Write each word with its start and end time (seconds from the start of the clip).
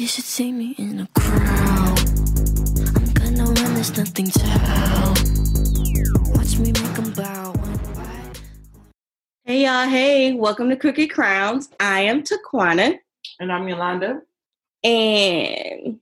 You 0.00 0.06
should 0.06 0.24
see 0.24 0.50
me 0.50 0.74
in 0.78 1.00
a 1.00 1.08
crowd. 1.20 1.98
I'm 3.20 3.34
gonna 3.34 3.44
run, 3.44 3.74
there's 3.74 3.94
nothing 3.98 4.30
to 4.30 4.40
help. 4.46 5.18
Watch 6.34 6.56
me 6.56 6.72
make 6.72 6.98
'em 6.98 7.12
bow. 7.12 7.52
Hey 9.44 9.64
y'all, 9.64 9.86
hey, 9.86 10.32
welcome 10.32 10.70
to 10.70 10.76
Crooked 10.76 11.10
Crowns. 11.10 11.68
I 11.78 12.00
am 12.04 12.22
Taquana 12.22 12.98
And 13.40 13.52
I'm 13.52 13.68
Yolanda. 13.68 14.22
and 14.82 16.00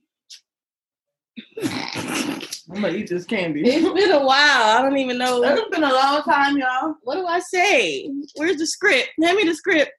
I'm 1.61 2.81
gonna 2.81 2.91
eat 2.91 3.09
this 3.09 3.25
candy. 3.25 3.63
it's 3.65 3.93
been 3.93 4.11
a 4.13 4.23
while. 4.23 4.77
I 4.77 4.81
don't 4.81 4.97
even 4.97 5.17
know 5.17 5.43
It's 5.43 5.69
been 5.75 5.83
a 5.83 5.91
long 5.93 6.21
time, 6.23 6.57
y'all. 6.57 6.95
what 7.01 7.15
do 7.15 7.25
I 7.27 7.39
say? 7.39 8.09
Where's 8.37 8.55
the 8.59 8.65
script? 8.65 9.09
Hand 9.21 9.35
me 9.35 9.43
the 9.43 9.55
script. 9.55 9.91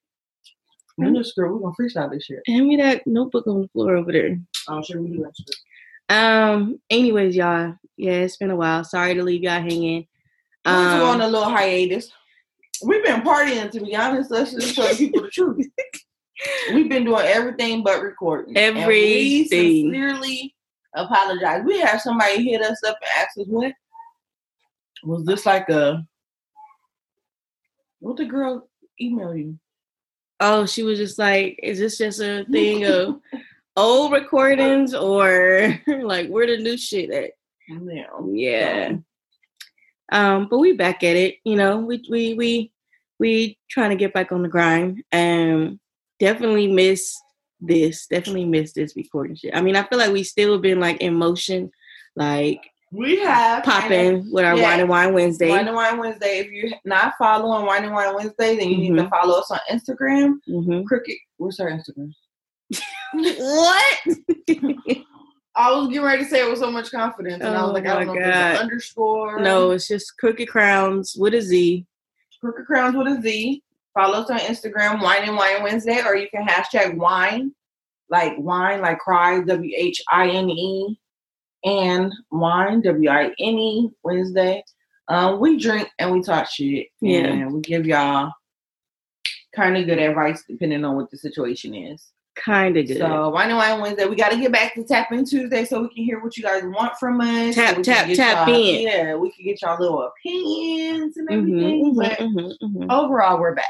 In 1.07 1.14
the 1.14 1.25
script, 1.25 1.53
we're 1.53 1.59
gonna 1.61 1.75
freestyle 1.75 2.11
this 2.11 2.25
shit. 2.25 2.41
Hand 2.46 2.67
me 2.69 2.77
that 2.77 3.07
notebook 3.07 3.46
on 3.46 3.62
the 3.62 3.69
floor 3.69 3.96
over 3.96 4.12
there. 4.12 4.39
Oh, 4.69 4.82
sure, 4.82 5.00
we 5.00 5.09
do 5.11 5.23
that 5.23 5.37
shit. 5.37 5.57
Um, 6.08 6.81
anyways, 6.91 7.36
y'all, 7.36 7.75
yeah, 7.96 8.13
it's 8.13 8.36
been 8.36 8.50
a 8.50 8.57
while. 8.57 8.85
Sorry 8.85 9.14
to 9.14 9.22
leave 9.22 9.43
y'all 9.43 9.61
hanging. 9.61 10.07
We 10.67 10.72
just 10.72 10.96
go 10.99 11.07
on 11.07 11.21
Um, 11.21 11.29
a 11.29 11.29
little 11.29 11.49
hiatus. 11.50 12.11
We've 12.82 13.05
been 13.05 13.22
partying, 13.22 13.71
to 13.71 13.81
be 13.81 13.94
honest. 13.94 14.31
Let's 14.31 14.53
just 14.53 14.75
tell 14.75 14.94
people 14.94 15.22
the 15.22 15.31
truth. 15.31 15.67
We've 16.72 16.89
been 16.89 17.05
doing 17.05 17.27
everything 17.27 17.82
but 17.82 18.03
recording. 18.03 18.55
We 18.55 18.61
Everything. 18.61 19.46
sincerely 19.91 20.55
apologize. 20.94 21.63
We 21.64 21.79
had 21.80 21.99
somebody 22.00 22.43
hit 22.43 22.63
us 22.63 22.82
up 22.86 22.96
and 23.00 23.11
ask 23.19 23.39
us 23.39 23.46
what 23.46 23.72
was 25.05 25.25
this 25.25 25.44
like 25.46 25.69
a 25.69 26.07
what 28.00 28.17
the 28.17 28.25
girl 28.25 28.69
email 29.00 29.35
you? 29.35 29.58
Oh, 30.40 30.67
she 30.67 30.82
was 30.82 30.99
just 30.99 31.18
like, 31.18 31.61
is 31.62 31.79
this 31.79 31.99
just 31.99 32.20
a 32.20 32.44
thing 32.50 32.84
of 32.84 33.20
old 33.77 34.12
recordings 34.12 34.94
or 34.94 35.78
like 35.86 36.28
where 36.28 36.47
the 36.47 36.56
new 36.56 36.77
shit 36.77 37.11
at? 37.11 37.33
Yeah. 37.69 38.06
Yeah. 38.33 38.92
Um, 40.12 40.48
but 40.50 40.58
we 40.58 40.72
back 40.72 41.05
at 41.05 41.16
it, 41.16 41.36
you 41.44 41.55
know. 41.55 41.78
We 41.78 42.05
we 42.11 42.34
we 42.34 42.72
we 43.20 43.58
trying 43.70 43.91
to 43.91 43.96
get 43.96 44.12
back 44.12 44.33
on 44.33 44.42
the 44.42 44.48
grind. 44.48 45.05
Um, 45.12 45.78
definitely 46.18 46.66
miss 46.66 47.16
this. 47.61 48.06
Definitely 48.08 48.46
miss 48.46 48.72
this 48.72 48.96
recording 48.96 49.36
shit. 49.36 49.55
I 49.55 49.61
mean, 49.61 49.77
I 49.77 49.84
feel 49.84 49.98
like 49.98 50.12
we 50.12 50.24
still 50.24 50.58
been 50.58 50.80
like 50.80 51.00
in 51.00 51.14
motion, 51.14 51.70
like 52.16 52.69
We 52.92 53.20
have 53.20 53.62
popping 53.62 54.30
with 54.33 54.44
our 54.44 54.56
yeah. 54.56 54.62
wine 54.64 54.80
and 54.80 54.88
wine 54.88 55.12
Wednesday. 55.14 55.48
Wine 55.50 55.66
and 55.69 55.77
Wine 55.77 55.98
Wednesday. 55.98 56.38
If 56.41 56.50
you're 56.50 56.70
not 56.84 57.14
following 57.19 57.64
Wine 57.64 57.84
and 57.84 57.92
Wine 57.94 58.14
Wednesday, 58.16 58.56
then 58.56 58.69
you 58.69 58.77
need 58.78 58.96
to 58.96 59.05
Mhm. 59.05 59.10
follow 59.10 59.38
us 59.38 59.50
on 59.50 59.60
Instagram. 59.70 60.41
Mhm. 60.48 60.84
Cricket. 60.86 61.18
What's 61.36 61.61
our 61.61 61.70
Instagram? 61.70 62.12
What? 63.12 63.96
I 65.56 65.72
was 65.72 65.88
getting 65.88 66.02
ready 66.02 66.24
to 66.24 66.28
say 66.30 66.41
it 66.46 66.48
with 66.50 66.58
so 66.61 66.70
much 66.70 66.91
confidence, 66.91 67.42
and 67.44 67.56
I 67.56 67.62
was 67.62 67.70
Oh 67.70 67.74
like, 67.74 67.86
I 67.86 68.05
don't 68.05 68.14
know 68.16 68.20
God. 68.22 68.56
underscore. 68.56 69.41
no, 69.41 69.72
it's 69.72 69.88
just 69.88 70.16
Crooked 70.18 70.48
Crowns 70.48 71.16
with 71.18 71.34
a 71.34 71.42
Z. 71.42 71.86
Crooked 72.41 72.66
Crowns 72.66 72.96
with 72.96 73.08
a 73.08 73.20
Z. 73.20 73.62
Follow 73.94 74.18
us 74.20 74.30
on 74.30 74.38
Instagram, 74.38 75.02
Wine 75.02 75.24
and 75.24 75.36
Wine 75.36 75.62
Wednesday, 75.62 76.02
or 76.05 76.16
you 76.16 76.28
can 76.30 76.46
hashtag 76.46 76.96
wine, 76.96 77.52
like 78.08 78.34
wine, 78.38 78.80
like 78.80 78.98
cry, 79.00 79.41
W 79.41 79.72
H 79.77 80.00
I 80.08 80.28
N 80.28 80.48
E, 80.48 80.98
and 81.64 82.12
wine, 82.30 82.80
W 82.83 83.11
I 83.11 83.25
N 83.27 83.34
E, 83.39 83.91
Wednesday. 84.03 84.64
Um, 85.08 85.41
we 85.41 85.58
drink 85.58 85.89
and 85.98 86.12
we 86.12 86.22
talk 86.22 86.48
shit. 86.48 86.89
Yeah. 87.00 87.27
And 87.27 87.52
we 87.55 87.61
give 87.61 87.86
y'all 87.86 88.33
kind 89.55 89.77
of 89.77 89.86
good 89.86 89.98
advice 89.98 90.44
depending 90.48 90.84
on 90.84 90.97
what 90.97 91.11
the 91.11 91.19
situation 91.19 91.75
is. 91.75 92.12
Kind 92.36 92.77
of 92.77 92.86
good. 92.86 92.98
So 92.98 93.28
Wine 93.30 93.48
and 93.48 93.58
Wine 93.58 93.80
Wednesday, 93.80 94.06
we 94.06 94.14
got 94.14 94.30
to 94.30 94.39
get 94.39 94.52
back 94.52 94.75
to 94.75 94.84
Tap 94.84 95.11
In 95.12 95.25
Tuesday 95.25 95.64
so 95.64 95.83
we 95.83 95.89
can 95.89 96.05
hear 96.05 96.22
what 96.22 96.36
you 96.36 96.44
guys 96.44 96.62
want 96.64 96.92
from 96.98 97.20
us. 97.20 97.56
Tap, 97.56 97.77
so 97.77 97.83
tap, 97.83 98.08
tap 98.14 98.48
in. 98.48 98.83
Yeah, 98.86 99.17
we 99.17 99.33
can 99.33 99.45
get 99.45 99.61
y'all 99.62 99.78
little 99.80 100.02
opinions 100.08 101.17
and 101.17 101.28
Mhm, 101.28 101.39
everything. 101.39 101.84
mhm, 101.92 101.96
But 101.96 102.18
mhm, 102.18 102.52
mhm. 102.63 102.86
overall, 102.92 103.40
we're 103.40 103.55
back. 103.55 103.64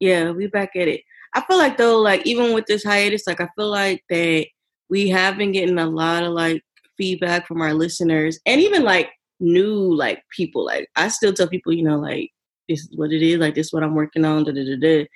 Yeah, 0.00 0.30
we 0.30 0.46
back 0.46 0.74
at 0.76 0.88
it. 0.88 1.02
I 1.34 1.42
feel 1.42 1.58
like 1.58 1.76
though, 1.76 1.98
like 2.00 2.26
even 2.26 2.54
with 2.54 2.64
this 2.66 2.82
hiatus, 2.82 3.26
like 3.26 3.40
I 3.42 3.48
feel 3.54 3.70
like 3.70 4.02
that 4.08 4.46
we 4.88 5.08
have 5.10 5.36
been 5.36 5.52
getting 5.52 5.78
a 5.78 5.86
lot 5.86 6.22
of 6.22 6.32
like 6.32 6.62
feedback 6.96 7.46
from 7.46 7.60
our 7.60 7.74
listeners 7.74 8.38
and 8.46 8.60
even 8.60 8.82
like 8.82 9.10
new 9.40 9.94
like 9.94 10.22
people. 10.30 10.64
Like 10.64 10.88
I 10.96 11.08
still 11.08 11.32
tell 11.32 11.48
people, 11.48 11.72
you 11.72 11.82
know, 11.82 11.98
like 11.98 12.30
this 12.68 12.80
is 12.80 12.96
what 12.96 13.12
it 13.12 13.22
is, 13.22 13.38
like 13.38 13.54
this 13.54 13.68
is 13.68 13.72
what 13.72 13.82
I'm 13.82 13.94
working 13.94 14.24
on, 14.24 14.44
da 14.44 14.52
da 14.52 14.64
da 14.64 14.76
da. 14.76 15.06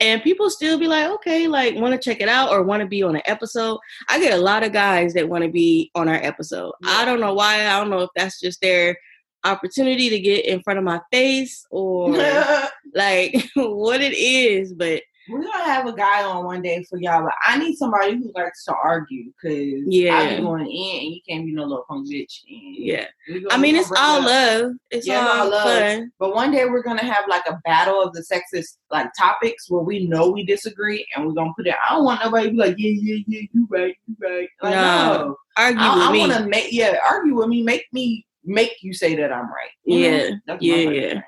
And 0.00 0.22
people 0.22 0.48
still 0.48 0.78
be 0.78 0.86
like, 0.86 1.10
okay, 1.10 1.48
like 1.48 1.74
want 1.74 1.92
to 1.92 2.00
check 2.00 2.20
it 2.20 2.28
out 2.28 2.50
or 2.50 2.62
want 2.62 2.82
to 2.82 2.86
be 2.86 3.02
on 3.02 3.16
an 3.16 3.22
episode. 3.26 3.78
I 4.08 4.20
get 4.20 4.38
a 4.38 4.42
lot 4.42 4.62
of 4.62 4.72
guys 4.72 5.12
that 5.14 5.28
want 5.28 5.42
to 5.42 5.50
be 5.50 5.90
on 5.96 6.08
our 6.08 6.22
episode. 6.22 6.72
I 6.84 7.04
don't 7.04 7.20
know 7.20 7.34
why. 7.34 7.66
I 7.66 7.80
don't 7.80 7.90
know 7.90 8.00
if 8.00 8.10
that's 8.14 8.40
just 8.40 8.60
their 8.60 8.96
opportunity 9.44 10.08
to 10.08 10.20
get 10.20 10.44
in 10.44 10.62
front 10.62 10.78
of 10.78 10.84
my 10.84 11.00
face 11.10 11.64
or 11.70 12.10
like 12.94 13.44
what 13.56 14.00
it 14.00 14.14
is, 14.14 14.72
but 14.72 15.02
We're 15.30 15.42
gonna 15.42 15.64
have 15.64 15.86
a 15.86 15.92
guy 15.92 16.22
on 16.24 16.44
one 16.44 16.62
day 16.62 16.84
for 16.88 16.98
y'all, 16.98 17.22
but 17.22 17.34
I 17.44 17.58
need 17.58 17.76
somebody 17.76 18.16
who 18.16 18.32
likes 18.34 18.64
to 18.64 18.74
argue 18.74 19.24
because 19.26 19.84
Yeah. 19.86 20.16
I 20.16 20.36
be 20.36 20.42
going 20.42 20.66
in 20.66 21.00
and 21.00 21.14
you 21.14 21.20
can't 21.28 21.44
be 21.44 21.52
no 21.52 21.64
little 21.64 21.84
punk 21.88 22.08
bitch. 22.08 22.42
And 22.48 22.76
yeah. 22.76 23.06
I 23.50 23.56
mean, 23.58 23.76
it's 23.76 23.90
all 23.92 24.20
up. 24.20 24.24
love. 24.26 24.72
It's 24.90 25.06
Yeah, 25.06 25.26
all 25.26 25.40
all 25.44 25.50
love. 25.50 25.80
fun. 25.80 26.12
But 26.18 26.34
one 26.34 26.50
day 26.50 26.64
we're 26.64 26.82
gonna 26.82 27.04
have 27.04 27.24
like 27.28 27.46
a 27.46 27.58
battle 27.64 28.00
of 28.02 28.12
the 28.14 28.20
sexist 28.22 28.78
like 28.90 29.10
topics 29.18 29.70
where 29.70 29.82
we 29.82 30.06
know 30.06 30.30
we 30.30 30.44
disagree 30.44 31.06
and 31.14 31.26
we're 31.26 31.34
gonna 31.34 31.52
put 31.56 31.66
it. 31.66 31.74
I 31.88 31.94
don't 31.94 32.04
want 32.04 32.22
nobody 32.24 32.46
to 32.46 32.50
be 32.52 32.56
like, 32.56 32.74
yeah, 32.78 32.90
yeah, 32.94 33.22
yeah, 33.26 33.42
you 33.52 33.66
right, 33.70 33.96
you 34.06 34.16
right. 34.20 34.48
Like, 34.62 34.72
No. 34.72 35.12
no. 35.28 35.36
Argue 35.56 35.80
I, 35.80 35.94
with 35.96 36.04
I 36.04 36.12
me. 36.12 36.18
want 36.20 36.32
to 36.32 36.46
make 36.46 36.68
yeah 36.72 36.98
argue 37.10 37.34
with 37.34 37.48
me, 37.48 37.62
make 37.62 37.84
me 37.92 38.24
make 38.44 38.76
you 38.82 38.94
say 38.94 39.14
that 39.16 39.32
I'm 39.32 39.46
right. 39.50 39.70
You? 39.84 39.98
Yeah, 39.98 40.30
yeah, 40.60 40.76
yeah. 40.90 41.20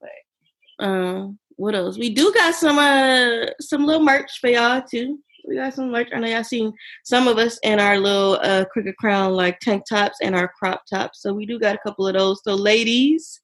thing. 0.00 0.10
Um, 0.80 1.38
what 1.56 1.74
else? 1.74 1.98
We 1.98 2.10
do 2.14 2.32
got 2.32 2.54
some 2.54 2.78
uh 2.78 3.46
some 3.60 3.86
little 3.86 4.02
merch 4.04 4.40
for 4.40 4.48
y'all 4.48 4.82
too. 4.82 5.18
We 5.48 5.56
got 5.56 5.74
some 5.74 5.90
merch. 5.90 6.08
I 6.14 6.18
know 6.18 6.28
y'all 6.28 6.44
seen 6.44 6.72
some 7.04 7.28
of 7.28 7.38
us 7.38 7.58
in 7.62 7.78
our 7.80 7.98
little 7.98 8.38
uh 8.42 8.64
crooked 8.66 8.96
crown 8.96 9.32
like 9.32 9.60
tank 9.60 9.84
tops 9.88 10.18
and 10.22 10.34
our 10.34 10.48
crop 10.48 10.82
tops. 10.88 11.22
So 11.22 11.32
we 11.32 11.46
do 11.46 11.58
got 11.58 11.74
a 11.74 11.78
couple 11.78 12.06
of 12.06 12.14
those. 12.14 12.40
So 12.44 12.54
ladies, 12.54 13.40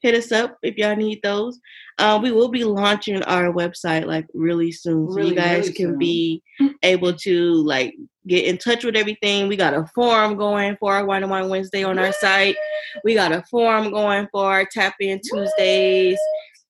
hit 0.00 0.14
us 0.14 0.30
up 0.30 0.56
if 0.62 0.76
y'all 0.76 0.94
need 0.96 1.20
those. 1.22 1.58
Uh, 1.98 2.16
we 2.22 2.30
will 2.30 2.48
be 2.48 2.62
launching 2.62 3.20
our 3.24 3.52
website 3.52 4.06
like 4.06 4.24
really 4.32 4.70
soon, 4.70 5.08
so 5.10 5.16
Really, 5.16 5.30
you 5.30 5.34
guys 5.34 5.62
really 5.62 5.72
can 5.72 5.86
soon. 5.88 5.98
be 5.98 6.42
able 6.84 7.12
to 7.12 7.54
like 7.64 7.96
get 8.28 8.44
in 8.44 8.56
touch 8.56 8.84
with 8.84 8.94
everything. 8.94 9.48
We 9.48 9.56
got 9.56 9.74
a 9.74 9.84
forum 9.96 10.36
going 10.36 10.76
for 10.78 10.92
our 10.94 11.04
Wine 11.04 11.22
and 11.24 11.30
Wine 11.32 11.48
Wednesday 11.48 11.82
on 11.82 11.98
our 11.98 12.12
site. 12.12 12.54
We 13.02 13.14
got 13.14 13.32
a 13.32 13.42
forum 13.50 13.90
going 13.90 14.28
for 14.30 14.44
our 14.44 14.64
Tap 14.64 14.94
In 15.00 15.20
Tuesdays, 15.28 16.18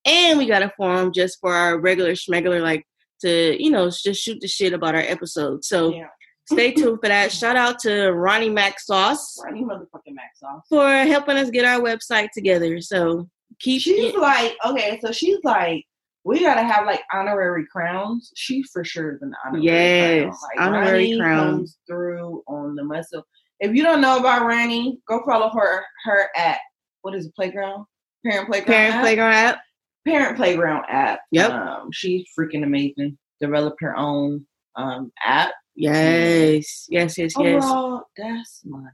and 0.08 0.38
we 0.38 0.46
got 0.46 0.62
a 0.62 0.72
forum 0.76 1.12
just 1.12 1.38
for 1.40 1.52
our 1.54 1.78
regular 1.78 2.12
schmegular, 2.12 2.60
like 2.62 2.86
to 3.22 3.62
you 3.62 3.70
know 3.70 3.90
just 3.90 4.20
shoot 4.22 4.38
the 4.40 4.48
shit 4.48 4.72
about 4.72 4.94
our 4.94 5.00
episodes. 5.02 5.68
So 5.68 5.92
Yeah. 5.94 6.06
stay 6.50 6.72
tuned 6.78 6.98
for 7.02 7.08
that. 7.08 7.32
Shout 7.32 7.56
out 7.56 7.78
to 7.80 8.10
Ronnie 8.12 8.50
Mac 8.50 8.78
Sauce 8.80 9.36
Ronnie 9.44 9.64
motherfucking 9.64 10.14
Max 10.14 10.42
off. 10.42 10.62
for 10.68 10.88
helping 10.88 11.36
us 11.36 11.50
get 11.50 11.64
our 11.64 11.80
website 11.80 12.28
together. 12.32 12.80
So 12.80 13.28
keep 13.60 13.82
She's 13.82 14.14
it- 14.14 14.18
like, 14.18 14.56
okay, 14.64 14.98
so 15.02 15.10
she's 15.12 15.38
like, 15.44 15.84
we 16.24 16.40
gotta 16.40 16.62
have 16.62 16.86
like 16.86 17.00
honorary 17.12 17.64
crowns. 17.72 18.30
She 18.36 18.62
for 18.64 18.84
sure 18.84 19.14
is 19.14 19.22
an 19.22 19.32
honorary 19.44 19.64
Yes, 19.66 20.22
crown. 20.24 20.36
Like, 20.56 20.66
honorary 20.66 20.92
Ronnie 21.12 21.18
crown. 21.20 21.50
comes 21.56 21.78
through 21.88 22.42
on 22.46 22.74
the 22.76 22.84
muscle. 22.84 23.24
If 23.60 23.74
you 23.74 23.82
don't 23.82 24.00
know 24.00 24.18
about 24.18 24.46
Ronnie, 24.46 24.98
go 25.08 25.20
follow 25.26 25.50
her 25.50 25.84
her 26.04 26.28
at 26.36 26.58
what 27.02 27.14
is 27.14 27.26
it, 27.26 27.34
Playground? 27.34 27.86
Parent 28.24 28.48
Playground. 28.48 28.66
Parent 28.76 28.94
app? 28.96 29.02
Playground 29.02 29.32
app. 29.32 29.58
Parent 30.06 30.36
Playground 30.36 30.84
app. 30.88 31.20
Yep. 31.32 31.50
Um, 31.50 31.88
she's 31.92 32.26
freaking 32.38 32.64
amazing. 32.64 33.18
Developed 33.40 33.80
her 33.80 33.96
own 33.96 34.46
um 34.76 35.12
app. 35.24 35.52
Yes, 35.74 36.86
yes, 36.88 37.16
yes, 37.18 37.34
yes. 37.36 37.36
Overall, 37.36 38.02
that's 38.16 38.62
my 38.64 38.88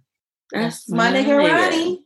That's 0.53 0.91
my 0.91 1.11
nigga 1.11 1.39
Ronnie. 1.39 2.03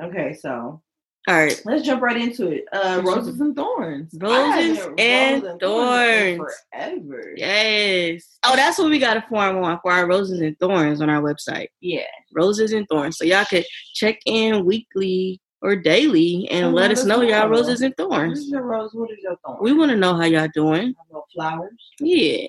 Okay, 0.00 0.32
so 0.34 0.80
All 1.28 1.34
right. 1.34 1.60
Let's 1.64 1.84
jump 1.84 2.02
right 2.02 2.16
into 2.16 2.50
it. 2.50 2.66
Uh, 2.72 3.02
roses 3.04 3.40
and 3.40 3.56
thorns. 3.56 4.14
Roses 4.20 4.86
and 4.96 5.42
thorns. 5.60 6.38
forever. 6.72 7.32
Yes. 7.36 8.38
Oh, 8.44 8.54
that's 8.54 8.78
what 8.78 8.90
we 8.90 9.00
got 9.00 9.16
a 9.16 9.22
form 9.22 9.56
on 9.64 9.80
for 9.82 9.90
our 9.90 10.06
roses 10.06 10.40
and 10.40 10.56
thorns 10.60 11.00
on 11.00 11.10
our 11.10 11.20
website. 11.20 11.68
Yeah. 11.80 12.06
Roses 12.32 12.72
and 12.72 12.86
thorns. 12.88 13.18
So 13.18 13.24
y'all 13.24 13.44
could 13.44 13.64
check 13.94 14.18
in 14.24 14.64
weekly 14.64 15.40
or 15.62 15.74
daily 15.76 16.48
and 16.50 16.66
Oh, 16.66 16.70
let 16.70 16.90
us 16.90 17.04
know 17.04 17.22
y'all 17.22 17.48
roses 17.48 17.80
and 17.82 17.94
What 17.96 18.10
thorns. 18.10 18.38
is 18.40 18.48
your 18.50 18.62
rose? 18.62 18.90
What 18.94 19.10
is 19.10 19.18
your 19.22 19.36
thorn? 19.44 19.58
We 19.60 19.72
want 19.72 19.90
to 19.90 19.96
know 19.96 20.14
how 20.14 20.24
y'all 20.24 20.48
doing. 20.54 20.94
flowers. 21.34 21.70
Yeah. 22.00 22.46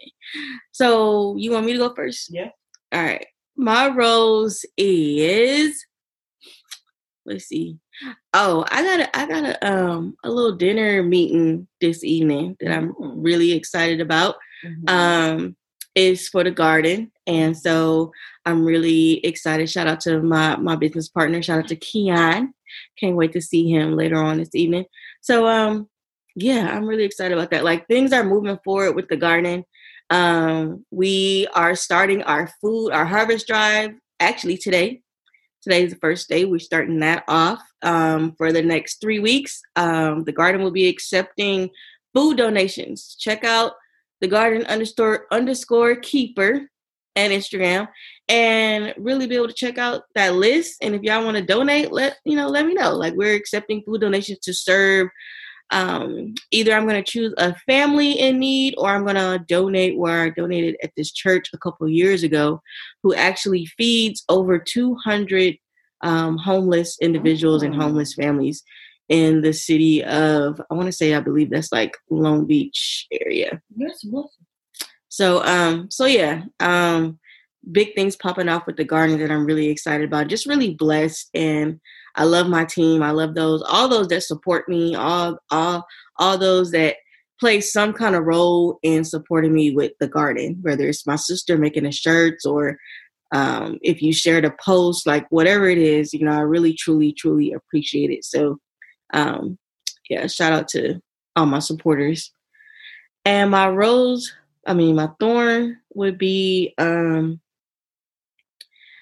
So 0.71 1.36
you 1.38 1.51
want 1.51 1.65
me 1.65 1.74
to 1.74 1.80
go 1.80 1.94
first? 1.95 2.30
Yeah. 2.33 2.50
All 2.92 3.01
right. 3.04 3.25
My 3.56 3.88
rose 3.89 4.65
is 4.77 5.83
let's 7.25 7.45
see. 7.45 7.77
Oh, 8.33 8.63
I 8.71 8.83
got 8.83 9.00
a 9.01 9.18
I 9.18 9.25
got 9.27 9.44
a 9.45 9.68
um 9.74 10.15
a 10.24 10.30
little 10.30 10.56
dinner 10.56 11.04
meeting 11.04 11.68
this 11.81 12.04
evening 12.04 12.56
that 12.59 12.71
I'm 12.71 12.94
Mm. 12.94 13.13
really 13.18 13.51
excited 13.51 14.00
about. 14.01 14.36
Mhm. 14.63 14.89
Um 14.89 15.57
is 15.95 16.30
for 16.30 16.44
the 16.44 16.51
garden 16.51 17.12
And 17.25 17.57
so 17.57 18.12
I'm 18.45 18.63
really 18.63 19.25
excited. 19.25 19.69
Shout 19.69 19.88
out 19.88 20.00
to 20.01 20.21
my 20.21 20.56
my 20.57 20.75
business 20.75 21.09
partner. 21.09 21.42
Shout 21.42 21.59
out 21.59 21.68
to 21.69 21.75
Keon. 21.75 22.54
Can't 23.00 23.16
wait 23.16 23.34
to 23.34 23.42
see 23.42 23.69
him 23.69 23.96
later 23.96 24.18
on 24.18 24.38
this 24.38 24.56
evening. 24.56 24.86
So 25.22 25.48
um 25.48 25.90
yeah, 26.36 26.69
I'm 26.72 26.86
really 26.86 27.04
excited 27.04 27.36
about 27.36 27.52
that. 27.52 27.64
Like 27.64 27.88
things 27.88 28.14
are 28.14 28.24
moving 28.24 28.60
forward 28.64 28.96
with 28.96 29.08
the 29.08 29.18
garden. 29.18 29.66
Um 30.10 30.86
we 30.92 31.48
are 31.54 31.75
starting 31.75 32.24
our 32.24 32.50
food, 32.62 32.92
our 32.92 33.06
harvest 33.06 33.48
drive 33.48 33.92
actually 34.19 34.58
today. 34.58 35.02
Today 35.64 35.84
is 35.84 35.94
the 35.94 36.00
first 36.00 36.30
day. 36.30 36.46
We're 36.46 36.60
starting 36.60 37.00
that 37.00 37.24
off 37.28 37.62
um, 37.81 38.34
for 38.38 38.54
the 38.54 38.62
next 38.62 39.02
three 39.02 39.19
weeks. 39.19 39.62
Um, 39.75 40.24
the 40.24 40.31
garden 40.31 40.62
will 40.62 40.72
be 40.72 40.88
accepting 40.88 41.72
food 42.14 42.38
donations. 42.38 43.18
Check 43.19 43.44
out 43.44 43.74
the 44.22 44.28
garden 44.28 44.66
underscore 44.68 45.25
underscore 45.31 45.96
keeper 45.96 46.69
and 47.16 47.34
Instagram 47.34 47.88
and 48.30 48.94
really 48.98 49.28
be 49.28 49.36
able 49.36 49.48
to 49.48 49.54
check 49.54 49.78
out 49.78 50.04
that 50.16 50.36
list. 50.36 50.78
And 50.82 50.94
if 50.96 51.02
y'all 51.04 51.24
want 51.24 51.38
to 51.38 51.44
donate, 51.44 51.92
let 51.92 52.18
you 52.26 52.36
know, 52.36 52.48
let 52.50 52.66
me 52.66 52.74
know. 52.74 52.94
Like 52.94 53.14
we're 53.14 53.36
accepting 53.36 53.82
food 53.84 54.02
donations 54.02 54.40
to 54.40 54.54
serve. 54.54 55.10
Um, 55.70 56.34
either 56.52 56.74
I'm 56.74 56.88
going 56.88 57.04
to 57.04 57.12
choose 57.12 57.34
a 57.38 57.54
family 57.66 58.14
in 58.14 58.40
need 58.40 58.76
or 58.78 58.90
I'm 58.90 59.04
going 59.04 59.16
to 59.16 59.44
donate 59.48 59.98
where 59.98 60.24
I 60.24 60.30
donated 60.30 60.78
at 60.82 60.92
this 60.96 61.12
church 61.12 61.50
a 61.54 61.58
couple 61.58 61.88
years 61.90 62.24
ago, 62.24 62.62
who 63.04 63.14
actually 63.14 63.66
feeds 63.66 64.24
over 64.30 64.60
200 64.60 65.58
um, 66.02 66.38
homeless 66.38 66.98
individuals 67.02 67.64
and 67.64 67.76
Oh. 67.76 67.80
homeless 67.80 68.14
families 68.14 68.64
in 69.10 69.42
the 69.42 69.54
city 69.54 70.04
of, 70.04 70.62
I 70.70 70.74
want 70.74 70.86
to 70.88 70.92
say, 70.92 71.14
I 71.16 71.20
believe 71.20 71.50
that's 71.50 71.72
like 71.72 71.98
Long 72.10 72.46
Beach 72.46 73.08
area. 73.12 73.62
Yes, 73.76 74.02
yes. 74.04 74.26
So 75.10 75.44
um 75.46 75.90
so 75.90 76.06
yeah, 76.06 76.44
um 76.60 77.18
big 77.71 77.94
things 77.95 78.15
popping 78.15 78.50
off 78.50 78.65
with 78.65 78.77
the 78.77 78.83
garden 78.83 79.19
that 79.19 79.31
I'm 79.31 79.45
really 79.45 79.68
excited 79.68 80.07
about. 80.07 80.27
Just 80.27 80.45
really 80.45 80.74
blessed 80.74 81.30
and 81.33 81.80
I 82.15 82.24
love 82.24 82.48
my 82.48 82.65
team. 82.65 83.04
I 83.04 83.12
love 83.12 83.36
those 83.36 83.62
all 83.62 83.88
those 83.88 84.07
that 84.07 84.24
support 84.24 84.68
me, 84.68 84.95
all 84.95 85.38
all 85.51 85.86
all 86.18 86.38
those 86.38 86.71
that 86.71 86.95
play 87.39 87.62
some 87.62 87.94
kind 87.94 88.15
of 88.15 88.25
role 88.25 88.80
in 88.81 89.04
supporting 89.04 89.54
me 89.54 89.71
with 89.71 89.92
the 90.00 90.07
garden, 90.07 90.57
whether 90.62 90.88
it's 90.88 91.06
my 91.06 91.15
sister 91.15 91.57
making 91.57 91.83
the 91.83 91.92
shirts 91.92 92.45
or 92.45 92.77
um, 93.31 93.77
if 93.81 94.01
you 94.01 94.13
shared 94.13 94.45
a 94.45 94.56
post, 94.63 95.06
like 95.06 95.27
whatever 95.30 95.68
it 95.68 95.77
is, 95.77 96.13
you 96.13 96.25
know, 96.25 96.31
I 96.31 96.39
really, 96.39 96.74
truly, 96.74 97.13
truly 97.13 97.54
appreciate 97.54 98.09
it. 98.09 98.24
So, 98.24 98.59
um, 99.13 99.57
yeah, 100.09 100.27
shout 100.27 100.54
out 100.54 100.68
to 100.69 101.00
all 101.36 101.45
my 101.45 101.59
supporters. 101.59 102.31
And 103.25 103.51
my 103.51 103.69
rose, 103.69 104.33
I 104.65 104.74
mean, 104.74 104.95
my 104.95 105.09
thorn 105.19 105.77
would 105.94 106.18
be, 106.18 106.74
um, 106.77 107.42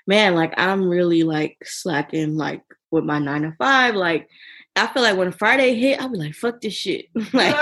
man, 0.08 0.36
like 0.36 0.54
I'm 0.58 0.88
really 0.88 1.24
like 1.24 1.58
slacking, 1.64 2.36
like 2.36 2.64
with 2.92 3.04
my 3.04 3.20
nine 3.20 3.44
to 3.44 3.54
five. 3.58 3.96
Like, 3.96 4.30
I 4.76 4.88
feel 4.88 5.04
like 5.04 5.18
when 5.18 5.32
Friday 5.32 5.76
hit, 5.76 6.02
I'll 6.02 6.10
be 6.10 6.18
like, 6.18 6.34
fuck 6.34 6.62
this 6.62 6.74
shit. 6.74 7.08
like, 7.34 7.56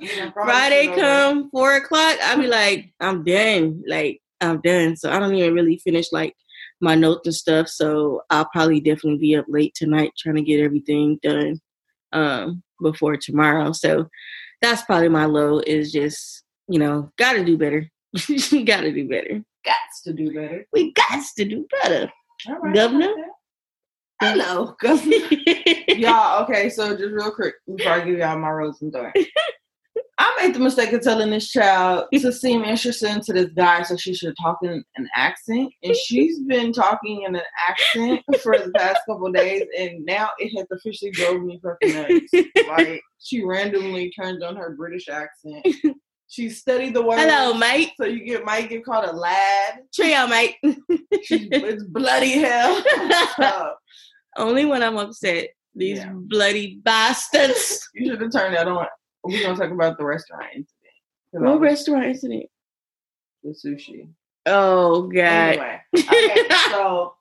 Yeah, 0.00 0.30
Friday 0.32 0.88
come 0.94 1.50
four 1.50 1.74
o'clock, 1.74 2.16
I'll 2.22 2.38
be 2.38 2.46
like, 2.46 2.92
I'm 3.00 3.24
done. 3.24 3.82
Like 3.86 4.20
I'm 4.40 4.60
done. 4.60 4.96
So 4.96 5.10
I 5.10 5.18
don't 5.18 5.34
even 5.34 5.54
really 5.54 5.78
finish 5.78 6.12
like 6.12 6.34
my 6.80 6.94
notes 6.94 7.26
and 7.26 7.34
stuff. 7.34 7.68
So 7.68 8.22
I'll 8.30 8.48
probably 8.52 8.80
definitely 8.80 9.18
be 9.18 9.36
up 9.36 9.46
late 9.48 9.74
tonight 9.74 10.12
trying 10.16 10.36
to 10.36 10.42
get 10.42 10.60
everything 10.60 11.18
done 11.22 11.60
um 12.12 12.62
before 12.80 13.16
tomorrow. 13.16 13.72
So 13.72 14.08
that's 14.60 14.82
probably 14.82 15.08
my 15.08 15.24
low 15.24 15.60
is 15.60 15.92
just, 15.92 16.44
you 16.68 16.78
know, 16.78 17.10
gotta 17.16 17.44
do 17.44 17.56
better. 17.56 17.88
gotta 18.64 18.92
do 18.92 19.08
better. 19.08 19.42
Gots 19.68 20.02
to 20.04 20.12
do 20.12 20.32
better. 20.32 20.66
We 20.72 20.92
got 20.92 21.22
to 21.36 21.44
do 21.44 21.66
better. 21.82 22.10
Right, 22.48 22.74
Governor? 22.74 23.14
Hello, 24.20 24.74
governor. 24.80 25.16
y'all, 25.88 26.42
okay, 26.42 26.70
so 26.70 26.96
just 26.96 27.12
real 27.12 27.30
quick 27.30 27.54
before 27.66 27.92
I 27.92 28.04
give 28.04 28.18
y'all 28.18 28.38
my 28.38 28.50
rose 28.50 28.80
and 28.82 28.92
thorn. 28.92 29.12
I 30.20 30.36
made 30.42 30.52
the 30.52 30.58
mistake 30.58 30.92
of 30.92 31.02
telling 31.02 31.30
this 31.30 31.48
child 31.48 32.06
to 32.12 32.32
seem 32.32 32.64
interesting 32.64 33.20
to 33.20 33.32
this 33.32 33.50
guy, 33.56 33.82
so 33.84 33.96
she 33.96 34.12
should 34.14 34.34
talk 34.40 34.58
in 34.62 34.82
an 34.96 35.08
accent. 35.14 35.72
And 35.84 35.94
she's 35.94 36.40
been 36.40 36.72
talking 36.72 37.22
in 37.22 37.36
an 37.36 37.42
accent 37.68 38.24
for 38.42 38.58
the 38.58 38.72
past 38.76 38.98
couple 39.08 39.30
days, 39.30 39.62
and 39.78 40.04
now 40.04 40.30
it 40.40 40.56
has 40.58 40.66
officially 40.72 41.12
drove 41.12 41.42
me 41.42 41.60
fucking 41.62 41.94
nuts. 41.94 42.48
Like, 42.68 43.00
she 43.20 43.44
randomly 43.44 44.10
turns 44.10 44.42
on 44.42 44.56
her 44.56 44.74
British 44.76 45.08
accent. 45.08 45.64
She 46.30 46.50
studied 46.50 46.94
the 46.94 47.02
words. 47.02 47.22
Hello, 47.22 47.54
mate. 47.54 47.92
So 47.98 48.04
you 48.06 48.24
get 48.24 48.44
might 48.44 48.68
get 48.68 48.84
called 48.84 49.06
a 49.08 49.12
lad. 49.12 49.80
Trio, 49.94 50.26
mate. 50.26 50.56
She's, 51.22 51.48
it's 51.50 51.82
bloody 51.84 52.32
hell. 52.38 52.82
So, 53.36 53.72
Only 54.36 54.64
when 54.66 54.82
I'm 54.82 54.96
upset. 54.98 55.48
These 55.74 55.98
Yeah. 55.98 56.10
bloody 56.12 56.76
bastards. 56.84 57.88
you 57.94 58.10
should 58.10 58.20
have 58.20 58.32
turned 58.32 58.54
that 58.56 58.68
on. 58.68 58.86
We're 59.24 59.42
gonna 59.42 59.56
talk 59.56 59.70
about 59.70 59.96
the 59.98 60.04
restaurant 60.04 60.44
incident. 60.54 60.68
What 61.30 61.60
was- 61.60 61.70
restaurant 61.70 62.04
incident? 62.06 62.46
The 63.42 63.50
sushi. 63.50 64.08
Oh 64.46 65.02
god. 65.02 65.22
Anyway, 65.24 65.80
okay, 65.96 66.48
so 66.70 67.14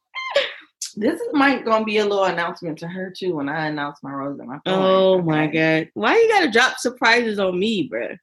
this 0.95 1.19
is 1.21 1.27
might 1.33 1.63
gonna 1.65 1.85
be 1.85 1.97
a 1.99 2.03
little 2.05 2.23
announcement 2.25 2.77
to 2.79 2.87
her 2.87 3.13
too 3.15 3.35
when 3.35 3.47
I 3.49 3.67
announce 3.67 3.99
my 4.01 4.11
rose 4.11 4.39
and 4.39 4.47
my 4.49 4.59
thorn, 4.65 4.79
Oh 4.79 5.21
my 5.21 5.47
god. 5.47 5.89
Why 5.93 6.15
you 6.15 6.27
gotta 6.29 6.49
drop 6.51 6.77
surprises 6.79 7.37
on 7.39 7.59
me, 7.59 7.87
bruh? 7.89 8.17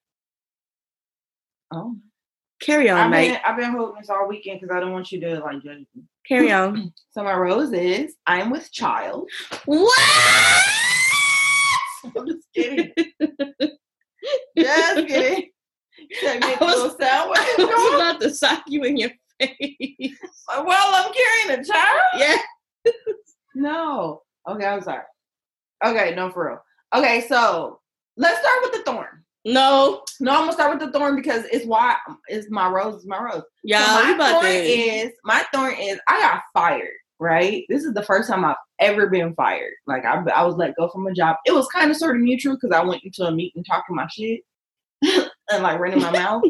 Oh, 1.75 1.97
Carry 2.61 2.89
on, 2.89 2.99
I've 2.99 3.11
mate. 3.11 3.29
been 3.33 3.41
I've 3.45 3.57
been 3.57 3.73
holding 3.73 3.97
this 4.01 4.09
all 4.11 4.29
weekend 4.29 4.61
because 4.61 4.75
I 4.75 4.79
don't 4.81 4.93
want 4.93 5.11
you 5.11 5.21
to 5.21 5.41
like 5.41 5.63
judge 5.63 5.85
me. 5.95 6.05
Carry 6.27 6.53
on. 6.53 6.93
So 7.11 7.23
my 7.23 7.35
rose 7.35 7.73
is 7.73 8.15
I'm 8.27 8.51
with 8.51 8.71
child. 8.73 9.29
what? 9.67 10.01
I'm 12.17 12.27
just 12.27 12.47
kidding. 12.55 12.93
just 14.57 15.07
kidding. 15.09 15.51
Make 16.23 16.61
was-. 16.61 16.97
I 17.01 17.27
was 17.59 17.95
about 17.95 18.21
to 18.21 18.35
sock 18.35 18.65
you 18.67 18.83
in 18.85 18.97
your 18.97 19.11
face. 19.41 20.19
Uh, 20.53 20.65
well, 20.67 20.95
I'm 20.95 21.13
carrying 21.13 21.61
a 21.61 21.65
child. 21.65 22.01
yeah. 22.19 22.37
No. 23.55 24.23
Okay, 24.49 24.65
I'm 24.67 24.83
sorry. 24.83 25.03
Okay, 25.85 26.15
no, 26.15 26.31
for 26.31 26.47
real. 26.49 26.65
Okay, 27.01 27.25
so 27.29 27.81
let's 28.17 28.39
start 28.41 28.59
with 28.63 28.73
the 28.73 28.83
thorn. 28.91 29.24
No. 29.45 30.03
No, 30.21 30.33
I'm 30.33 30.41
gonna 30.41 30.53
start 30.53 30.79
with 30.79 30.81
the 30.81 30.97
thorn 30.97 31.17
because 31.17 31.45
it's 31.53 31.67
why 31.67 31.97
it's 32.29 32.51
my 32.51 32.69
rose, 32.69 33.01
is 33.01 33.07
my 33.07 33.19
rose. 33.19 33.43
Y'all, 33.63 34.03
so 34.03 34.17
my 34.17 34.31
thorn 34.31 34.47
is 34.47 35.13
my 35.25 35.45
thorn 35.53 35.75
is 35.79 35.99
I 36.09 36.21
got 36.21 36.43
fired. 36.53 36.89
Right, 37.21 37.65
this 37.69 37.85
is 37.85 37.95
the 37.95 38.03
first 38.03 38.29
time 38.29 38.45
I've 38.45 38.57
ever 38.81 39.09
been 39.09 39.35
fired. 39.35 39.73
Like 39.87 40.05
I, 40.05 40.23
I 40.35 40.45
was 40.45 40.57
let 40.57 40.77
go 40.77 40.89
from 40.89 41.07
a 41.07 41.15
job. 41.15 41.37
It 41.47 41.53
was 41.55 41.67
kind 41.69 41.91
of 41.91 41.97
sort 41.97 42.17
of 42.17 42.23
mutual 42.23 42.55
because 42.55 42.73
I 42.73 42.85
went 42.85 43.05
into 43.05 43.25
a 43.25 43.31
meeting 43.31 43.65
talking 43.65 43.97
my 43.97 44.09
shit 44.09 44.41
and 45.03 45.63
like 45.63 45.79
running 45.79 46.01
my 46.01 46.11
mouth. 46.19 46.43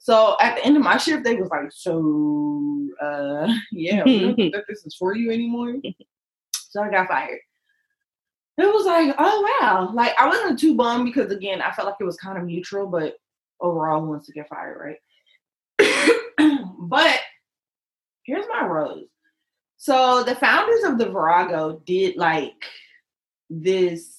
So 0.00 0.36
at 0.40 0.56
the 0.56 0.64
end 0.64 0.76
of 0.76 0.82
my 0.82 0.96
shift, 0.96 1.24
they 1.24 1.36
was 1.36 1.48
like, 1.50 1.70
"So, 1.70 2.88
uh, 3.00 3.52
yeah, 3.72 4.02
we 4.04 4.20
don't 4.20 4.34
think 4.34 4.54
that 4.54 4.64
this 4.68 4.84
is 4.84 4.94
for 4.94 5.14
you 5.14 5.30
anymore." 5.30 5.76
So 6.52 6.82
I 6.82 6.90
got 6.90 7.08
fired. 7.08 7.40
It 8.58 8.66
was 8.66 8.84
like, 8.84 9.14
oh 9.18 9.58
wow, 9.60 9.90
like 9.94 10.12
I 10.18 10.28
wasn't 10.28 10.58
too 10.58 10.74
bummed 10.74 11.06
because 11.06 11.32
again, 11.32 11.62
I 11.62 11.70
felt 11.72 11.86
like 11.86 11.96
it 12.00 12.04
was 12.04 12.16
kind 12.16 12.36
of 12.36 12.44
mutual, 12.44 12.86
but 12.86 13.16
overall, 13.60 14.04
wants 14.04 14.26
to 14.26 14.32
get 14.32 14.48
fired, 14.48 14.98
right? 15.78 16.58
but 16.80 17.20
here's 18.24 18.46
my 18.48 18.66
rose. 18.66 19.06
So 19.76 20.22
the 20.24 20.34
founders 20.34 20.84
of 20.84 20.98
the 20.98 21.08
Virago 21.08 21.80
did 21.86 22.16
like 22.16 22.64
this 23.48 24.18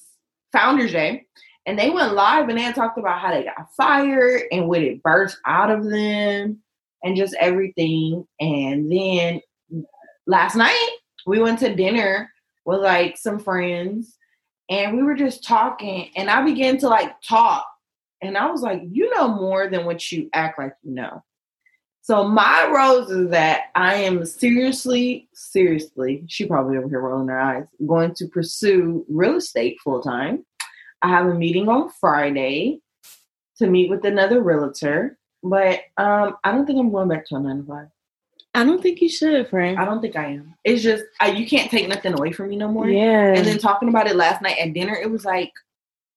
Founders 0.53 0.91
Day, 0.91 1.27
and 1.65 1.77
they 1.77 1.91
went 1.91 2.15
live 2.15 2.49
and 2.49 2.57
they 2.57 2.71
talked 2.71 2.97
about 2.97 3.19
how 3.19 3.31
they 3.31 3.43
got 3.43 3.73
fired 3.77 4.43
and 4.51 4.67
what 4.67 4.81
it 4.81 5.03
burst 5.03 5.37
out 5.45 5.69
of 5.69 5.83
them 5.83 6.61
and 7.03 7.15
just 7.15 7.35
everything. 7.39 8.27
And 8.39 8.91
then 8.91 9.41
last 10.25 10.55
night 10.55 10.97
we 11.25 11.39
went 11.39 11.59
to 11.59 11.75
dinner 11.75 12.31
with 12.65 12.81
like 12.81 13.17
some 13.17 13.39
friends 13.39 14.17
and 14.69 14.95
we 14.95 15.03
were 15.03 15.15
just 15.15 15.43
talking 15.43 16.11
and 16.15 16.29
I 16.29 16.43
began 16.43 16.77
to 16.79 16.87
like 16.87 17.13
talk 17.21 17.65
and 18.21 18.37
I 18.37 18.49
was 18.49 18.61
like, 18.61 18.81
you 18.91 19.13
know 19.15 19.29
more 19.29 19.67
than 19.69 19.85
what 19.85 20.11
you 20.11 20.29
act 20.33 20.59
like 20.59 20.73
you 20.83 20.93
know. 20.93 21.23
So 22.03 22.27
my 22.27 22.69
rose 22.73 23.11
is 23.11 23.29
that 23.29 23.65
I 23.75 23.93
am 23.93 24.25
seriously, 24.25 25.29
seriously, 25.33 26.23
she 26.27 26.45
probably 26.45 26.77
over 26.77 26.89
here 26.89 26.99
rolling 26.99 27.27
her 27.27 27.39
eyes, 27.39 27.65
going 27.85 28.15
to 28.15 28.27
pursue 28.27 29.05
real 29.07 29.35
estate 29.35 29.77
full 29.83 30.01
time. 30.01 30.43
I 31.03 31.09
have 31.09 31.27
a 31.27 31.35
meeting 31.35 31.69
on 31.69 31.91
Friday 31.99 32.79
to 33.57 33.67
meet 33.67 33.89
with 33.89 34.03
another 34.03 34.41
realtor, 34.41 35.19
but 35.43 35.81
um, 35.97 36.37
I 36.43 36.51
don't 36.51 36.65
think 36.65 36.79
I'm 36.79 36.91
going 36.91 37.07
back 37.07 37.25
to 37.27 37.35
a 37.35 37.39
nine 37.39 37.57
to 37.57 37.63
five. 37.63 37.87
I 38.53 38.63
don't 38.65 38.81
think 38.81 38.99
you 38.99 39.07
should, 39.09 39.47
Frank. 39.49 39.79
I 39.79 39.85
don't 39.85 40.01
think 40.01 40.15
I 40.17 40.25
am. 40.33 40.53
It's 40.65 40.83
just 40.83 41.03
I, 41.19 41.31
you 41.31 41.47
can't 41.47 41.71
take 41.71 41.87
nothing 41.87 42.13
away 42.13 42.31
from 42.33 42.49
me 42.49 42.57
no 42.57 42.67
more. 42.67 42.89
Yeah. 42.89 43.33
And 43.33 43.45
then 43.45 43.57
talking 43.57 43.87
about 43.89 44.07
it 44.07 44.15
last 44.15 44.41
night 44.41 44.57
at 44.59 44.73
dinner, 44.73 44.93
it 44.95 45.09
was 45.09 45.23
like 45.25 45.51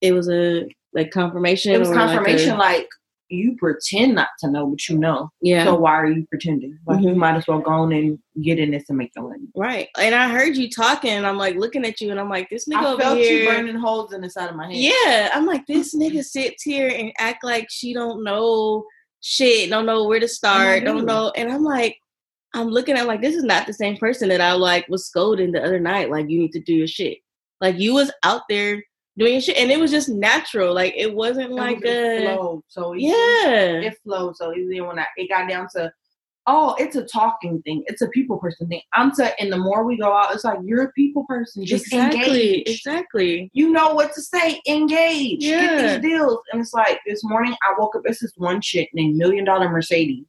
it 0.00 0.12
was 0.12 0.28
a 0.28 0.66
like 0.92 1.10
confirmation. 1.10 1.72
it 1.72 1.78
was 1.78 1.90
or 1.90 1.94
like 1.94 2.10
a- 2.10 2.14
confirmation. 2.14 2.58
Like, 2.58 2.88
you 3.30 3.56
pretend 3.56 4.14
not 4.16 4.28
to 4.40 4.50
know, 4.50 4.66
but 4.66 4.86
you 4.88 4.98
know. 4.98 5.30
Yeah. 5.40 5.64
So 5.64 5.74
why 5.76 5.92
are 5.94 6.06
you 6.10 6.26
pretending? 6.28 6.78
Like 6.86 7.02
you 7.02 7.10
Mhm. 7.10 7.16
might 7.16 7.36
as 7.36 7.46
well 7.46 7.60
go 7.60 7.70
on 7.70 7.92
and 7.92 8.18
get 8.42 8.58
in 8.58 8.70
this 8.72 8.84
and 8.88 8.98
make 8.98 9.12
your 9.16 9.28
money. 9.28 9.46
right. 9.56 9.88
And 9.98 10.14
I 10.14 10.28
heard 10.28 10.56
you 10.56 10.68
talking, 10.68 11.10
and 11.12 11.26
I'm 11.26 11.38
like 11.38 11.56
looking 11.56 11.84
at 11.86 12.00
you, 12.00 12.10
and 12.10 12.20
I'm 12.20 12.28
like, 12.28 12.50
this 12.50 12.68
nigga 12.68 12.82
I 12.84 12.92
over 12.92 13.02
felt 13.02 13.18
here. 13.18 13.42
you 13.44 13.48
burning 13.48 13.76
holes 13.76 14.12
in 14.12 14.20
the 14.20 14.28
side 14.30 14.50
of 14.50 14.56
my 14.56 14.66
head. 14.66 14.76
Yeah, 14.76 15.30
I'm 15.32 15.46
like, 15.46 15.66
this 15.66 15.94
nigga 15.94 16.22
sits 16.22 16.62
here 16.64 16.88
and 16.94 17.12
act 17.18 17.42
like 17.44 17.68
she 17.70 17.94
don't 17.94 18.22
know 18.24 18.84
shit, 19.20 19.70
don't 19.70 19.86
know 19.86 20.04
where 20.04 20.20
to 20.20 20.28
start, 20.28 20.80
do. 20.80 20.84
don't 20.86 21.06
know. 21.06 21.32
And 21.34 21.50
I'm 21.50 21.64
like, 21.64 21.96
I'm 22.54 22.68
looking 22.68 22.96
at 22.96 23.06
like 23.06 23.20
this 23.20 23.34
is 23.34 23.44
not 23.44 23.66
the 23.66 23.72
same 23.72 23.96
person 23.96 24.28
that 24.30 24.40
I 24.40 24.52
like 24.52 24.88
was 24.88 25.06
scolding 25.06 25.52
the 25.52 25.62
other 25.62 25.80
night. 25.80 26.10
Like 26.10 26.28
you 26.30 26.38
need 26.38 26.52
to 26.52 26.60
do 26.60 26.72
your 26.74 26.86
shit. 26.86 27.18
Like 27.60 27.78
you 27.78 27.94
was 27.94 28.10
out 28.22 28.42
there 28.48 28.82
doing 29.18 29.32
your 29.34 29.40
shit, 29.42 29.56
and 29.56 29.70
it 29.70 29.78
was 29.78 29.90
just 29.90 30.08
natural. 30.08 30.74
Like 30.74 30.94
it 30.96 31.14
wasn't 31.14 31.46
It 31.46 31.50
was- 31.50 31.58
like 31.58 31.84
it 31.84 32.24
a 32.24 32.34
flowed 32.36 32.62
so 32.68 32.94
easy. 32.94 33.06
yeah, 33.06 33.80
It 33.80 33.98
flowed 34.04 34.36
so 34.36 34.54
easy 34.54 34.80
when 34.80 34.98
I, 34.98 35.06
it 35.16 35.28
got 35.28 35.48
down 35.48 35.68
to, 35.76 35.92
oh, 36.46 36.74
it's 36.78 36.96
a 36.96 37.04
talking 37.04 37.62
thing. 37.62 37.84
It's 37.86 38.02
a 38.02 38.08
people 38.08 38.38
person 38.38 38.66
thing. 38.68 38.82
I'm 38.92 39.12
to, 39.16 39.40
and 39.40 39.52
the 39.52 39.56
more 39.56 39.84
we 39.84 39.96
go 39.96 40.12
out, 40.12 40.34
it's 40.34 40.44
like 40.44 40.58
you're 40.64 40.82
a 40.82 40.92
people 40.92 41.24
person. 41.28 41.64
Just 41.64 41.86
exactly, 41.86 42.58
engage. 42.58 42.68
exactly. 42.68 43.50
You 43.54 43.70
know 43.70 43.94
what 43.94 44.12
to 44.14 44.20
say. 44.20 44.60
Engage. 44.66 45.42
Yeah. 45.44 45.60
Get 45.76 46.02
these 46.02 46.10
deals. 46.12 46.38
And 46.52 46.60
it's 46.60 46.74
like 46.74 46.98
this 47.06 47.22
morning 47.24 47.54
I 47.62 47.74
woke 47.78 47.94
up. 47.96 48.02
This 48.04 48.22
is 48.22 48.32
one 48.36 48.60
chick 48.60 48.90
named 48.94 49.16
Million 49.16 49.44
Dollar 49.44 49.68
Mercedes. 49.70 50.26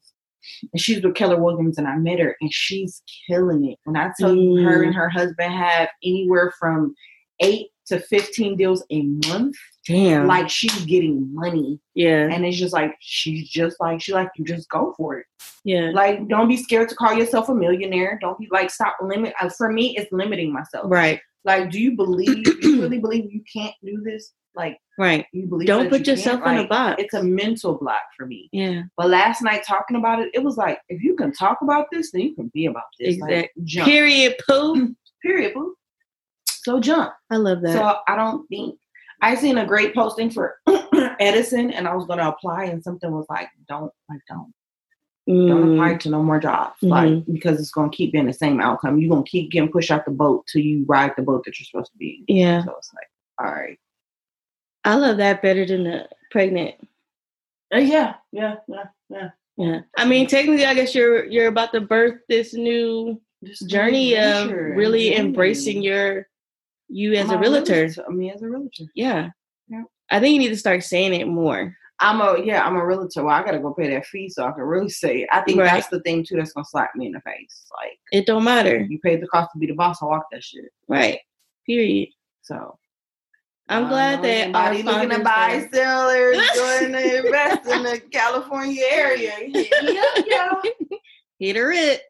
And 0.73 0.79
she's 0.81 1.01
with 1.03 1.15
Keller 1.15 1.41
Williams, 1.41 1.77
and 1.77 1.87
I 1.87 1.95
met 1.97 2.19
her, 2.19 2.35
and 2.41 2.51
she's 2.53 3.01
killing 3.27 3.65
it. 3.65 3.79
When 3.85 3.95
I 3.97 4.11
tell 4.19 4.35
you, 4.35 4.55
her 4.63 4.79
Mm. 4.83 4.87
and 4.87 4.95
her 4.95 5.09
husband 5.09 5.53
have 5.53 5.89
anywhere 6.03 6.53
from 6.59 6.95
eight 7.41 7.67
to 7.87 7.99
fifteen 7.99 8.55
deals 8.57 8.83
a 8.91 9.03
month. 9.27 9.55
Damn, 9.87 10.25
Like 10.25 10.49
she's 10.49 10.83
getting 10.85 11.31
money, 11.33 11.79
yeah, 11.93 12.27
and 12.31 12.43
it's 12.43 12.57
just 12.57 12.73
like 12.73 12.95
she's 12.99 13.47
just 13.49 13.77
like 13.79 14.01
she 14.01 14.13
like 14.13 14.29
you 14.35 14.43
just 14.43 14.67
go 14.69 14.93
for 14.97 15.19
it. 15.19 15.25
yeah, 15.63 15.91
Like 15.93 16.27
don't 16.27 16.47
be 16.47 16.57
scared 16.57 16.89
to 16.89 16.95
call 16.95 17.13
yourself 17.13 17.49
a 17.49 17.53
millionaire. 17.53 18.17
Don't 18.19 18.39
be 18.39 18.47
like 18.51 18.71
stop 18.71 18.95
limit. 19.01 19.33
uh, 19.39 19.49
For 19.49 19.71
me, 19.71 19.95
it's 19.95 20.11
limiting 20.11 20.51
myself. 20.51 20.85
right, 20.89 21.19
Like, 21.43 21.69
do 21.69 21.79
you 21.79 21.95
believe? 21.95 22.43
do 22.45 22.57
you 22.67 22.81
really 22.81 22.97
believe 22.99 23.31
you 23.31 23.43
can't 23.53 23.75
do 23.83 24.01
this? 24.03 24.31
Like, 24.55 24.79
right. 24.97 25.25
you 25.33 25.47
believe? 25.47 25.67
Don't 25.67 25.89
put 25.89 26.05
you 26.07 26.13
yourself 26.13 26.41
in 26.45 26.47
a 26.55 26.59
Like, 26.61 26.69
box. 26.69 27.01
It's 27.03 27.13
a 27.13 27.23
mental 27.23 27.75
block 27.77 28.01
for 28.17 28.25
me. 28.25 28.49
Yeah, 28.51 28.83
But 28.97 29.09
last 29.09 29.41
night 29.41 29.63
talking 29.67 29.97
about 29.97 30.19
it, 30.19 30.29
it 30.33 30.43
was 30.43 30.57
like 30.57 30.79
if 30.89 31.01
you 31.03 31.15
can 31.15 31.31
talk 31.31 31.59
about 31.61 31.87
this, 31.91 32.11
then 32.11 32.21
you 32.21 32.35
can 32.35 32.47
be 32.53 32.65
about 32.67 32.83
this. 32.99 33.17
Like, 33.19 33.51
jump. 33.63 33.89
period. 33.89 34.35
Pooh. 34.47 34.95
Period. 35.21 35.53
Boo. 35.55 35.75
So 36.47 36.79
jump. 36.79 37.11
I 37.31 37.37
love 37.37 37.61
that. 37.61 37.73
So 37.73 37.97
I 38.07 38.15
don't 38.15 38.47
think 38.47 38.77
I 39.21 39.33
seen 39.35 39.57
a 39.57 39.65
great 39.65 39.95
posting 39.95 40.29
for 40.29 40.57
Edison, 41.19 41.71
and 41.71 41.87
I 41.87 41.95
was 41.95 42.05
gonna 42.05 42.27
apply, 42.29 42.65
and 42.65 42.83
something 42.83 43.11
was 43.11 43.25
like, 43.29 43.49
"Don't 43.67 43.91
like 44.09 44.19
don't 44.29 44.53
don't 45.27 45.63
Mm, 45.63 45.73
apply 45.73 45.95
to 45.97 46.09
no 46.09 46.21
more 46.21 46.39
jobs, 46.39 46.75
like 46.83 47.25
because 47.25 47.59
it's 47.59 47.71
gonna 47.71 47.89
keep 47.89 48.11
being 48.11 48.27
the 48.27 48.33
same 48.33 48.59
outcome. 48.59 48.99
You're 48.99 49.09
gonna 49.09 49.23
keep 49.23 49.49
getting 49.51 49.71
pushed 49.71 49.89
out 49.89 50.05
the 50.05 50.11
boat 50.11 50.45
till 50.51 50.61
you 50.61 50.85
ride 50.87 51.13
the 51.17 51.23
boat 51.23 51.43
that 51.45 51.57
you're 51.59 51.65
supposed 51.65 51.91
to 51.93 51.97
be. 51.97 52.23
in. 52.27 52.35
yeah, 52.35 52.63
So 52.63 52.75
it's 52.77 52.91
like, 52.93 53.07
all 53.47 53.51
right, 53.53 53.79
I 54.85 54.95
love 54.95 55.17
that 55.17 55.41
better 55.41 55.65
than 55.65 55.83
the 55.83 56.07
pregnant. 56.31 56.75
Uh, 57.73 57.79
yeah, 57.79 58.15
yeah, 58.31 58.55
yeah, 58.67 58.83
yeah. 59.09 59.29
Yeah, 59.57 59.79
I 59.97 60.05
mean, 60.05 60.27
technically, 60.27 60.65
I 60.65 60.73
guess 60.73 60.93
you're 60.93 61.25
you're 61.25 61.47
about 61.47 61.71
to 61.73 61.81
birth 61.81 62.19
this 62.29 62.53
new 62.53 63.19
This 63.41 63.61
new 63.61 63.67
journey 63.69 64.13
of 64.15 64.21
adventure 64.49 64.67
and 64.67 64.77
really 64.77 65.09
journey. 65.11 65.19
embracing 65.27 65.81
your 65.81 66.27
you 66.89 67.13
as 67.13 67.29
I'm 67.29 67.37
a 67.37 67.41
realtor. 67.41 67.89
Me 68.09 68.31
as 68.31 68.41
a 68.41 68.49
realtor. 68.49 68.83
Yeah. 68.95 69.29
Yeah. 69.69 69.83
I 70.11 70.19
think 70.19 70.33
you 70.33 70.39
need 70.39 70.49
to 70.49 70.57
start 70.57 70.83
saying 70.83 71.13
it 71.13 71.27
more. 71.27 71.73
I'm 72.01 72.19
a 72.19 72.43
yeah, 72.43 72.65
I'm 72.67 72.75
a 72.75 72.85
realtor. 72.85 73.23
Well, 73.23 73.33
I 73.33 73.43
gotta 73.45 73.59
go 73.59 73.73
pay 73.73 73.89
that 73.91 74.05
fee 74.05 74.27
so 74.29 74.45
I 74.45 74.51
can 74.51 74.63
really 74.63 74.89
say 74.89 75.21
it. 75.21 75.29
I 75.31 75.39
think 75.41 75.57
Right. 75.59 75.71
that's 75.71 75.87
the 75.87 76.01
thing 76.01 76.25
too 76.25 76.35
that's 76.35 76.51
gonna 76.51 76.65
slap 76.65 76.93
me 76.95 77.05
in 77.07 77.13
the 77.13 77.21
face. 77.21 77.65
Like 77.81 77.97
It 78.11 78.25
don't 78.27 78.43
matter, 78.43 78.77
you 78.81 78.99
paid 78.99 79.21
the 79.21 79.27
cost 79.27 79.51
to 79.53 79.57
be 79.57 79.67
the 79.67 79.73
boss, 79.73 80.03
I 80.03 80.05
walk 80.05 80.25
that 80.33 80.43
shit. 80.43 80.65
right? 80.89 81.19
Period. 81.65 82.09
So 82.41 82.77
I'm 83.67 83.87
glad 83.87 84.23
that 84.23 84.27
anybody 84.27 84.83
looking 84.83 85.09
to 85.09 85.19
buy 85.23 85.55
are- 85.55 85.69
sellers 85.73 86.37
going 86.55 86.91
to 86.91 87.25
invest 87.25 87.67
in 87.67 87.83
the 87.83 87.99
California 88.11 88.83
area. 88.89 89.31
Hit 89.53 90.33
up, 90.39 90.63
hit 91.39 91.55
her 91.55 91.71
it. 91.71 92.01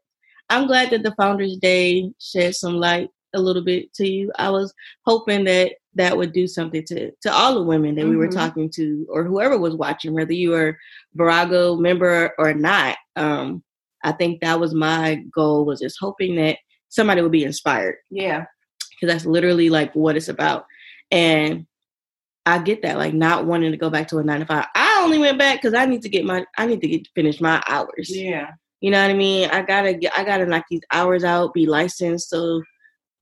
I'm 0.50 0.68
glad 0.68 0.90
that 0.92 1.04
the 1.04 1.14
Founders 1.16 1.58
Day 1.58 2.12
shed 2.20 2.56
some 2.56 2.76
light 2.76 3.10
a 3.34 3.40
little 3.40 3.64
bit 3.64 3.94
to 3.96 4.08
you. 4.08 4.32
I 4.38 4.50
was 4.50 4.74
hoping 5.06 5.46
that 5.46 5.74
that 5.96 6.16
would 6.18 6.34
do 6.34 6.46
something 6.46 6.84
to 6.88 7.12
to 7.22 7.32
all 7.32 7.54
the 7.56 7.64
women 7.64 7.96
that 7.96 8.06
we 8.08 8.18
were 8.18 8.28
Mhm. 8.28 8.34
talking 8.36 8.70
to, 8.72 9.08
or 9.10 9.24
whoever 9.24 9.58
was 9.58 9.76
watching, 9.76 10.14
whether 10.14 10.34
you 10.34 10.52
were 10.52 10.78
Virago 11.14 11.76
member 11.78 12.34
or 12.38 12.54
not. 12.54 12.98
Um, 13.16 13.64
I 14.04 14.12
think 14.12 14.42
that 14.42 14.60
was 14.60 14.74
my 14.76 15.24
goal 15.34 15.66
was 15.66 15.80
just 15.80 15.98
hoping 16.00 16.36
that 16.36 16.58
somebody 16.90 17.22
would 17.22 17.32
be 17.32 17.44
inspired 17.46 17.96
Yeah. 18.12 18.46
because 18.92 19.14
that's 19.14 19.26
literally 19.26 19.70
like 19.70 19.94
what 19.96 20.16
it's 20.18 20.28
about. 20.30 20.66
And 21.12 21.66
I 22.46 22.60
get 22.60 22.82
that, 22.84 22.98
like 22.98 23.14
not 23.14 23.46
wanting 23.46 23.72
to 23.72 23.78
go 23.78 23.90
back 23.90 24.08
to 24.10 24.18
a 24.18 24.24
nine 24.24 24.42
to 24.42 24.46
five. 24.46 24.66
I 24.76 25.02
only 25.04 25.18
went 25.18 25.40
back 25.40 25.62
because 25.62 25.74
I 25.74 25.86
need 25.86 26.02
to 26.04 26.10
get 26.10 26.26
my, 26.26 26.46
I 26.58 26.66
need 26.66 26.82
to 26.82 26.88
get 26.88 27.08
finish 27.16 27.42
my 27.42 27.64
hours. 27.68 28.10
Yeah. 28.10 28.52
You 28.82 28.92
know 28.92 29.02
what 29.02 29.12
I 29.12 29.16
mean? 29.16 29.50
I 29.50 29.62
gotta 29.64 29.94
get, 29.94 30.14
I 30.18 30.24
gotta 30.24 30.46
knock 30.46 30.66
these 30.70 30.84
hours 30.92 31.24
out, 31.24 31.54
be 31.54 31.66
licensed, 31.66 32.30
so 32.30 32.62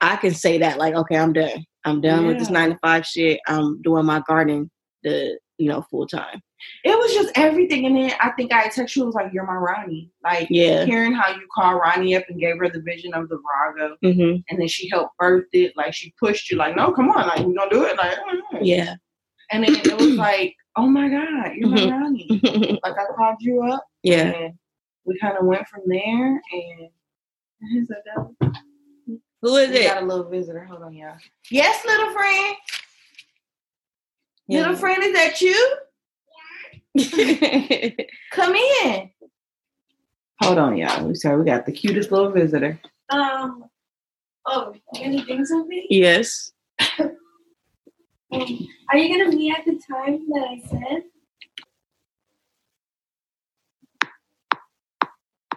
I 0.01 0.17
can 0.17 0.33
say 0.33 0.57
that 0.57 0.77
like, 0.77 0.93
okay, 0.95 1.15
I'm 1.15 1.31
done. 1.31 1.63
I'm 1.85 2.01
done 2.01 2.27
with 2.27 2.39
this 2.39 2.49
nine 2.49 2.71
to 2.71 2.79
five 2.81 3.05
shit. 3.05 3.39
I'm 3.47 3.81
doing 3.81 4.05
my 4.05 4.21
garden 4.27 4.69
the 5.03 5.37
you 5.63 5.69
know 5.69 5.81
full 5.89 6.05
time. 6.05 6.41
It 6.83 6.97
was 6.97 7.13
just 7.13 7.31
everything. 7.35 7.85
And 7.85 7.95
then 7.95 8.13
I 8.21 8.31
think 8.31 8.53
I 8.53 8.67
texted 8.67 8.95
you, 8.95 9.03
it 9.03 9.07
was 9.07 9.15
like, 9.15 9.33
you're 9.33 9.45
my 9.45 9.55
Ronnie. 9.55 10.11
Like, 10.23 10.47
Yeah. 10.49 10.85
hearing 10.85 11.13
how 11.13 11.33
you 11.33 11.45
called 11.53 11.79
Ronnie 11.81 12.15
up 12.15 12.23
and 12.29 12.39
gave 12.39 12.57
her 12.57 12.69
the 12.69 12.81
vision 12.81 13.13
of 13.13 13.27
the 13.29 13.37
Virago. 13.43 13.97
hmm 14.01 14.35
And 14.49 14.59
then 14.59 14.67
she 14.67 14.89
helped 14.89 15.17
birth 15.17 15.47
it. 15.53 15.73
Like, 15.75 15.93
she 15.93 16.13
pushed 16.19 16.49
you, 16.49 16.57
like, 16.57 16.75
no, 16.75 16.91
come 16.93 17.09
on. 17.09 17.27
Like, 17.27 17.39
we're 17.39 17.53
going 17.53 17.69
to 17.69 17.75
do 17.75 17.83
it. 17.85 17.97
Like, 17.97 18.17
mm. 18.17 18.59
Yeah. 18.61 18.95
And 19.51 19.63
then 19.63 19.75
it 19.75 19.97
was 19.97 20.15
like, 20.15 20.55
oh 20.77 20.87
my 20.87 21.09
God, 21.09 21.53
you're 21.55 21.69
my 21.69 21.77
Mhm. 21.81 21.91
Ronnie. 21.91 22.79
Like, 22.83 22.95
I 22.97 23.05
called 23.15 23.37
you 23.39 23.63
up. 23.63 23.85
yeah. 24.03 24.29
And 24.31 24.53
we 25.05 25.17
kind 25.19 25.37
of 25.37 25.45
went 25.45 25.67
from 25.67 25.81
there. 25.87 26.41
And 26.51 26.89
he's 27.71 27.89
like, 27.89 27.99
that. 28.15 28.61
Who 29.41 29.55
is 29.57 29.69
We 29.71 29.79
it? 29.79 29.93
got 29.93 30.01
a 30.01 30.05
little 30.05 30.29
visitor. 30.29 30.63
Hold 30.63 30.83
on, 30.83 30.93
y'all. 30.93 31.17
Yes, 31.51 31.83
little 31.85 32.11
friend. 32.13 32.55
Little 34.59 34.75
friend, 34.75 35.03
is 35.03 35.13
that 35.13 35.41
you? 35.41 35.77
Yeah. 36.95 37.89
Come 38.31 38.55
in. 38.55 39.09
Hold 40.41 40.57
on, 40.57 40.77
y'all. 40.77 41.07
We 41.07 41.15
sorry, 41.15 41.39
we 41.39 41.45
got 41.45 41.65
the 41.65 41.71
cutest 41.71 42.11
little 42.11 42.31
visitor. 42.31 42.79
Um. 43.09 43.65
Oh, 44.45 44.73
you 44.93 45.05
gonna 45.05 45.25
bring 45.25 45.45
something? 45.45 45.85
yes. 45.89 46.51
Um, 46.99 48.67
are 48.89 48.97
you 48.97 49.15
gonna 49.15 49.35
meet 49.35 49.55
at 49.55 49.63
the 49.63 49.79
time 49.89 50.27
that 50.29 50.47
I 50.49 50.61
said? 50.67 51.03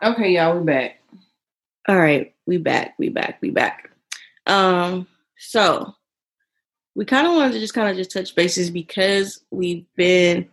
Okay, 0.02 0.32
y'all, 0.32 0.58
we 0.58 0.64
back. 0.64 1.00
All 1.88 1.96
right, 1.96 2.34
we 2.46 2.58
back, 2.58 2.94
we 2.98 3.08
back, 3.08 3.38
we 3.40 3.50
back. 3.50 3.90
Um, 4.46 5.06
so 5.38 5.94
we 6.96 7.04
kind 7.04 7.26
of 7.26 7.34
wanted 7.34 7.52
to 7.52 7.60
just 7.60 7.74
kind 7.74 7.90
of 7.90 7.96
just 7.96 8.10
touch 8.10 8.34
bases 8.34 8.70
because 8.70 9.44
we've 9.50 9.84
been 9.96 10.48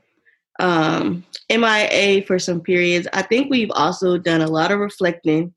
um 0.60 1.24
MIA 1.50 2.24
for 2.28 2.38
some 2.38 2.60
periods. 2.62 3.08
I 3.14 3.22
think 3.24 3.50
we've 3.50 3.72
also 3.72 4.18
done 4.18 4.42
a 4.42 4.48
lot 4.48 4.72
of 4.72 4.80
reflecting 4.80 5.54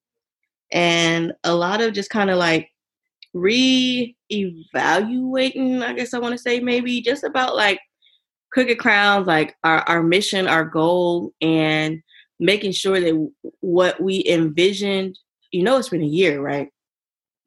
and 0.73 1.35
a 1.45 1.55
lot 1.55 1.83
of 1.83 1.93
just 1.93 2.09
kind 2.09 2.31
of 2.31 2.38
like 2.38 2.71
re-evaluating, 3.35 5.83
I 5.83 5.93
guess 5.93 6.14
I 6.14 6.19
want 6.19 6.33
to 6.33 6.38
say 6.38 6.61
maybe 6.61 7.02
just 7.02 7.25
about 7.25 7.57
like 7.57 7.78
Crooked 8.52 8.78
Crowns, 8.78 9.26
like 9.26 9.55
our, 9.64 9.81
our 9.81 10.02
mission, 10.02 10.49
our 10.49 10.64
goal, 10.64 11.35
and 11.43 12.00
making 12.40 12.73
sure 12.73 12.99
that 13.00 13.31
what 13.61 14.00
we 14.00 14.25
envisioned 14.26 15.19
you 15.50 15.62
know 15.62 15.78
it's 15.78 15.88
been 15.88 16.02
a 16.02 16.07
year 16.07 16.40
right 16.40 16.71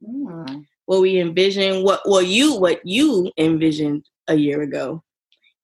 Mm. 0.02 0.66
What 0.90 1.02
we 1.02 1.20
envisioned 1.20 1.84
what 1.84 2.02
well 2.04 2.20
you 2.20 2.56
what 2.56 2.84
you 2.84 3.32
envisioned 3.38 4.04
a 4.28 4.34
year 4.34 4.64
ago. 4.64 5.04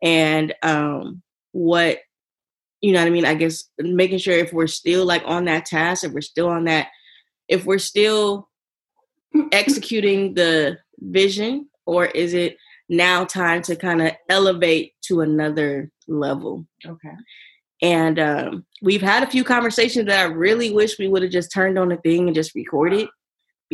And 0.03 0.53
um 0.61 1.23
what 1.51 1.97
you 2.79 2.93
know 2.93 2.99
what 2.99 3.07
i 3.07 3.09
mean? 3.09 3.25
I 3.25 3.33
guess 3.33 3.63
making 3.79 4.19
sure 4.19 4.35
if 4.35 4.53
we're 4.53 4.67
still 4.67 5.03
like 5.03 5.23
on 5.25 5.45
that 5.45 5.65
task 5.65 6.03
if 6.03 6.11
we're 6.11 6.21
still 6.21 6.47
on 6.47 6.65
that 6.65 6.89
if 7.47 7.65
we're 7.65 7.79
still 7.79 8.49
executing 9.51 10.35
the 10.35 10.77
vision 10.99 11.69
or 11.87 12.05
is 12.05 12.35
it 12.35 12.57
now 12.87 13.25
time 13.25 13.63
to 13.63 13.75
kind 13.75 14.03
of 14.03 14.11
elevate 14.29 14.93
to 15.05 15.21
another 15.21 15.89
level? 16.07 16.67
Okay. 16.85 17.15
and 17.81 18.19
um, 18.19 18.65
we've 18.83 19.01
had 19.01 19.23
a 19.23 19.31
few 19.31 19.43
conversations 19.43 20.05
that 20.05 20.19
I 20.19 20.31
really 20.31 20.71
wish 20.71 20.99
we 20.99 21.07
would 21.07 21.23
have 21.23 21.31
just 21.31 21.51
turned 21.51 21.79
on 21.79 21.89
the 21.89 21.97
thing 21.97 22.27
and 22.27 22.35
just 22.35 22.53
recorded 22.53 23.07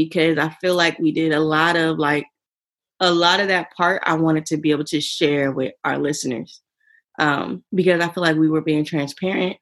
because 0.05 0.37
I 0.37 0.49
feel 0.61 0.75
like 0.75 0.97
we 0.99 1.11
did 1.11 1.31
a 1.33 1.39
lot 1.39 1.75
of 1.75 1.97
like 1.99 2.25
a 2.99 3.11
lot 3.11 3.39
of 3.39 3.47
that 3.47 3.71
part 3.75 4.01
I 4.05 4.13
wanted 4.15 4.45
to 4.47 4.57
be 4.57 4.71
able 4.71 4.83
to 4.85 5.01
share 5.01 5.51
with 5.51 5.73
our 5.83 5.97
listeners. 5.97 6.61
um, 7.19 7.63
because 7.73 8.01
I 8.01 8.09
feel 8.09 8.23
like 8.23 8.37
we 8.37 8.49
were 8.49 8.61
being 8.61 8.85
transparent. 8.85 9.57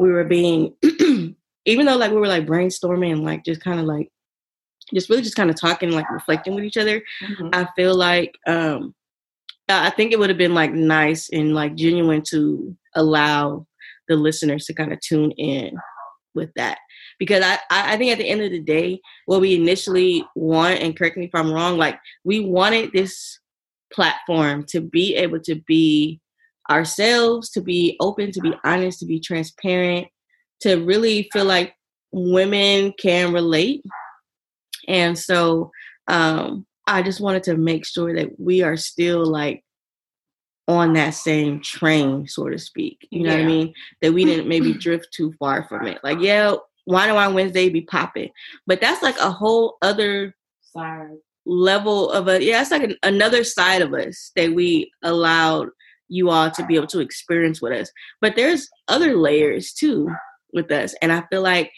We 0.00 0.10
were 0.12 0.24
being, 0.24 0.74
even 1.66 1.86
though 1.86 1.96
like 1.96 2.12
we 2.12 2.18
were 2.18 2.28
like 2.28 2.46
brainstorming 2.46 3.22
like 3.24 3.44
just 3.44 3.60
kind 3.62 3.80
of 3.80 3.86
like, 3.86 4.08
just 4.94 5.10
really 5.10 5.22
just 5.22 5.36
kind 5.36 5.50
of 5.50 5.60
talking, 5.60 5.90
like 5.90 6.10
reflecting 6.10 6.54
with 6.54 6.64
each 6.64 6.76
other. 6.78 7.02
Mhm. 7.22 7.50
I 7.54 7.68
feel 7.76 7.94
like 7.94 8.34
um 8.46 8.94
I 9.68 9.90
think 9.90 10.12
it 10.12 10.18
would 10.18 10.30
have 10.30 10.38
been 10.38 10.54
like 10.54 10.72
nice 10.72 11.28
and 11.30 11.54
like 11.54 11.74
genuine 11.74 12.22
to 12.30 12.74
allow 12.94 13.66
the 14.08 14.16
listeners 14.16 14.64
to 14.66 14.74
kind 14.74 14.92
of 14.94 15.00
tune 15.00 15.32
in 15.32 15.76
with 16.34 16.50
that. 16.56 16.78
Because 17.18 17.42
I, 17.44 17.58
I 17.70 17.96
think 17.96 18.12
at 18.12 18.18
the 18.18 18.28
end 18.28 18.42
of 18.42 18.50
the 18.50 18.60
day, 18.60 19.00
what 19.26 19.40
we 19.40 19.54
initially 19.54 20.24
want, 20.36 20.80
and 20.80 20.96
correct 20.96 21.16
me 21.16 21.26
if 21.26 21.34
I'm 21.34 21.52
wrong, 21.52 21.76
like 21.76 21.98
we 22.24 22.40
wanted 22.40 22.92
this 22.92 23.38
platform 23.92 24.64
to 24.68 24.80
be 24.80 25.16
able 25.16 25.40
to 25.40 25.56
be 25.66 26.20
ourselves, 26.70 27.50
to 27.50 27.60
be 27.60 27.96
open, 28.00 28.30
to 28.32 28.40
be 28.40 28.52
honest, 28.64 29.00
to 29.00 29.06
be 29.06 29.20
transparent, 29.20 30.06
to 30.60 30.76
really 30.84 31.28
feel 31.32 31.44
like 31.44 31.74
women 32.12 32.92
can 32.98 33.32
relate. 33.32 33.82
And 34.86 35.18
so 35.18 35.70
um 36.06 36.66
I 36.86 37.02
just 37.02 37.20
wanted 37.20 37.42
to 37.44 37.56
make 37.56 37.84
sure 37.84 38.14
that 38.14 38.40
we 38.40 38.62
are 38.62 38.76
still 38.76 39.24
like 39.24 39.62
on 40.66 40.92
that 40.94 41.10
same 41.10 41.60
train, 41.60 42.26
so 42.26 42.48
to 42.48 42.58
speak. 42.58 43.06
You 43.10 43.24
know 43.24 43.32
what 43.32 43.40
I 43.40 43.46
mean? 43.46 43.74
That 44.00 44.12
we 44.12 44.24
didn't 44.24 44.48
maybe 44.48 44.72
drift 44.78 45.08
too 45.12 45.34
far 45.38 45.66
from 45.68 45.86
it. 45.86 45.98
Like, 46.02 46.20
yeah, 46.20 46.54
wine 46.88 47.08
and 47.08 47.16
wine 47.16 47.34
Wednesday 47.34 47.68
be 47.68 47.82
popping, 47.82 48.30
but 48.66 48.80
that's 48.80 49.02
like 49.02 49.18
a 49.18 49.30
whole 49.30 49.76
other 49.82 50.34
Sorry. 50.72 51.18
level 51.46 52.10
of 52.10 52.28
a 52.28 52.42
yeah. 52.42 52.60
It's 52.60 52.70
like 52.70 52.82
an, 52.82 52.96
another 53.02 53.44
side 53.44 53.82
of 53.82 53.92
us 53.92 54.32
that 54.36 54.54
we 54.54 54.90
allowed 55.02 55.68
you 56.08 56.30
all 56.30 56.50
to 56.50 56.64
be 56.64 56.76
able 56.76 56.86
to 56.88 57.00
experience 57.00 57.60
with 57.60 57.72
us. 57.72 57.90
But 58.20 58.36
there's 58.36 58.68
other 58.88 59.16
layers 59.16 59.72
too 59.72 60.08
with 60.52 60.72
us, 60.72 60.94
and 61.02 61.12
I 61.12 61.22
feel 61.30 61.42
like 61.42 61.70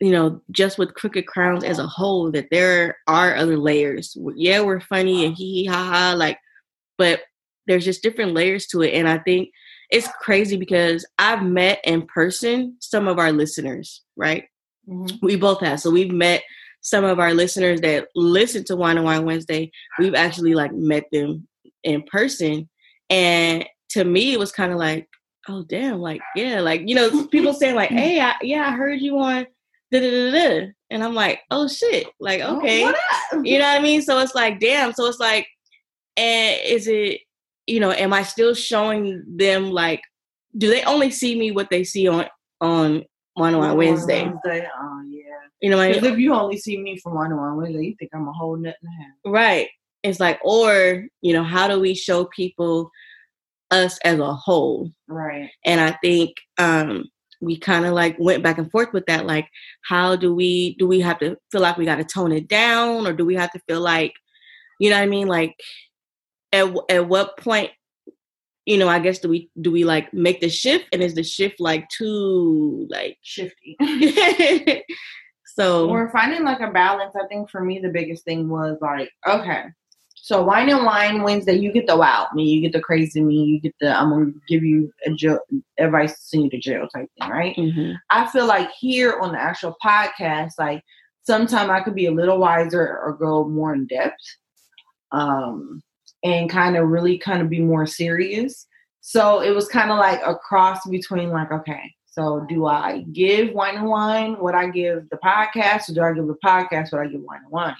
you 0.00 0.10
know, 0.10 0.42
just 0.50 0.78
with 0.78 0.94
Crooked 0.94 1.28
Crowns 1.28 1.62
as 1.62 1.78
a 1.78 1.86
whole, 1.86 2.32
that 2.32 2.48
there 2.50 2.96
are 3.06 3.36
other 3.36 3.56
layers. 3.56 4.16
Yeah, 4.34 4.62
we're 4.62 4.80
funny 4.80 5.24
and 5.24 5.36
hee 5.36 5.62
hee 5.62 5.66
ha 5.66 5.84
ha, 5.84 6.14
like, 6.16 6.38
but 6.98 7.20
there's 7.68 7.84
just 7.84 8.02
different 8.02 8.34
layers 8.34 8.66
to 8.68 8.82
it. 8.82 8.94
And 8.94 9.08
I 9.08 9.18
think 9.18 9.50
it's 9.92 10.08
crazy 10.20 10.56
because 10.56 11.06
I've 11.18 11.42
met 11.42 11.80
in 11.84 12.06
person 12.06 12.76
some 12.80 13.06
of 13.06 13.18
our 13.18 13.30
listeners, 13.30 14.02
right? 14.16 14.44
Mhm. 14.88 15.18
We 15.22 15.36
both 15.36 15.60
have. 15.60 15.80
So 15.80 15.90
we've 15.90 16.10
met 16.10 16.42
some 16.80 17.04
of 17.04 17.20
our 17.20 17.34
listeners 17.34 17.80
that 17.82 18.08
listen 18.16 18.64
to 18.64 18.74
Wine 18.76 18.96
and 18.96 19.04
Wine 19.04 19.24
Wednesday. 19.24 19.70
We've 19.98 20.14
actually 20.14 20.54
like 20.54 20.72
met 20.72 21.04
them 21.12 21.46
in 21.84 22.02
person. 22.02 22.68
And 23.10 23.66
to 23.90 24.04
me, 24.04 24.32
it 24.32 24.38
was 24.38 24.50
kind 24.50 24.72
of 24.72 24.78
like, 24.78 25.06
oh 25.48 25.62
damn, 25.68 26.00
like, 26.00 26.22
yeah, 26.34 26.60
like, 26.60 26.82
you 26.86 26.94
know, 26.94 27.26
people 27.30 27.52
saying 27.52 27.74
like, 27.74 27.90
hey, 27.90 28.18
I, 28.20 28.34
yeah, 28.40 28.66
I 28.66 28.72
heard 28.72 29.00
you 29.00 29.18
on 29.18 29.46
da 29.92 30.00
da 30.00 30.10
da 30.10 30.30
da. 30.30 30.66
And 30.90 31.04
I'm 31.04 31.14
like, 31.14 31.40
oh 31.50 31.68
shit. 31.68 32.06
Like, 32.18 32.40
okay. 32.40 32.84
Oh, 33.32 33.42
You 33.42 33.58
know 33.58 33.66
what 33.68 33.78
I 33.78 33.82
mean? 33.82 34.00
So 34.02 34.18
it's 34.18 34.34
like, 34.34 34.58
damn. 34.58 34.92
So 34.94 35.06
it's 35.06 35.20
like, 35.20 35.46
and 36.16 36.58
is 36.64 36.88
it, 36.88 37.20
you 37.66 37.80
know, 37.80 37.92
am 37.92 38.12
I 38.12 38.22
still 38.22 38.54
showing 38.54 39.22
them 39.26 39.70
like, 39.70 40.02
do 40.56 40.68
they 40.68 40.82
only 40.82 41.10
see 41.10 41.38
me 41.38 41.50
what 41.50 41.70
they 41.70 41.84
see 41.84 42.08
on 42.08 42.26
on 42.60 43.04
and 43.36 43.58
Wine 43.58 43.76
Wednesday? 43.76 44.24
Wednesday. 44.24 44.68
Oh 44.78 45.02
yeah. 45.08 45.22
You 45.60 45.70
know 45.70 45.76
what 45.76 45.84
I 45.84 45.92
mean? 45.92 46.04
If 46.04 46.18
you 46.18 46.34
only 46.34 46.58
see 46.58 46.76
me 46.76 46.98
from 46.98 47.14
one 47.14 47.34
one 47.36 47.56
Wednesday, 47.56 47.86
you 47.86 47.96
think 47.98 48.10
I'm 48.14 48.28
a 48.28 48.32
whole 48.32 48.56
nut 48.56 48.76
and 48.82 48.90
a 48.90 49.02
half. 49.02 49.12
Right. 49.24 49.68
It's 50.02 50.20
like, 50.20 50.40
or, 50.44 51.06
you 51.20 51.32
know, 51.32 51.44
how 51.44 51.68
do 51.68 51.80
we 51.80 51.94
show 51.94 52.24
people 52.26 52.90
us 53.70 53.98
as 54.04 54.18
a 54.18 54.34
whole? 54.34 54.90
Right. 55.08 55.48
And 55.64 55.80
I 55.80 55.96
think 56.02 56.34
um 56.58 57.04
we 57.40 57.58
kind 57.58 57.86
of 57.86 57.92
like 57.92 58.16
went 58.18 58.42
back 58.42 58.58
and 58.58 58.70
forth 58.70 58.92
with 58.92 59.06
that. 59.06 59.26
Like, 59.26 59.48
how 59.84 60.14
do 60.14 60.34
we 60.34 60.74
do 60.76 60.86
we 60.86 61.00
have 61.00 61.18
to 61.20 61.36
feel 61.50 61.60
like 61.60 61.76
we 61.76 61.84
got 61.84 61.96
to 61.96 62.04
tone 62.04 62.32
it 62.32 62.48
down, 62.48 63.06
or 63.06 63.12
do 63.12 63.24
we 63.24 63.34
have 63.34 63.50
to 63.52 63.60
feel 63.68 63.80
like, 63.80 64.12
you 64.78 64.90
know 64.90 64.96
what 64.96 65.02
I 65.02 65.06
mean? 65.06 65.26
Like, 65.26 65.54
at 66.52 66.74
at 66.88 67.08
what 67.08 67.36
point, 67.36 67.70
you 68.66 68.78
know, 68.78 68.88
I 68.88 68.98
guess 68.98 69.18
do 69.18 69.28
we 69.28 69.50
do 69.60 69.70
we 69.70 69.84
like 69.84 70.12
make 70.12 70.40
the 70.40 70.48
shift, 70.48 70.86
and 70.92 71.02
is 71.02 71.14
the 71.14 71.22
shift 71.22 71.60
like 71.60 71.88
too 71.88 72.86
like? 72.90 73.18
Shifty. 73.22 73.76
so 75.46 75.88
We're 75.88 76.10
finding 76.10 76.44
like 76.44 76.60
a 76.60 76.70
balance. 76.70 77.14
I 77.16 77.26
think 77.26 77.50
for 77.50 77.62
me, 77.62 77.78
the 77.78 77.88
biggest 77.88 78.24
thing 78.24 78.48
was 78.48 78.78
like, 78.80 79.10
okay, 79.26 79.64
so 80.24 80.40
wine 80.40 80.68
and 80.68 80.84
wine 80.84 81.22
Wednesday, 81.22 81.54
you 81.54 81.72
get 81.72 81.88
the 81.88 81.96
wild 81.96 82.28
me, 82.32 82.44
you 82.44 82.60
get 82.60 82.72
the 82.72 82.80
crazy 82.80 83.20
me, 83.20 83.34
you 83.42 83.60
get 83.60 83.74
the 83.80 83.92
I'm 83.92 84.10
gonna 84.10 84.30
give 84.48 84.62
you 84.62 84.92
a 85.04 85.10
jail, 85.10 85.40
advice 85.80 86.12
to 86.12 86.20
send 86.22 86.44
you 86.44 86.50
to 86.50 86.58
jail 86.58 86.86
type 86.94 87.08
thing, 87.20 87.28
right? 87.28 87.56
Mhm. 87.56 87.96
I 88.08 88.26
feel 88.28 88.46
like 88.46 88.70
here 88.78 89.18
on 89.20 89.32
the 89.32 89.40
actual 89.40 89.76
podcast, 89.84 90.52
like 90.60 90.84
sometimes 91.24 91.70
I 91.70 91.80
could 91.80 91.96
be 91.96 92.06
a 92.06 92.12
little 92.12 92.38
wiser 92.38 93.00
or 93.00 93.16
go 93.18 93.48
more 93.48 93.74
in 93.74 93.86
depth, 93.88 94.14
um, 95.10 95.82
and 96.22 96.48
kind 96.50 96.76
of 96.76 96.88
really 96.88 97.18
kind 97.18 97.42
of 97.42 97.48
be 97.50 97.60
more 97.60 97.86
serious. 97.86 98.66
So 99.00 99.40
it 99.40 99.50
was 99.50 99.68
kind 99.68 99.90
of 99.90 99.98
like 99.98 100.20
a 100.24 100.34
cross 100.34 100.86
between 100.88 101.30
like, 101.30 101.50
okay, 101.50 101.92
so 102.06 102.46
do 102.48 102.66
I 102.66 103.04
give 103.12 103.52
wine 103.54 103.76
and 103.76 103.86
wine 103.88 104.34
what 104.34 104.54
I 104.54 104.68
give 104.68 105.08
the 105.10 105.16
podcast, 105.16 105.88
or 105.90 105.94
do 105.94 106.02
I 106.02 106.12
give 106.12 106.26
the 106.26 106.36
podcast 106.44 106.92
what 106.92 107.02
I 107.02 107.06
give 107.08 107.22
wine 107.22 107.40
and 107.42 107.50
wine? 107.50 107.76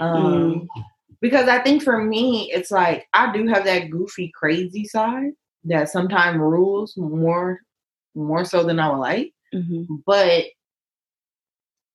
Um, 0.00 0.68
because 1.20 1.48
I 1.48 1.58
think 1.58 1.82
for 1.82 2.02
me, 2.02 2.50
it's 2.52 2.70
like 2.70 3.06
I 3.12 3.32
do 3.32 3.46
have 3.48 3.64
that 3.64 3.90
goofy, 3.90 4.30
crazy 4.34 4.84
side 4.84 5.32
that 5.64 5.88
sometimes 5.90 6.38
rules 6.38 6.96
more, 6.96 7.60
more 8.14 8.44
so 8.44 8.62
than 8.62 8.78
I 8.80 8.88
would 8.90 8.98
like 8.98 9.32
Mhm. 9.52 10.02
but 10.06 10.44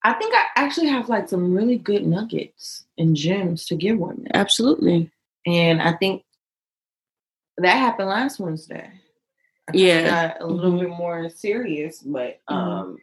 I 0.04 0.13
think 0.13 0.36
I 0.36 0.46
actually 0.56 0.88
have 0.88 1.10
like 1.10 1.28
some 1.30 1.54
really 1.54 1.78
good 1.78 2.06
nuggets 2.06 2.86
and 2.98 3.15
gems 3.15 3.65
to 3.65 3.76
give 3.76 3.98
women. 3.98 4.28
absolutely, 4.34 5.10
And 5.46 5.82
I 5.82 5.94
think 5.94 6.24
that 7.58 7.78
happened 7.78 8.10
last 8.10 8.40
Wednesday. 8.40 8.90
I 9.68 9.72
Yeah. 9.74 10.38
a 10.40 10.46
little 10.46 10.72
Mhm. 10.74 10.80
bit 10.82 10.90
more 10.90 11.30
serious, 11.30 12.02
but 12.02 12.40
Mhm. 12.50 12.56
um 12.56 12.98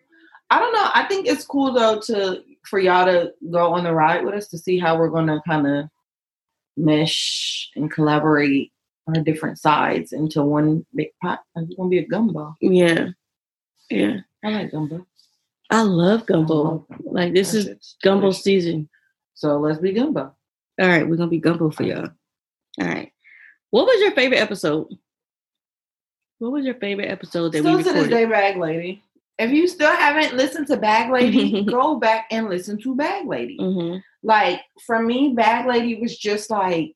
I 0.50 0.58
don't 0.58 0.74
know. 0.74 0.90
I 0.92 1.04
think 1.08 1.26
it's 1.26 1.46
cool 1.46 1.72
though 1.72 1.98
to 2.02 2.44
for 2.66 2.78
y'all 2.78 3.06
to 3.06 3.32
go 3.50 3.72
on 3.72 3.84
the 3.84 3.94
ride 3.94 4.24
with 4.24 4.34
us 4.34 4.48
to 4.48 4.58
see 4.58 4.78
how 4.78 4.98
we're 4.98 5.08
gonna 5.08 5.40
kind 5.46 5.66
of 5.66 5.88
mesh 6.76 7.70
and 7.76 7.90
collaborate 7.90 8.70
our 9.08 9.14
different 9.22 9.58
sides 9.58 10.12
into 10.12 10.42
one 10.42 10.84
big 10.94 11.08
pot. 11.22 11.40
It's 11.56 11.74
gonna 11.74 11.88
be 11.88 11.98
a 11.98 12.06
gumbo. 12.06 12.54
yeah, 12.60 13.08
yeah. 13.90 14.20
I 14.44 14.50
like 14.50 14.70
gumbo. 14.72 15.06
I 15.70 15.82
love 15.82 16.26
gumbo. 16.26 16.62
love 16.64 16.86
Like 17.04 17.32
this 17.32 17.52
That 17.52 17.78
is 17.80 17.96
gumbo 18.02 18.30
season. 18.30 18.88
So 19.34 19.58
let's 19.58 19.80
be 19.80 19.92
gumbo. 19.92 20.36
All 20.80 20.86
right, 20.88 21.08
we're 21.08 21.16
gonna 21.16 21.30
be 21.30 21.38
gumbo 21.38 21.70
for 21.70 21.84
y'all. 21.84 22.10
All 22.80 22.86
right. 22.88 23.12
What 23.70 23.86
was 23.86 24.00
your 24.00 24.12
favorite 24.12 24.38
episode? 24.38 24.88
What 26.38 26.52
was 26.52 26.64
your 26.64 26.74
favorite 26.74 27.08
episode 27.10 27.52
that 27.52 27.58
Still 27.60 27.76
we 27.76 27.82
to 27.84 27.92
this 27.92 28.08
day, 28.08 28.24
Bag 28.24 28.56
Lady. 28.56 29.02
If 29.38 29.50
you 29.50 29.66
still 29.66 29.90
haven't 29.90 30.36
listened 30.36 30.66
to 30.68 30.76
Bag 30.76 31.10
Lady, 31.10 31.62
go 31.70 31.96
back 31.96 32.26
and 32.30 32.48
listen 32.48 32.80
to 32.82 32.94
Bag 32.94 33.26
Lady. 33.26 33.56
hmm 33.58 33.96
Like 34.22 34.60
for 34.86 35.00
me, 35.02 35.32
Bag 35.34 35.66
Lady 35.66 36.00
was 36.00 36.16
just 36.16 36.50
like 36.50 36.92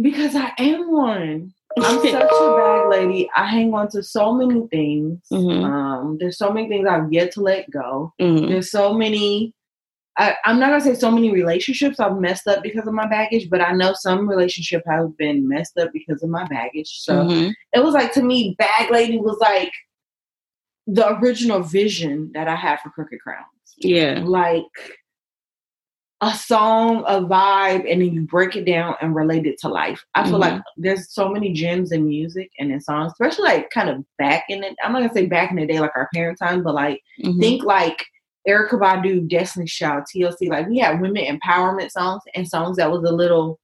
because 0.00 0.34
I 0.36 0.52
am 0.58 0.90
one. 0.90 1.52
I'm 1.78 1.98
such 2.02 2.12
a 2.32 2.56
bag 2.56 2.88
lady. 2.88 3.28
I 3.34 3.46
hang 3.46 3.74
on 3.74 3.88
to 3.90 4.02
so 4.02 4.32
many 4.32 4.66
things. 4.68 5.20
Mhm. 5.32 5.64
Um, 5.64 6.16
there's 6.18 6.38
so 6.38 6.50
many 6.52 6.68
things 6.68 6.88
I've 6.88 7.12
yet 7.12 7.32
to 7.32 7.40
let 7.42 7.70
go. 7.70 8.12
hmm 8.20 8.46
There's 8.48 8.70
so 8.70 8.94
many. 8.94 9.52
I, 10.18 10.34
I'm 10.44 10.58
not 10.58 10.70
gonna 10.70 10.80
say 10.80 10.94
so 10.94 11.10
many 11.10 11.30
relationships 11.30 12.00
I've 12.00 12.18
messed 12.18 12.46
up 12.46 12.62
because 12.62 12.86
of 12.86 12.94
my 12.94 13.06
baggage, 13.06 13.50
but 13.50 13.60
I 13.60 13.72
know 13.72 13.92
some 13.94 14.28
relationship 14.28 14.82
have 14.88 15.16
been 15.16 15.46
messed 15.46 15.76
up 15.78 15.92
because 15.92 16.22
of 16.22 16.30
my 16.30 16.46
baggage. 16.46 17.00
So 17.02 17.24
Mhm. 17.24 17.52
it 17.74 17.84
was 17.84 17.94
like 17.94 18.12
to 18.14 18.22
me, 18.22 18.54
Bag 18.58 18.90
Lady 18.90 19.18
was 19.18 19.38
like 19.40 19.72
the 20.86 21.14
original 21.18 21.60
vision 21.60 22.30
that 22.34 22.48
I 22.48 22.54
had 22.56 22.80
for 22.80 22.90
Crooked 22.90 23.20
Crowns. 23.20 23.44
Yeah. 23.78 24.22
Like 24.24 24.64
a 26.22 26.32
song, 26.32 27.04
a 27.06 27.20
vibe, 27.20 27.80
and 27.90 28.00
then 28.00 28.10
you 28.14 28.22
break 28.22 28.56
it 28.56 28.64
down 28.64 28.94
and 29.02 29.14
relate 29.14 29.44
it 29.46 29.58
to 29.60 29.68
life. 29.68 30.02
I 30.14 30.24
feel 30.24 30.36
Mhm. 30.38 30.40
like 30.40 30.62
there's 30.78 31.12
so 31.12 31.28
many 31.28 31.52
gems 31.52 31.92
in 31.92 32.08
music 32.08 32.50
and 32.58 32.72
in 32.72 32.80
songs, 32.80 33.12
especially 33.12 33.44
like 33.44 33.68
kind 33.68 33.90
of 33.90 34.02
back 34.16 34.44
in 34.48 34.64
it. 34.64 34.74
I'm 34.82 34.92
not 34.92 35.00
gonna 35.02 35.12
say 35.12 35.26
back 35.26 35.50
in 35.50 35.56
the 35.56 35.66
day 35.66 35.78
like 35.78 35.94
our 35.94 36.08
parent 36.14 36.38
time, 36.38 36.62
but 36.62 36.74
like 36.74 37.02
Mhm. 37.22 37.38
think 37.38 37.64
like 37.64 38.02
Erykah 38.48 38.78
Badu, 38.80 39.28
Destiny 39.28 39.66
Child, 39.66 40.04
TLC. 40.04 40.48
Like 40.48 40.68
we 40.68 40.78
had 40.78 41.00
women 41.00 41.24
empowerment 41.24 41.90
songs 41.90 42.22
and 42.34 42.46
songs 42.48 42.76
that 42.76 42.90
was 42.90 43.02
a 43.08 43.12
little 43.14 43.58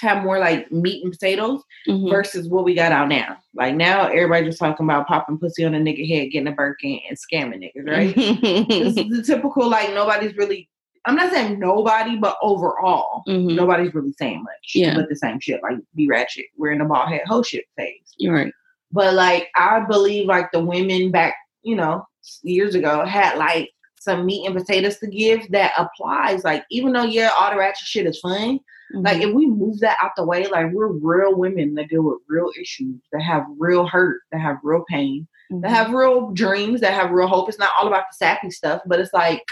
have 0.00 0.22
more 0.22 0.38
like 0.38 0.70
meat 0.72 1.02
and 1.04 1.12
potatoes 1.12 1.62
Mhm. 1.88 2.10
versus 2.10 2.48
what 2.48 2.64
we 2.64 2.74
got 2.74 2.92
out 2.92 3.08
now. 3.08 3.36
Like 3.54 3.74
now, 3.74 4.06
everybody 4.08 4.44
just 4.46 4.58
talking 4.58 4.84
about 4.84 5.06
popping 5.06 5.38
pussy 5.38 5.64
on 5.64 5.74
a 5.74 5.78
nigga 5.78 6.06
head, 6.06 6.30
getting 6.30 6.48
a 6.48 6.52
Birkin, 6.52 6.98
and 7.08 7.16
scamming 7.16 7.62
niggas, 7.62 7.88
right? 7.88 8.14
this 8.68 8.96
is 8.96 9.08
the 9.08 9.22
typical 9.24 9.68
like 9.68 9.94
nobody's 9.94 10.36
really 10.36 10.68
I'm 11.06 11.16
not 11.16 11.30
saying 11.32 11.58
nobody, 11.58 12.16
but 12.16 12.38
overall, 12.40 13.22
Mhm. 13.28 13.54
nobody's 13.54 13.92
really 13.94 14.12
saying 14.18 14.42
much. 14.42 14.72
Yeah. 14.74 14.94
But 14.94 15.10
the 15.10 15.16
same 15.16 15.38
shit, 15.38 15.62
like 15.62 15.76
be 15.94 16.08
ratchet. 16.08 16.46
We're 16.56 16.72
in 16.72 16.78
the 16.78 16.86
bald 16.86 17.10
head 17.10 17.20
whole 17.26 17.42
shit 17.42 17.66
phase. 17.76 18.14
You're 18.16 18.32
right. 18.34 18.52
But 18.90 19.12
like 19.14 19.48
I 19.54 19.80
believe 19.80 20.26
like 20.26 20.50
the 20.50 20.64
women 20.64 21.10
back, 21.10 21.34
you 21.62 21.76
know, 21.76 22.06
years 22.42 22.74
ago 22.74 23.04
had 23.04 23.36
like 23.36 23.70
some 24.04 24.26
meat 24.26 24.46
and 24.46 24.54
potatoes 24.56 24.98
to 24.98 25.06
give 25.06 25.50
that 25.50 25.72
applies. 25.78 26.44
Like 26.44 26.64
even 26.70 26.92
though 26.92 27.04
yeah, 27.04 27.30
all 27.38 27.50
the 27.50 27.56
ratchet 27.58 27.86
shit 27.86 28.06
is 28.06 28.20
fun, 28.20 28.60
like 28.92 29.18
Mhm. 29.18 29.28
if 29.28 29.34
we 29.34 29.46
move 29.46 29.80
that 29.80 29.96
out 30.00 30.12
the 30.16 30.24
way, 30.24 30.46
like 30.46 30.70
we're 30.72 30.92
real 30.92 31.34
women 31.34 31.74
that 31.74 31.88
deal 31.88 32.02
with 32.02 32.18
real 32.28 32.50
issues, 32.60 33.00
that 33.12 33.22
have 33.22 33.44
real 33.58 33.86
hurt, 33.86 34.20
that 34.30 34.40
have 34.40 34.58
real 34.62 34.84
pain, 34.88 35.26
Mhm. 35.50 35.62
that 35.62 35.70
have 35.70 35.92
real 35.92 36.30
dreams, 36.32 36.80
that 36.82 36.94
have 36.94 37.10
real 37.10 37.26
hope. 37.26 37.48
It's 37.48 37.58
not 37.58 37.70
all 37.78 37.86
about 37.88 38.04
the 38.10 38.16
sappy 38.16 38.50
stuff, 38.50 38.82
but 38.86 39.00
it's 39.00 39.12
like 39.14 39.42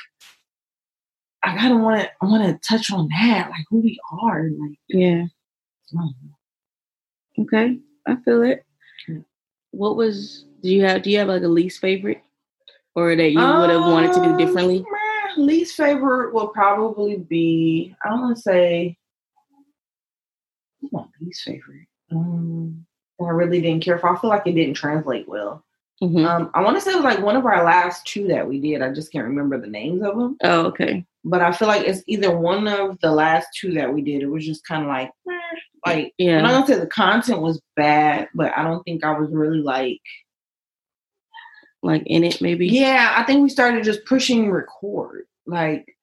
I 1.42 1.56
kind 1.56 1.72
of 1.74 1.80
want 1.80 2.00
to 2.02 2.10
I 2.20 2.26
want 2.26 2.44
to 2.44 2.68
touch 2.68 2.92
on 2.92 3.08
that, 3.08 3.50
like 3.50 3.64
who 3.68 3.80
we 3.80 3.98
are, 4.22 4.44
like 4.50 4.78
yeah. 4.88 5.24
Know. 5.92 6.10
Okay, 7.38 7.78
I 8.06 8.16
feel 8.24 8.42
it. 8.42 8.64
What 9.72 9.96
was? 9.96 10.44
Do 10.62 10.68
you 10.70 10.84
have? 10.84 11.02
Do 11.02 11.10
you 11.10 11.18
have 11.18 11.28
like 11.28 11.42
a 11.42 11.48
least 11.48 11.80
favorite, 11.80 12.22
or 12.94 13.14
that 13.16 13.30
you 13.30 13.38
would 13.38 13.70
have 13.70 13.80
wanted 13.90 14.12
to 14.14 14.20
do 14.20 14.30
Um, 14.30 14.36
differently? 14.38 14.80
meh, 14.80 15.42
Least 15.42 15.76
favorite 15.76 16.34
will 16.34 16.48
probably 16.48 17.16
be 17.16 17.94
I 18.04 18.12
want 18.14 18.36
to 18.36 18.42
say 18.42 18.98
my 20.90 21.04
least 21.20 21.42
favorite. 21.44 21.86
Um, 22.10 22.84
I 23.20 23.28
really 23.28 23.60
didn't 23.60 23.84
care 23.84 23.98
for. 23.98 24.14
I 24.14 24.20
feel 24.20 24.30
like 24.30 24.46
it 24.46 24.52
didn't 24.52 24.74
translate 24.74 25.28
well. 25.28 25.64
Mhm. 26.02 26.26
Um, 26.26 26.50
I 26.54 26.60
want 26.62 26.76
to 26.76 26.80
say 26.80 26.90
it 26.90 26.96
was 26.96 27.04
like 27.04 27.22
one 27.22 27.36
of 27.36 27.46
our 27.46 27.64
last 27.64 28.04
two 28.06 28.26
that 28.28 28.46
we 28.46 28.60
did. 28.60 28.82
I 28.82 28.92
just 28.92 29.12
can't 29.12 29.24
remember 29.26 29.58
the 29.60 29.68
names 29.68 30.02
of 30.02 30.16
them. 30.18 30.36
oh, 30.42 30.66
okay. 30.66 31.06
But 31.24 31.40
I 31.40 31.52
feel 31.52 31.68
like 31.68 31.86
it's 31.86 32.02
either 32.08 32.36
one 32.36 32.66
of 32.66 32.98
the 33.00 33.12
last 33.12 33.46
two 33.56 33.72
that 33.74 33.94
we 33.94 34.02
did. 34.02 34.22
It 34.22 34.26
was 34.26 34.44
just 34.44 34.66
kind 34.66 34.82
of 34.82 34.88
like, 34.88 35.10
meh, 35.24 35.34
like 35.86 36.06
I'm 36.06 36.10
Yeah. 36.18 36.40
not 36.40 36.50
gonna 36.50 36.66
say 36.66 36.80
the 36.80 36.86
content 36.88 37.40
was 37.40 37.62
bad, 37.76 38.28
but 38.34 38.52
I 38.58 38.64
don't 38.64 38.82
think 38.82 39.04
I 39.04 39.16
was 39.16 39.30
really 39.30 39.60
like, 39.62 40.00
Like 41.82 42.02
in 42.06 42.22
it, 42.24 42.40
maybe. 42.40 42.68
yeah. 42.68 43.14
I 43.16 43.24
think 43.24 43.42
we 43.42 43.48
started 43.48 43.82
just 43.84 44.04
pushing 44.04 44.50
record. 44.50 45.24
Like, 45.46 45.96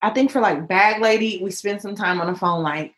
I 0.00 0.10
think 0.10 0.30
for 0.30 0.40
like 0.40 0.68
Bag 0.68 1.00
Lady, 1.02 1.40
we 1.42 1.50
spent 1.50 1.82
some 1.82 1.94
time 1.96 2.20
on 2.20 2.32
the 2.32 2.38
phone, 2.38 2.62
like 2.62 2.94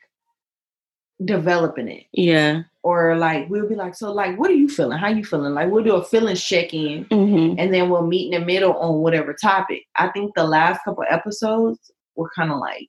developing 1.25 1.89
it. 1.89 2.05
Yeah. 2.13 2.63
Or 2.83 3.17
like 3.17 3.49
we'll 3.49 3.69
be 3.69 3.75
like, 3.75 3.95
so 3.95 4.13
like, 4.13 4.39
what 4.39 4.51
are 4.51 4.55
you 4.55 4.69
feeling? 4.69 4.99
How 4.99 5.09
you 5.09 5.25
feeling? 5.25 5.55
Like 5.55 5.71
we'll 5.71 5.85
do 5.85 5.95
a 5.97 6.05
feelings 6.05 6.43
check 6.43 6.75
in. 6.75 7.05
hmm 7.05 7.55
and 7.59 7.73
then 7.73 7.89
we'll 7.89 8.07
meet 8.07 8.33
in 8.33 8.41
the 8.41 8.47
middle 8.47 8.75
on 8.75 8.97
whatever 9.01 9.33
topic. 9.33 9.85
I 9.97 10.09
think 10.09 10.35
the 10.35 10.45
last 10.45 10.85
couple 10.85 11.05
episodes 11.09 11.91
were 12.15 12.31
kind 12.37 12.51
of 12.53 12.59
like 12.59 12.89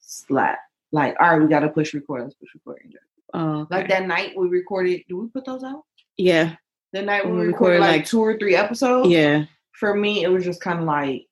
slap. 0.00 0.58
Like, 0.92 1.14
all 1.20 1.30
right, 1.30 1.42
we 1.42 1.48
got 1.48 1.60
to 1.60 1.68
push 1.68 1.92
record. 1.94 2.22
Let's 2.22 2.34
push 2.34 2.50
record. 2.64 2.94
Oh, 3.34 3.60
okay. 3.62 3.76
Like 3.76 3.88
that 3.88 4.06
night 4.06 4.32
we 4.36 4.48
recorded. 4.48 5.02
Do 5.08 5.18
we 5.18 5.28
put 5.28 5.44
those 5.44 5.64
out? 5.64 5.84
Yeah. 6.16 6.54
The 6.92 7.02
night 7.02 7.24
when 7.24 7.34
We 7.34 7.40
we 7.40 7.46
recorded, 7.46 7.76
recorded, 7.76 7.80
like, 7.80 7.96
like- 8.00 8.06
two 8.06 8.20
or 8.20 8.38
three 8.38 8.54
episodes. 8.54 9.08
Yeah. 9.08 9.44
For 9.72 9.94
me, 9.94 10.22
it 10.22 10.28
was 10.28 10.44
just 10.44 10.60
kind 10.60 10.78
of 10.80 10.84
like 10.84 11.26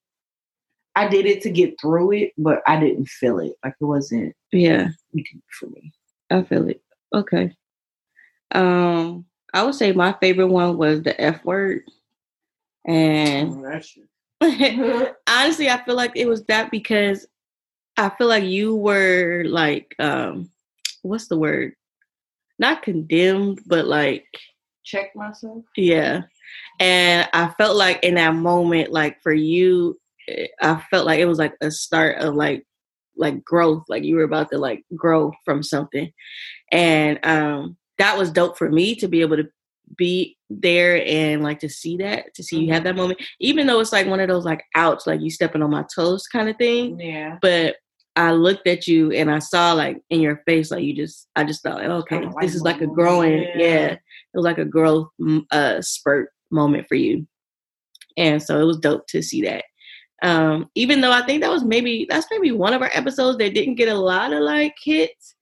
I 0.97 1.07
did 1.09 1.25
it 1.27 1.41
to 1.43 1.51
get 1.51 1.81
through 1.81 2.13
it, 2.13 2.33
but 2.37 2.63
I 2.67 2.79
didn't 2.81 3.07
feel 3.09 3.39
it. 3.39 3.53
Like 3.65 3.75
it 3.81 3.85
wasn't 3.85 4.35
Yeah. 4.53 4.89
for 5.59 5.67
me. 5.67 5.93
I 6.31 6.43
feel 6.43 6.69
it. 6.69 6.83
Okay. 7.15 7.55
Um, 8.53 9.25
I 9.55 9.63
would 9.63 9.75
say 9.77 9.93
my 9.93 10.13
favorite 10.21 10.49
one 10.49 10.77
was 10.77 11.03
the 11.03 11.19
F 11.21 11.45
word. 11.45 11.83
And 12.87 13.55
honestly, 14.43 15.69
I 15.71 15.83
feel 15.85 15.95
like 15.95 16.13
it 16.17 16.27
was 16.27 16.45
that 16.47 16.71
because 16.71 17.27
I 17.97 18.09
feel 18.11 18.27
like 18.27 18.45
you 18.45 18.75
were 18.75 19.45
like, 19.47 19.95
um, 19.99 20.51
what's 21.03 21.29
the 21.29 21.37
word? 21.39 21.75
Not 22.59 22.83
condemned, 22.83 23.61
but 23.67 23.87
like, 23.87 24.27
Check 24.91 25.15
myself. 25.15 25.65
yeah. 25.77 26.23
And 26.81 27.29
I 27.33 27.49
felt 27.59 27.77
like 27.77 28.03
in 28.03 28.15
that 28.15 28.35
moment, 28.35 28.91
like 28.91 29.23
for 29.23 29.33
you, 29.33 29.99
eh, 30.29 30.47
I 30.61 30.83
felt 30.91 31.07
like 31.07 31.21
it 31.21 31.27
was 31.27 31.39
like 31.39 31.55
a 31.61 31.71
start 31.71 32.19
of 32.19 32.35
like 32.35 32.65
like 33.17 33.45
growth, 33.45 33.85
like 33.89 34.03
you 34.03 34.17
were 34.17 34.23
about 34.23 34.51
to 34.51 34.59
like 34.59 34.85
grow 34.97 35.33
from 35.45 35.63
something. 35.63 36.11
And 36.73 37.19
um 37.25 37.77
that 37.99 38.17
was 38.19 38.31
dope 38.31 38.57
for 38.57 38.71
me 38.71 38.95
to 38.97 39.09
be 39.09 39.21
able 39.21 39.37
to 39.37 39.49
be 39.97 40.39
there 40.49 41.05
and 41.07 41.43
like 41.43 41.61
to 41.61 41.69
see 41.69 41.97
that, 41.99 42.35
to 42.35 42.43
see 42.43 42.61
you 42.61 42.73
have 42.73 42.85
that 42.85 42.97
moment, 42.97 43.21
even 43.41 43.67
though 43.67 43.81
it's 43.81 43.93
like 43.93 44.07
one 44.07 44.21
of 44.21 44.29
those 44.29 44.45
like 44.45 44.65
ouch, 44.75 45.07
like 45.07 45.21
you 45.21 45.31
stepping 45.31 45.63
on 45.63 45.71
my 45.71 45.85
toes 45.95 46.27
kind 46.27 46.49
of 46.49 46.57
thing. 46.57 46.99
Yeah. 46.99 47.39
But 47.43 47.77
I 48.17 48.33
looked 48.33 48.67
at 48.67 48.87
you 48.87 49.13
and 49.13 49.31
I 49.31 49.39
saw 49.39 49.73
like 49.73 50.03
in 50.11 50.21
your 50.21 50.43
face, 50.47 50.71
like 50.71 50.83
you 50.83 50.95
just, 50.95 51.29
I 51.37 51.45
just 51.45 51.63
thought, 51.63 51.83
okay, 51.83 52.21
like 52.21 52.41
this 52.41 52.55
is 52.55 52.63
like 52.63 52.81
a 52.81 52.87
growing, 52.87 53.43
yeah. 53.43 53.57
yeah. 53.57 53.87
it 53.93 54.01
was 54.35 54.45
like 54.45 54.59
a 54.59 54.65
growth 54.65 55.09
mm, 55.21 55.45
uh, 55.51 55.81
spurt 55.81 56.31
moment 56.51 56.87
for 56.89 56.97
you. 56.97 57.27
And 58.17 58.43
so 58.43 58.61
it 58.61 58.65
was 58.65 58.79
dope 58.79 59.07
to 59.09 59.23
see 59.23 59.43
that. 59.43 59.65
Um, 60.23 60.69
even 60.75 61.01
though 61.01 61.13
I 61.13 61.25
think 61.25 61.41
that 61.41 61.51
was 61.51 61.65
maybe, 61.65 62.07
that's 62.09 62.27
maybe 62.31 62.53
one 62.53 62.75
of 62.75 62.83
our 62.83 62.91
episodes 62.93 63.39
that 63.39 63.55
didn't 63.55 63.77
get 63.77 63.89
a 63.89 63.95
lot 63.95 64.33
of 64.33 64.41
like 64.41 64.75
hits. 64.83 65.35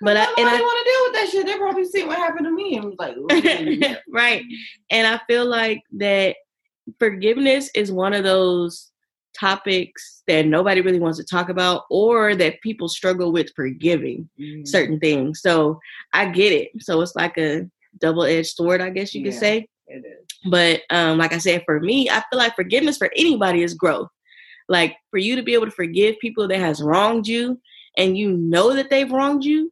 But 0.00 0.16
I, 0.16 0.24
and 0.24 0.48
I, 0.48 0.60
want 0.60 0.86
to 0.86 0.90
deal 0.90 1.04
with 1.04 1.14
that 1.14 1.28
shit. 1.30 1.46
They 1.46 1.58
probably 1.58 1.84
see 1.84 2.04
what 2.04 2.16
happened 2.16 2.46
to 2.46 2.50
me 2.50 2.76
and 2.76 2.86
was 2.86 2.96
like, 2.98 3.98
right. 4.08 4.42
And 4.90 5.06
I 5.06 5.20
feel 5.28 5.46
like 5.46 5.82
that 5.92 6.36
forgiveness 6.98 7.70
is 7.74 7.92
one 7.92 8.12
of 8.12 8.24
those 8.24 8.91
topics 9.38 10.22
that 10.26 10.46
nobody 10.46 10.80
really 10.80 11.00
wants 11.00 11.18
to 11.18 11.24
talk 11.24 11.48
about 11.48 11.84
or 11.90 12.34
that 12.36 12.60
people 12.60 12.88
struggle 12.88 13.32
with 13.32 13.50
forgiving 13.54 14.28
Mm. 14.38 14.66
certain 14.66 14.98
things. 15.00 15.40
So 15.40 15.78
I 16.12 16.26
get 16.26 16.52
it. 16.52 16.70
So 16.80 17.00
it's 17.00 17.14
like 17.16 17.36
a 17.38 17.68
double 17.98 18.24
edged 18.24 18.48
sword, 18.54 18.80
I 18.80 18.90
guess 18.90 19.14
you 19.14 19.22
could 19.22 19.32
Yeah. 19.34 19.38
say. 19.38 19.68
It 19.88 20.04
is. 20.06 20.26
But 20.50 20.82
um, 20.90 21.18
like 21.18 21.32
I 21.32 21.38
said, 21.38 21.62
for 21.64 21.80
me, 21.80 22.08
I 22.08 22.22
feel 22.30 22.38
like 22.38 22.54
forgiveness 22.56 22.96
for 22.98 23.10
anybody 23.16 23.62
is 23.62 23.74
growth. 23.74 24.08
Like 24.68 24.96
for 25.10 25.18
you 25.18 25.36
to 25.36 25.42
be 25.42 25.54
able 25.54 25.66
to 25.66 25.72
forgive 25.72 26.18
people 26.20 26.48
that 26.48 26.58
has 26.58 26.82
wronged 26.82 27.26
you 27.26 27.60
and 27.96 28.16
you 28.16 28.32
know 28.36 28.74
that 28.74 28.90
they've 28.90 29.10
wronged 29.10 29.44
you, 29.44 29.70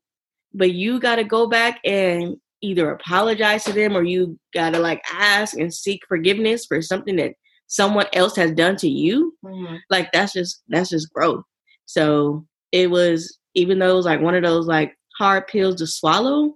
but 0.52 0.72
you 0.72 1.00
got 1.00 1.16
to 1.16 1.24
go 1.24 1.46
back 1.46 1.80
and 1.84 2.36
either 2.62 2.90
apologize 2.90 3.64
to 3.64 3.72
them 3.72 3.96
or 3.96 4.02
you 4.02 4.38
got 4.52 4.74
to 4.74 4.78
like 4.78 5.02
ask 5.10 5.56
and 5.56 5.72
seek 5.72 6.02
forgiveness 6.06 6.66
for 6.66 6.82
something 6.82 7.16
that 7.16 7.32
someone 7.70 8.06
else 8.12 8.34
has 8.36 8.50
done 8.52 8.76
to 8.76 8.88
you 8.88 9.32
Mhm. 9.44 9.78
like 9.90 10.10
that's 10.12 10.32
just 10.32 10.62
that's 10.68 10.90
just 10.90 11.12
growth 11.12 11.44
so 11.86 12.44
it 12.72 12.90
was 12.90 13.38
even 13.54 13.78
though 13.78 13.90
it 13.92 13.94
was 13.96 14.06
like 14.06 14.20
one 14.20 14.34
of 14.34 14.42
those 14.42 14.66
like 14.66 14.94
hard 15.18 15.46
pills 15.46 15.76
to 15.76 15.86
swallow 15.86 16.54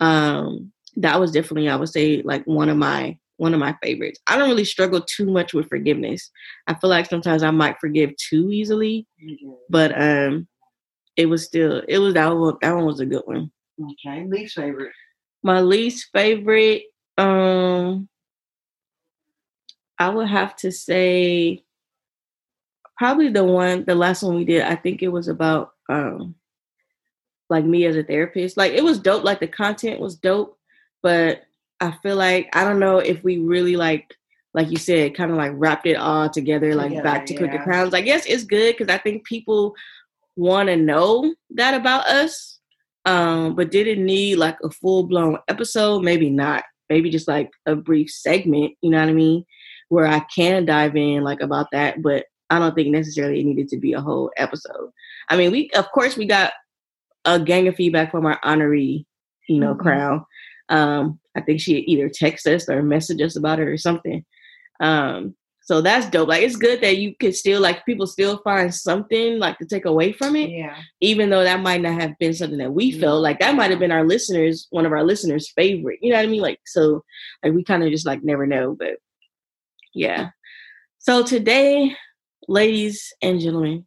um 0.00 0.70
that 0.96 1.18
was 1.18 1.30
definitely 1.32 1.68
i 1.68 1.76
would 1.76 1.88
say 1.88 2.20
like 2.22 2.44
one 2.46 2.68
of 2.68 2.76
my 2.76 3.16
one 3.38 3.54
of 3.54 3.60
my 3.60 3.74
favorites 3.82 4.20
i 4.26 4.36
don't 4.36 4.48
really 4.50 4.64
struggle 4.64 5.00
too 5.00 5.26
much 5.26 5.54
with 5.54 5.68
forgiveness 5.68 6.30
i 6.66 6.74
feel 6.74 6.90
like 6.90 7.06
sometimes 7.06 7.42
i 7.42 7.50
might 7.50 7.78
forgive 7.80 8.10
too 8.16 8.50
easily 8.50 9.06
but 9.70 9.98
um 10.00 10.46
it 11.16 11.24
was 11.26 11.44
still 11.44 11.82
it 11.88 11.98
was 11.98 12.12
that 12.14 12.28
one 12.36 12.56
that 12.60 12.74
one 12.76 12.84
was 12.84 13.00
a 13.00 13.06
good 13.06 13.22
one 13.24 13.50
Okay. 14.06 14.26
Least 14.26 14.56
favorite. 14.56 14.92
my 15.42 15.62
least 15.62 16.08
favorite 16.12 16.82
um 17.16 18.09
i 20.00 20.08
would 20.08 20.28
have 20.28 20.56
to 20.56 20.72
say 20.72 21.62
probably 22.98 23.28
the 23.28 23.44
one 23.44 23.84
the 23.84 23.94
last 23.94 24.22
one 24.22 24.34
we 24.34 24.44
did 24.44 24.62
i 24.62 24.74
think 24.74 25.02
it 25.02 25.08
was 25.08 25.28
about 25.28 25.72
um 25.88 26.34
like 27.50 27.64
me 27.64 27.84
as 27.84 27.96
a 27.96 28.04
therapist. 28.04 28.56
Like 28.56 28.72
it 28.72 28.84
was 28.84 29.00
dope 29.00 29.24
like 29.24 29.40
the 29.40 29.48
content 29.48 30.00
was 30.00 30.14
dope 30.16 30.56
but 31.02 31.42
i 31.80 31.90
feel 32.02 32.16
like 32.16 32.48
i 32.54 32.62
don't 32.62 32.78
know 32.78 32.98
if 32.98 33.22
we 33.24 33.38
really 33.38 33.76
like 33.76 34.14
like 34.54 34.70
you 34.70 34.76
said 34.76 35.16
kind 35.16 35.30
of 35.30 35.36
like 35.36 35.52
wrapped 35.54 35.86
it 35.86 35.96
all 35.96 36.28
together 36.28 36.74
like 36.74 36.90
Together, 36.90 37.02
back 37.04 37.26
to 37.26 37.34
crooked 37.34 37.62
crowns. 37.62 37.94
I 37.94 38.00
guess 38.02 38.26
it's 38.26 38.44
good 38.44 38.76
because 38.76 38.92
i 38.92 38.98
think 38.98 39.24
people 39.24 39.74
want 40.36 40.68
to 40.68 40.76
know 40.76 41.34
that 41.50 41.74
about 41.74 42.06
us 42.06 42.58
um 43.04 43.56
but 43.56 43.70
did 43.70 43.86
it 43.86 43.98
need 43.98 44.36
like 44.36 44.58
a 44.62 44.70
full-blown 44.70 45.38
episode. 45.48 46.04
Maybe 46.04 46.30
not. 46.30 46.64
Maybe 46.88 47.10
just 47.10 47.28
like 47.28 47.50
a 47.66 47.74
brief 47.74 48.10
segment 48.10 48.74
you 48.82 48.90
know 48.90 49.00
what 49.00 49.08
i 49.08 49.12
mean 49.12 49.44
where 49.90 50.06
i 50.06 50.20
can 50.34 50.64
dive 50.64 50.96
in 50.96 51.22
like 51.22 51.40
about 51.40 51.66
that 51.72 52.00
but 52.02 52.24
i 52.48 52.58
don't 52.58 52.74
think 52.74 52.88
necessarily 52.88 53.40
it 53.40 53.44
needed 53.46 53.68
to 53.68 53.76
be 53.78 53.92
a 53.92 54.00
whole 54.00 54.30
episode. 54.38 54.90
I 55.28 55.36
mean 55.36 55.52
we 55.52 55.70
of 55.76 55.90
course 55.92 56.16
we 56.16 56.24
got 56.26 56.52
a 57.24 57.38
gang 57.38 57.68
of 57.68 57.76
feedback 57.76 58.10
from 58.10 58.24
our 58.26 58.40
honoree 58.40 59.04
you 59.48 59.60
know 59.60 59.74
Mhm. 59.74 59.78
crown. 59.80 60.24
Um 60.70 61.20
i 61.36 61.40
think 61.42 61.60
she 61.60 61.74
either 61.92 62.08
text 62.08 62.46
us 62.46 62.68
or 62.68 62.82
message 62.82 63.20
us 63.22 63.36
about 63.36 63.60
it 63.60 63.68
or 63.68 63.76
something. 63.76 64.24
Um 64.80 65.34
so 65.62 65.80
that's 65.80 66.08
dope. 66.10 66.26
Like 66.28 66.42
it's 66.42 66.56
good 66.56 66.80
that 66.80 66.96
you 66.98 67.14
could 67.20 67.36
still 67.36 67.60
like 67.60 67.84
people 67.86 68.06
still 68.08 68.38
find 68.42 68.74
something 68.74 69.38
like 69.38 69.56
to 69.58 69.66
take 69.66 69.84
away 69.84 70.10
from 70.12 70.34
it 70.34 70.50
Yeah. 70.50 70.76
even 71.00 71.30
though 71.30 71.44
that 71.44 71.60
might 71.60 71.82
not 71.82 72.00
have 72.00 72.18
been 72.18 72.34
something 72.34 72.58
that 72.58 72.72
we 72.72 72.90
felt. 72.90 73.22
Like 73.22 73.38
that 73.38 73.54
might 73.54 73.70
have 73.70 73.78
been 73.78 73.92
our 73.92 74.04
listeners 74.06 74.66
one 74.70 74.86
of 74.86 74.92
our 74.92 75.04
listeners 75.04 75.52
favorite 75.54 75.98
you 76.02 76.10
know 76.10 76.16
what 76.16 76.24
i 76.24 76.32
mean? 76.34 76.40
Like 76.42 76.60
so 76.66 77.04
like 77.44 77.52
we 77.52 77.62
kind 77.62 77.84
of 77.84 77.90
just 77.92 78.06
like 78.06 78.24
never 78.24 78.46
know 78.46 78.74
but 78.76 78.94
yeah 79.94 80.30
so 80.98 81.22
today 81.22 81.96
ladies 82.48 83.12
and 83.22 83.40
gentlemen, 83.40 83.86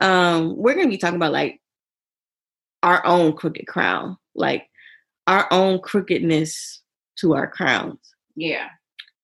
um, 0.00 0.56
we're 0.56 0.74
gonna 0.74 0.88
be 0.88 0.98
talking 0.98 1.16
about 1.16 1.32
like 1.32 1.60
our 2.82 3.04
own 3.06 3.34
crooked 3.34 3.66
crown, 3.66 4.16
like 4.34 4.66
our 5.26 5.46
own 5.52 5.78
crookedness 5.80 6.82
to 7.18 7.34
our 7.34 7.46
crowns. 7.46 7.98
Yeah. 8.34 8.68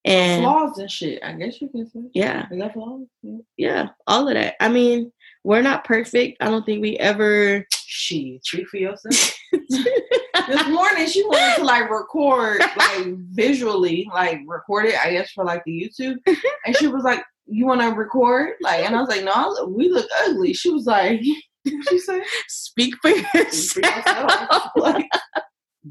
And 0.05 0.43
Flaws 0.43 0.79
and 0.79 0.91
shit. 0.91 1.25
I 1.25 1.33
guess 1.33 1.63
you 1.63 1.69
can 1.71 1.89
say. 1.89 2.01
yeah, 2.13 2.47
Is 2.51 2.59
that 2.59 2.75
flaws? 2.75 3.07
Yeah. 3.23 3.39
yeah, 3.57 3.89
all 4.07 4.29
of 4.29 4.35
that. 4.35 4.55
I 4.61 4.69
mean, 4.69 5.11
we're 5.45 5.63
not 5.63 5.85
perfect. 5.85 6.37
I 6.43 6.51
don't 6.51 6.67
think 6.67 6.83
we 6.83 6.99
ever 6.99 7.67
Shit, 7.87 8.45
speak 8.45 8.69
for 8.69 8.77
yourself. 8.79 9.33
this 9.53 10.69
morning 10.69 11.07
she 11.07 11.23
wanted 11.25 11.57
to 11.57 11.65
like 11.65 11.89
record 11.91 12.61
like 12.77 13.07
visually, 13.31 14.09
like 14.13 14.41
record 14.47 14.87
it, 14.87 14.99
I 15.05 15.13
guess 15.13 15.31
for 15.33 15.45
like 15.45 15.63
the 15.65 15.73
YouTube. 15.73 16.17
And 16.67 16.77
she 16.77 16.87
was 16.89 17.05
like, 17.05 17.23
You 17.47 17.67
wanna 17.67 17.93
record? 17.95 18.55
Like 18.61 18.85
and 18.85 18.97
I 18.97 19.01
was 19.01 19.09
like, 19.09 19.25
No, 19.25 19.73
we 19.77 19.89
look 19.91 20.09
ugly. 20.25 20.53
She 20.55 20.71
was 20.71 20.87
like 20.87 21.21
she 21.89 21.99
said? 21.99 22.23
speak 22.49 22.95
for 23.01 23.11
Speak 23.11 23.27
for 23.33 23.39
yourself. 23.39 23.85
yourself. 24.05 24.71
like, 24.77 25.07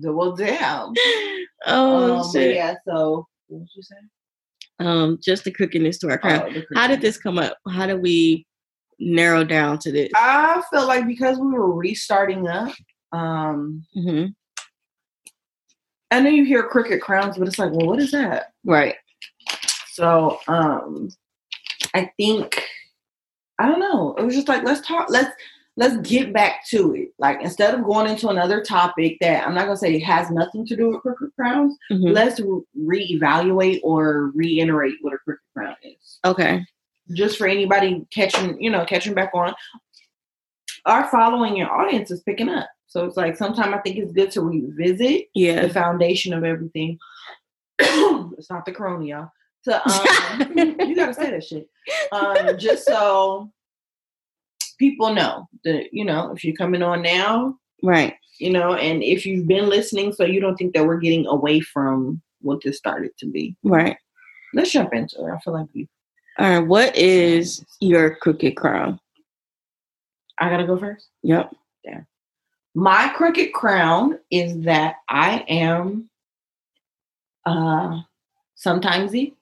well 0.02 0.36
damn. 0.36 0.94
oh 1.68 2.20
um, 2.22 2.32
shit. 2.32 2.56
yeah, 2.56 2.76
so 2.88 3.28
what 3.48 3.62
was 3.62 3.72
you 3.76 3.84
saying? 3.84 4.10
Um, 4.80 5.20
just 5.24 5.44
the 5.44 5.52
crookedness 5.52 6.00
to 6.00 6.10
our 6.10 6.18
crown. 6.18 6.54
Oh, 6.56 6.62
How 6.76 6.88
did 6.88 7.02
this 7.02 7.18
come 7.18 7.38
up? 7.38 7.58
How 7.70 7.86
do 7.86 7.98
we 7.98 8.46
narrow 9.00 9.44
down 9.44 9.80
to 9.80 9.92
this? 9.92 10.12
I 10.16 10.62
feel 10.72 10.88
like 10.88 11.08
because 11.08 11.38
we 11.40 11.48
were 11.48 11.74
restarting 11.74 12.48
up, 12.48 12.74
um, 13.12 13.86
hmm 13.94 14.26
I 16.12 16.20
know 16.20 16.30
you 16.30 16.46
hear 16.46 16.62
crooked 16.64 17.02
crowns, 17.02 17.38
but 17.40 17.48
it's 17.48 17.58
like, 17.58 17.72
well, 17.72 17.88
what 17.88 18.00
is 18.00 18.12
that? 18.12 18.54
Right. 18.64 18.96
So 19.94 20.40
um 20.48 21.10
I 21.96 22.12
think 22.18 22.64
I 23.60 23.68
don't 23.68 23.80
know. 23.80 24.14
It 24.18 24.24
was 24.24 24.36
just 24.36 24.48
like 24.48 24.64
let's 24.64 24.86
talk 24.88 25.08
let's 25.10 25.32
let's 25.76 25.98
get 26.08 26.32
back 26.32 26.68
to 26.68 26.94
it. 26.94 27.10
Like 27.18 27.42
instead 27.42 27.74
of 27.74 27.84
going 27.84 28.08
into 28.12 28.28
another 28.30 28.62
topic 28.62 29.18
that 29.22 29.48
I'm 29.48 29.56
not 29.56 29.66
gonna 29.66 29.76
say 29.78 29.98
has 30.00 30.30
nothing 30.30 30.68
to 30.68 30.76
do 30.76 30.90
with 30.92 31.02
crooked 31.02 31.32
crowns, 31.36 31.76
Mhm. 31.92 32.14
let's 32.14 32.40
re- 32.40 33.18
reevaluate 33.20 33.80
or 33.84 34.32
reiterate 34.36 34.96
what 35.02 35.14
a 35.14 35.18
crooked 35.18 35.42
crown 35.56 35.76
is. 35.84 36.20
Okay. 36.26 36.64
Just 37.12 37.38
for 37.38 37.48
anybody 37.48 38.06
catching, 38.14 38.62
you 38.62 38.70
know, 38.70 38.86
catching 38.86 39.14
back 39.14 39.32
on. 39.34 39.54
Our 40.86 41.08
following 41.10 41.60
and 41.62 41.70
audience 41.70 42.12
is 42.12 42.22
picking 42.24 42.50
up. 42.50 42.68
So 42.88 43.06
it's 43.06 43.18
like 43.18 43.36
sometimes 43.38 43.74
I 43.74 43.80
think 43.80 43.98
it's 43.98 44.12
good 44.12 44.32
to 44.32 44.42
revisit 44.42 45.26
Yeah. 45.34 45.62
the 45.64 45.70
foundation 45.74 46.34
of 46.34 46.44
everything. 46.44 46.98
it's 47.80 48.50
not 48.50 48.66
the 48.66 48.72
corona, 48.72 49.06
y'all. 49.06 49.30
To, 49.66 49.82
um, 49.90 50.58
you 50.88 50.96
gotta 50.96 51.14
say 51.14 51.32
that 51.32 51.44
shit. 51.44 51.68
Um, 52.12 52.58
just 52.58 52.86
so 52.86 53.52
people 54.78 55.14
know 55.14 55.48
that 55.64 55.86
you 55.94 56.04
know 56.06 56.32
if 56.34 56.44
you're 56.44 56.56
coming 56.56 56.84
on 56.84 57.02
now, 57.02 57.56
Right. 57.82 58.16
you 58.40 58.52
know, 58.52 58.74
and 58.76 59.02
if 59.02 59.26
you've 59.26 59.48
been 59.48 59.70
listening, 59.70 60.14
so 60.14 60.26
you 60.26 60.40
don't 60.40 60.56
think 60.58 60.74
that 60.74 60.86
we're 60.86 61.00
getting 61.00 61.26
away 61.28 61.62
from 61.62 62.22
what 62.42 62.62
this 62.64 62.78
started 62.78 63.12
to 63.20 63.26
be. 63.26 63.56
Right. 63.64 63.98
Let's 64.54 64.72
jump 64.72 64.94
into 64.94 65.26
it. 65.26 65.32
I 65.32 65.40
feel 65.40 65.54
like 65.54 65.68
we. 65.74 65.88
All 66.40 66.50
right. 66.50 66.60
What 66.68 66.96
is 66.96 67.64
your 67.80 68.16
crooked 68.16 68.56
crown? 68.56 69.00
I 70.40 70.50
gotta 70.50 70.66
go 70.66 70.78
first. 70.78 71.08
Yep. 71.22 71.54
Yeah. 71.84 72.02
My 72.76 73.10
crooked 73.16 73.54
crown 73.54 74.20
is 74.32 74.62
that 74.62 74.96
I 75.10 75.46
am 75.48 76.10
uh 77.46 78.02
sometimesy. 78.58 79.34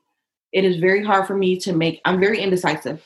It 0.51 0.65
is 0.65 0.77
very 0.77 1.04
hard 1.04 1.27
for 1.27 1.36
me 1.38 1.58
to 1.62 1.71
make 1.73 2.01
I'm 2.06 2.19
very 2.19 2.39
indecisive. 2.41 3.01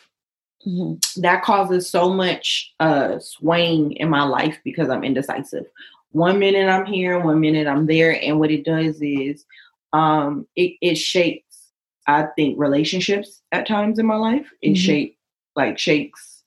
hmm 0.64 0.94
that 1.18 1.44
causes 1.44 1.88
so 1.90 2.12
much 2.12 2.74
uh 2.80 3.20
swaying 3.20 3.94
in 3.94 4.10
my 4.10 4.24
life 4.24 4.58
because 4.64 4.90
I'm 4.90 5.04
indecisive. 5.04 5.66
One 6.12 6.40
minute 6.40 6.70
I'm 6.70 6.86
here, 6.86 7.20
one 7.20 7.40
minute 7.40 7.68
I'm 7.68 7.86
there, 7.86 8.20
and 8.24 8.40
what 8.40 8.50
it 8.52 8.66
does 8.66 9.00
is 9.02 9.46
um 9.94 10.48
it, 10.56 10.74
it 10.82 10.96
shapes 10.96 11.45
I 12.08 12.24
think 12.36 12.60
relationships 12.60 13.42
at 13.52 13.68
times 13.68 14.00
in 14.00 14.06
my 14.06 14.16
life. 14.18 14.52
It 14.62 14.72
Mhm. 14.74 14.78
shape 14.78 15.18
like 15.56 15.78
shakes 15.80 16.44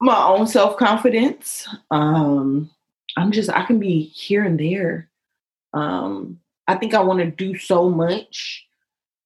my 0.00 0.22
own 0.24 0.46
self-confidence. 0.46 1.68
Um 1.90 2.70
I'm 3.16 3.30
just 3.32 3.50
I 3.50 3.64
can 3.64 3.78
be 3.78 4.00
here 4.02 4.44
and 4.44 4.58
there. 4.58 5.10
Um 5.72 6.40
I 6.66 6.76
think 6.76 6.94
I 6.94 7.00
want 7.00 7.20
to 7.20 7.30
do 7.30 7.56
so 7.58 7.88
much 7.90 8.66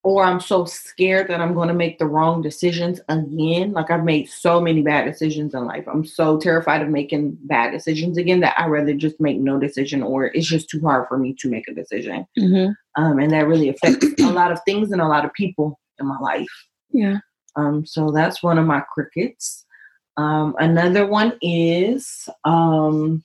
or 0.05 0.25
I'm 0.25 0.41
so 0.41 0.65
scared 0.65 1.29
that 1.29 1.41
I'm 1.41 1.55
going 1.55 1.69
to 1.69 1.75
make 1.75 1.99
the 1.99 2.07
wrong 2.07 2.41
decisions 2.41 3.01
again. 3.09 3.73
Like 3.73 3.91
I've 3.91 4.05
made 4.05 4.29
so 4.29 4.61
many 4.61 4.81
bad 4.81 5.05
decisions 5.05 5.55
in 5.55 5.67
life. 5.67 5.85
I'm 5.87 6.05
so 6.05 6.39
terrified 6.39 6.83
of 6.83 6.89
making 6.89 7.37
bad 7.43 7.73
decisions 7.73 8.17
again 8.17 8.41
that 8.41 8.55
I 8.59 8.67
rather 8.67 8.95
just 8.95 9.21
make 9.21 9.39
no 9.39 9.59
decision 9.59 10.03
or 10.03 10.27
it's 10.27 10.47
just 10.47 10.71
too 10.71 10.81
hard 10.81 11.09
for 11.09 11.19
me 11.19 11.35
to 11.41 11.51
make 11.51 11.69
a 11.69 11.75
decision. 11.75 12.27
hmm 12.37 12.69
Um, 12.97 13.19
and 13.19 13.33
that 13.33 13.49
really 13.49 13.69
affects 13.69 14.07
a 14.21 14.31
lot 14.31 14.53
of 14.53 14.61
things 14.65 14.93
and 14.93 15.01
a 15.01 15.09
lot 15.09 15.25
of 15.25 15.33
people 15.33 15.79
in 15.99 16.07
my 16.07 16.19
life. 16.19 16.47
Yeah. 16.91 17.19
Um, 17.57 17.85
so 17.85 18.13
that's 18.13 18.43
one 18.43 18.59
of 18.59 18.67
my 18.67 18.83
crickets. 18.95 19.67
Um, 20.17 20.55
another 20.59 21.07
one 21.07 21.37
is 21.43 22.29
um, 22.45 23.25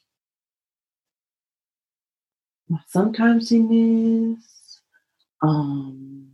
sometimes 2.88 3.52
it 3.52 3.68
is 3.72 4.82
um, 5.42 6.33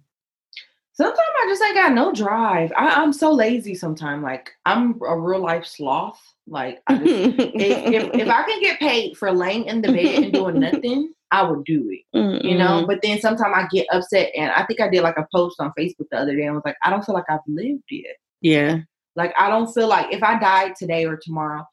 sometimes 0.99 1.17
I 1.41 1.45
just 1.47 1.63
ain't 1.63 1.75
got 1.75 1.93
no 1.93 2.11
drive. 2.11 2.71
I, 2.77 3.01
I'm 3.01 3.13
so 3.13 3.31
lazy 3.31 3.73
sometimes. 3.73 4.21
Like 4.23 4.51
I'm 4.65 4.99
a 5.07 5.17
real 5.17 5.39
life 5.41 5.65
sloth. 5.65 6.19
Like 6.45 6.81
I 6.87 6.97
just, 6.97 7.09
if, 7.39 7.55
if 7.55 8.13
if 8.15 8.29
I 8.39 8.43
can 8.43 8.59
get 8.59 8.79
paid 8.79 9.15
for 9.17 9.31
laying 9.31 9.65
in 9.65 9.81
the 9.81 9.91
bed 9.93 10.23
and 10.23 10.33
doing 10.33 10.59
nothing, 10.59 11.13
I 11.31 11.43
would 11.43 11.63
do 11.63 11.89
it 11.91 12.01
you 12.43 12.57
know. 12.57 12.85
But 12.87 12.99
then 13.01 13.19
sometimes 13.21 13.53
I 13.55 13.67
get 13.71 13.87
upset, 13.91 14.31
and 14.35 14.51
I 14.51 14.65
think 14.65 14.81
I 14.81 14.89
did 14.89 15.03
like 15.03 15.17
a 15.17 15.27
post 15.33 15.59
on 15.61 15.71
Facebook 15.77 16.07
the 16.11 16.17
other 16.17 16.35
day, 16.35 16.43
and 16.43 16.55
was 16.55 16.63
like, 16.65 16.77
I 16.83 16.89
don't 16.89 17.05
feel 17.05 17.15
like 17.15 17.29
I've 17.29 17.39
lived 17.47 17.83
yet. 17.89 18.15
yeah. 18.41 18.79
Like 19.15 19.33
I 19.39 19.49
don't 19.49 19.71
feel 19.73 19.87
like 19.87 20.13
if 20.13 20.21
I 20.23 20.39
died 20.39 20.75
today 20.75 21.05
or 21.05 21.17
tomorrow, 21.17 21.65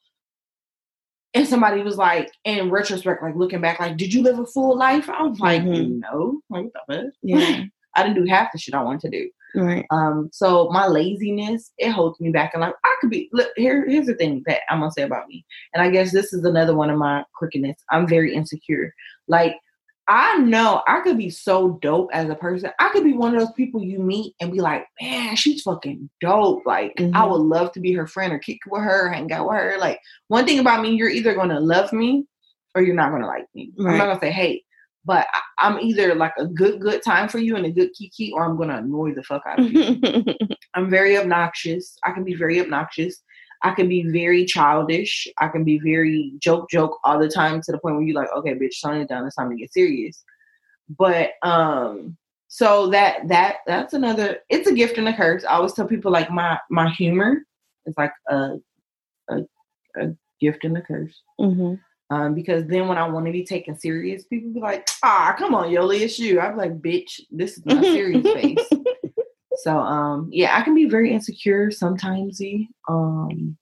and 1.33 1.47
somebody 1.47 1.81
was 1.81 1.97
like, 1.97 2.31
in 2.45 2.69
retrospect, 2.69 3.21
like 3.23 3.35
looking 3.35 3.61
back, 3.61 3.79
like, 3.79 3.97
did 3.97 4.13
you 4.13 4.21
live 4.23 4.39
a 4.39 4.45
full 4.45 4.77
life? 4.77 5.09
I 5.09 5.23
was 5.23 5.39
like, 5.39 5.61
Mhm. 5.63 5.99
no, 5.99 6.41
like 6.49 6.65
what 6.65 6.73
the 6.87 6.95
fuck? 7.03 7.13
Yeah. 7.21 7.63
I 7.97 8.03
didn't 8.03 8.23
do 8.23 8.29
half 8.29 8.51
the 8.51 8.59
shit 8.59 8.73
I 8.75 8.83
wanted 8.83 9.01
to 9.01 9.09
do. 9.09 9.29
Right. 9.55 9.85
Um, 9.89 10.29
so 10.31 10.69
my 10.71 10.87
laziness 10.87 11.71
it 11.77 11.89
holds 11.91 12.19
me 12.19 12.29
back, 12.29 12.51
and 12.53 12.61
like 12.61 12.75
I 12.85 12.95
could 13.01 13.09
be. 13.09 13.29
Look, 13.33 13.49
here, 13.55 13.87
here's 13.89 14.05
the 14.05 14.13
thing 14.15 14.43
that 14.45 14.61
I'm 14.69 14.79
gonna 14.79 14.91
say 14.91 15.01
about 15.03 15.27
me, 15.27 15.45
and 15.73 15.81
I 15.81 15.89
guess 15.89 16.11
this 16.11 16.31
is 16.33 16.43
another 16.45 16.75
one 16.75 16.89
of 16.89 16.97
my 16.97 17.23
crookedness. 17.33 17.77
I'm 17.89 18.07
very 18.07 18.33
insecure. 18.33 18.93
Like 19.27 19.55
I 20.09 20.37
know 20.37 20.83
I 20.87 21.01
could 21.01 21.17
be 21.17 21.29
so 21.29 21.79
dope 21.81 22.09
as 22.13 22.29
a 22.29 22.35
person. 22.35 22.71
I 22.79 22.89
could 22.89 23.03
be 23.03 23.13
one 23.13 23.33
of 23.33 23.41
those 23.41 23.51
people 23.53 23.83
you 23.83 23.99
meet 23.99 24.35
and 24.39 24.53
be 24.53 24.61
like, 24.61 24.85
man, 25.01 25.35
she's 25.35 25.63
fucking 25.63 26.09
dope. 26.21 26.65
Like 26.65 26.93
I 26.97 27.01
Mhm. 27.03 27.29
would 27.31 27.41
love 27.41 27.71
to 27.73 27.79
be 27.81 27.91
her 27.93 28.07
friend 28.07 28.31
or 28.31 28.39
kick 28.39 28.59
with 28.67 28.83
her, 28.83 29.09
hang 29.11 29.31
out 29.33 29.47
with 29.47 29.57
her. 29.57 29.77
Like 29.79 29.99
one 30.27 30.45
thing 30.45 30.59
about 30.59 30.81
me, 30.81 30.91
you're 30.91 31.09
either 31.09 31.33
gonna 31.33 31.59
love 31.59 31.91
me 31.91 32.25
or 32.75 32.81
you're 32.83 32.95
not 32.95 33.11
gonna 33.11 33.27
like 33.27 33.47
me. 33.55 33.73
I'm 33.79 33.97
not 33.97 34.05
gonna 34.07 34.19
say 34.19 34.31
hate. 34.31 34.63
But 35.07 35.25
I, 35.33 35.67
I'm 35.67 35.79
either 35.79 36.13
like 36.13 36.33
a 36.37 36.45
good, 36.45 36.81
good 36.81 37.01
time 37.01 37.29
for 37.29 37.39
you 37.39 37.55
and 37.55 37.65
a 37.65 37.71
good 37.71 37.93
kiki, 37.93 38.33
or 38.33 38.43
I'm 38.43 38.57
gonna 38.57 38.77
annoy 38.77 39.13
the 39.15 39.23
fuck 39.23 39.43
out 39.47 39.59
of 39.59 39.71
you. 39.71 40.01
I'm 40.75 40.89
very 40.89 41.17
obnoxious. 41.17 41.97
I 42.03 42.11
can 42.11 42.25
be 42.25 42.35
very 42.35 42.59
obnoxious. 42.59 43.23
I 43.63 43.71
can 43.71 43.87
be 43.87 44.03
very 44.03 44.45
childish. 44.45 45.27
I 45.39 45.47
can 45.47 45.63
be 45.63 45.79
very 45.79 46.33
joke 46.39 46.69
joke 46.69 46.99
all 47.05 47.17
the 47.17 47.29
time 47.29 47.61
to 47.61 47.71
the 47.71 47.79
point 47.79 47.95
where 47.95 48.03
you're 48.03 48.21
like, 48.21 48.31
okay, 48.35 48.53
bitch, 48.53 48.81
tone 48.83 48.97
it 48.97 49.09
down. 49.09 49.25
It's 49.25 49.35
time 49.35 49.49
to 49.49 49.55
get 49.55 49.73
serious. 49.73 50.23
But 50.89 51.31
um, 51.41 52.17
so 52.49 52.87
that 52.87 53.27
that 53.29 53.57
that's 53.65 53.93
another. 53.93 54.39
It's 54.49 54.67
a 54.67 54.73
gift 54.73 54.97
and 54.97 55.07
a 55.07 55.15
curse. 55.15 55.45
I 55.45 55.53
always 55.53 55.73
tell 55.73 55.87
people 55.87 56.11
like 56.11 56.29
my 56.29 56.59
my 56.69 56.89
humor 56.89 57.43
is 57.85 57.95
like 57.97 58.13
a 58.27 58.57
a, 59.29 59.37
a 59.97 60.15
gift 60.39 60.65
and 60.65 60.77
a 60.77 60.81
curse. 60.81 61.21
hmm 61.39 61.75
Um, 62.09 62.33
because 62.35 62.65
then 62.67 62.87
when 62.87 62.97
I 62.97 63.07
want 63.09 63.25
to 63.25 63.31
be 63.33 63.43
taken 63.43 63.77
serious, 63.77 64.23
people 64.23 64.53
be 64.53 64.61
like, 64.61 64.87
ah, 65.03 65.35
come 65.37 65.53
on, 65.53 65.67
Yoli, 65.69 65.99
it's 65.99 66.17
you. 66.17 66.39
I'm 66.39 66.55
like, 66.55 66.79
bitch, 66.81 67.19
this 67.29 67.57
is 67.57 67.65
my 67.65 67.81
serious 67.81 68.25
face. 68.33 68.69
So 69.57 69.77
um 69.77 70.29
yeah, 70.31 70.57
I 70.57 70.61
can 70.61 70.73
be 70.75 70.85
very 70.85 71.11
insecure 71.11 71.69
sometimes. 71.71 72.39
Um 72.87 73.57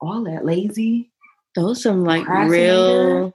all 0.00 0.22
that 0.24 0.44
lazy. 0.44 1.10
Those 1.56 1.82
some 1.82 2.04
like 2.04 2.28
real 2.28 3.34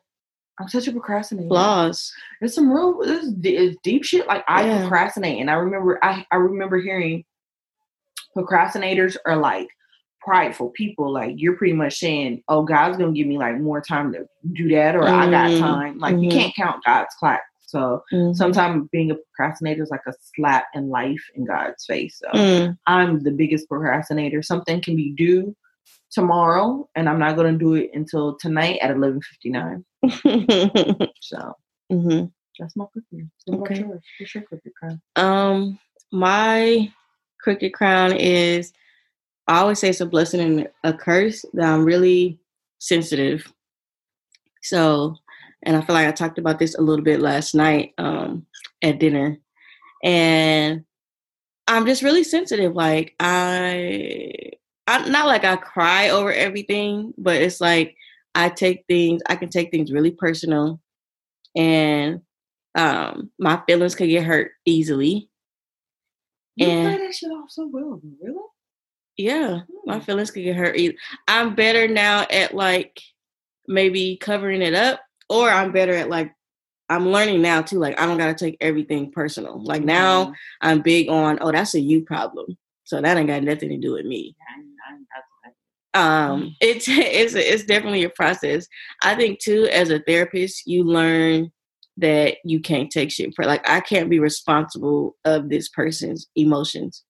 I'm 0.60 0.68
such 0.68 0.88
a 0.88 0.92
procrastinator. 0.92 1.48
flaws. 1.50 2.12
There's 2.40 2.54
some 2.54 2.72
real 2.72 3.00
this 3.00 3.26
is 3.44 3.76
deep 3.84 4.04
shit. 4.06 4.28
Like 4.28 4.44
I 4.48 4.66
Yeah. 4.66 4.80
procrastinate, 4.82 5.40
and 5.42 5.50
I 5.50 5.56
remember 5.56 6.00
I 6.04 6.26
I 6.32 6.36
remember 6.36 6.80
hearing 6.80 7.26
procrastinators 8.38 9.18
are 9.26 9.36
like 9.38 9.68
prideful 10.22 10.70
people. 10.72 11.12
Like 11.12 11.36
you're 11.38 11.56
pretty 11.58 11.74
much 11.74 11.98
saying, 11.98 12.44
"Oh, 12.48 12.64
God's 12.64 12.98
gonna 12.98 13.14
give 13.14 13.28
me 13.28 13.38
like 13.38 13.60
more 13.60 13.82
time 13.82 14.12
to 14.14 14.26
do 14.54 14.70
that," 14.70 14.96
or 14.96 15.08
"I 15.08 15.30
got 15.30 15.52
Mm, 15.52 15.60
time." 15.60 16.00
Like 16.00 16.16
you 16.22 16.30
mhm. 16.30 16.34
can't 16.34 16.56
count 16.56 16.84
God's 16.86 17.14
clock 17.20 17.42
So 17.62 18.04
Mhm. 18.12 18.36
sometimes 18.36 18.90
being 18.92 19.12
a 19.12 19.16
procrastinator 19.16 19.84
is 19.84 19.92
like 19.92 20.06
a 20.08 20.14
slap 20.36 20.66
in 20.74 20.90
life 20.90 21.24
in 21.36 21.46
God's 21.46 21.86
face. 21.86 22.18
So 22.20 22.28
Mm. 22.34 22.78
I'm 22.88 23.20
the 23.24 23.32
biggest 23.32 23.70
procrastinator. 23.70 24.42
Something 24.42 24.82
can 24.82 24.96
be 24.96 25.12
due 25.12 25.56
tomorrow, 26.12 26.90
and 26.96 27.08
I'm 27.08 27.20
not 27.20 27.36
to 27.38 27.52
do 27.52 27.76
it 27.76 27.92
until 27.94 28.38
tonight 28.38 28.80
at 28.82 28.92
11:59. 28.92 29.86
So 31.22 31.56
Mhm. 31.92 32.32
that's 32.58 32.76
my 32.76 32.86
cookie. 32.94 33.28
Okay. 33.50 33.84
What's 33.84 34.36
your 34.36 34.44
crown? 34.80 35.02
Um, 35.16 35.80
my 36.12 36.92
crooked 37.40 37.74
crown 37.74 38.14
is 38.14 38.74
I 39.50 39.62
always 39.62 39.80
say 39.80 39.90
it's 39.90 40.00
a 40.00 40.06
blessing 40.06 40.42
and 40.42 40.70
a 40.84 40.94
curse 40.94 41.44
that 41.54 41.66
I'm 41.66 41.84
really 41.84 42.40
sensitive. 42.78 43.52
So, 44.62 45.16
and 45.64 45.76
I 45.76 45.82
feel 45.82 45.96
like 45.96 46.08
I 46.08 46.12
talked 46.12 46.38
about 46.38 46.60
this 46.60 46.76
a 46.76 46.82
little 46.82 47.04
bit 47.04 47.20
last 47.20 47.56
night 47.56 47.94
um, 47.98 48.46
at 48.84 49.00
dinner, 49.00 49.40
and 50.04 50.86
I'm 51.68 51.88
just 51.88 52.04
really 52.04 52.24
sensitive. 52.24 52.76
Like 52.76 53.16
I, 53.20 54.52
I'm 54.86 55.12
not 55.12 55.26
like 55.26 55.44
I 55.44 55.56
cry 55.56 56.10
over 56.10 56.32
everything, 56.32 57.16
but 57.18 57.42
it's 57.42 57.60
like 57.60 57.96
I 58.36 58.50
take 58.50 58.86
things. 58.88 59.24
I 59.28 59.36
can 59.36 59.50
take 59.50 59.72
things 59.72 59.92
really 59.92 60.12
personal, 60.12 60.80
and 61.56 62.22
um, 62.76 63.32
my 63.40 63.64
feelings 63.66 63.96
could 63.96 64.10
get 64.10 64.26
hurt 64.26 64.52
easily. 64.66 65.28
You 66.56 66.68
And- 66.68 66.98
play 66.98 67.08
that 67.08 67.16
shit 67.16 67.32
off 67.32 67.50
so 67.50 67.68
well, 67.68 68.00
really? 68.22 68.38
Yeah, 69.20 69.64
my 69.86 70.00
feelings 70.00 70.32
could 70.32 70.46
get 70.46 70.56
hurt. 70.56 70.78
Either. 70.78 70.96
I'm 71.28 71.54
better 71.54 71.90
now 71.90 72.26
at 72.32 72.54
like 72.56 73.02
maybe 73.68 74.16
covering 74.16 74.62
it 74.62 74.74
up, 74.74 75.02
or 75.30 75.50
I'm 75.50 75.74
better 75.74 75.94
at 75.94 76.10
like 76.10 76.34
I'm 76.88 77.10
learning 77.10 77.42
now 77.42 77.62
too. 77.62 77.80
Like 77.80 78.00
I 78.00 78.06
don't 78.06 78.18
gotta 78.18 78.34
take 78.34 78.56
everything 78.62 79.12
personal. 79.12 79.62
Like 79.62 79.84
now 79.84 80.28
Mhm. 80.28 80.34
I'm 80.62 80.82
big 80.82 81.10
on 81.10 81.38
oh 81.42 81.52
that's 81.52 81.76
a 81.76 81.82
you 81.82 82.06
problem, 82.06 82.58
so 82.86 83.02
that 83.02 83.18
ain't 83.18 83.28
got 83.28 83.44
nothing 83.44 83.68
to 83.68 83.78
do 83.78 83.92
with 83.92 84.06
me. 84.06 84.38
Um, 85.94 86.56
it's 86.62 86.86
it's 86.90 87.34
it's 87.36 87.66
definitely 87.66 88.06
a 88.06 88.10
process. 88.10 88.68
I 89.04 89.16
think 89.16 89.40
too 89.40 89.68
as 89.70 89.90
a 89.90 90.00
therapist, 90.00 90.66
you 90.66 90.86
learn 90.86 91.52
that 91.98 92.38
you 92.46 92.62
can't 92.62 92.90
take 92.90 93.12
shit 93.12 93.36
for 93.36 93.44
like 93.44 93.68
I 93.70 93.82
can't 93.82 94.10
be 94.10 94.20
responsible 94.20 95.18
of 95.26 95.50
this 95.50 95.68
person's 95.68 96.28
emotions. 96.38 97.04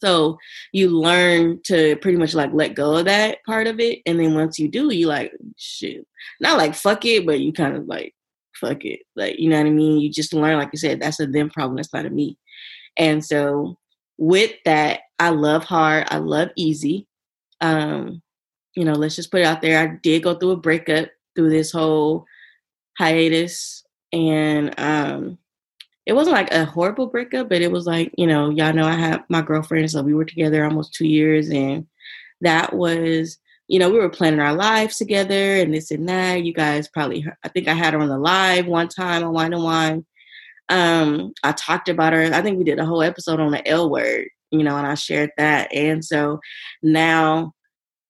So 0.00 0.38
you 0.72 0.90
learn 0.90 1.60
to 1.64 1.96
pretty 1.96 2.18
much 2.18 2.34
like 2.34 2.50
let 2.52 2.74
go 2.74 2.96
of 2.96 3.06
that 3.06 3.38
part 3.46 3.66
of 3.66 3.80
it. 3.80 4.00
And 4.06 4.18
then 4.18 4.34
once 4.34 4.58
you 4.58 4.68
do, 4.68 4.92
you 4.92 5.06
like 5.06 5.32
shit. 5.56 6.06
Not 6.40 6.58
like 6.58 6.74
fuck 6.74 7.04
it, 7.04 7.26
but 7.26 7.40
you 7.40 7.52
kind 7.52 7.76
of 7.76 7.86
like 7.86 8.14
fuck 8.54 8.84
it. 8.84 9.00
Like, 9.16 9.38
you 9.38 9.48
know 9.48 9.58
what 9.58 9.66
I 9.66 9.70
mean? 9.70 9.98
You 10.00 10.10
just 10.10 10.32
learn, 10.32 10.58
like 10.58 10.70
you 10.72 10.78
said, 10.78 11.00
that's 11.00 11.20
a 11.20 11.26
them 11.26 11.50
problem, 11.50 11.76
that's 11.76 11.92
not 11.92 12.06
a 12.06 12.10
me. 12.10 12.38
And 12.96 13.24
so 13.24 13.78
with 14.16 14.52
that, 14.64 15.00
I 15.18 15.30
love 15.30 15.64
hard, 15.64 16.06
I 16.10 16.18
love 16.18 16.50
easy. 16.56 17.06
Um, 17.60 18.22
you 18.74 18.84
know, 18.84 18.92
let's 18.92 19.16
just 19.16 19.30
put 19.30 19.40
it 19.40 19.46
out 19.46 19.62
there. 19.62 19.80
I 19.80 19.98
did 20.02 20.22
go 20.22 20.34
through 20.34 20.52
a 20.52 20.56
breakup 20.56 21.08
through 21.34 21.50
this 21.50 21.72
whole 21.72 22.24
hiatus. 22.98 23.84
And 24.12 24.74
um 24.78 25.38
it 26.08 26.14
wasn't 26.14 26.34
like 26.34 26.50
a 26.54 26.64
horrible 26.64 27.06
breakup, 27.06 27.50
but 27.50 27.60
it 27.60 27.70
was 27.70 27.86
like, 27.86 28.10
you 28.16 28.26
know, 28.26 28.48
y'all 28.48 28.72
know 28.72 28.86
I 28.86 28.94
have 28.94 29.24
my 29.28 29.42
girlfriend, 29.42 29.90
so 29.90 30.02
we 30.02 30.14
were 30.14 30.24
together 30.24 30.64
almost 30.64 30.94
two 30.94 31.06
years, 31.06 31.50
and 31.50 31.86
that 32.40 32.72
was, 32.72 33.36
you 33.66 33.78
know, 33.78 33.90
we 33.90 33.98
were 33.98 34.08
planning 34.08 34.40
our 34.40 34.54
lives 34.54 34.96
together 34.96 35.56
and 35.56 35.74
this 35.74 35.90
and 35.90 36.08
that. 36.08 36.44
You 36.44 36.54
guys 36.54 36.88
probably, 36.88 37.20
heard, 37.20 37.36
I 37.44 37.48
think 37.48 37.68
I 37.68 37.74
had 37.74 37.92
her 37.92 38.00
on 38.00 38.08
the 38.08 38.16
live 38.16 38.66
one 38.66 38.88
time 38.88 39.22
on 39.22 39.34
Wine 39.34 39.52
and 39.52 39.62
Wine. 39.62 40.06
Um, 40.70 41.34
I 41.44 41.52
talked 41.52 41.90
about 41.90 42.14
her. 42.14 42.24
I 42.32 42.40
think 42.40 42.56
we 42.56 42.64
did 42.64 42.78
a 42.78 42.86
whole 42.86 43.02
episode 43.02 43.38
on 43.38 43.50
the 43.52 43.68
L 43.68 43.90
word, 43.90 44.28
you 44.50 44.64
know, 44.64 44.78
and 44.78 44.86
I 44.86 44.94
shared 44.94 45.32
that. 45.36 45.70
And 45.74 46.02
so 46.02 46.40
now, 46.82 47.52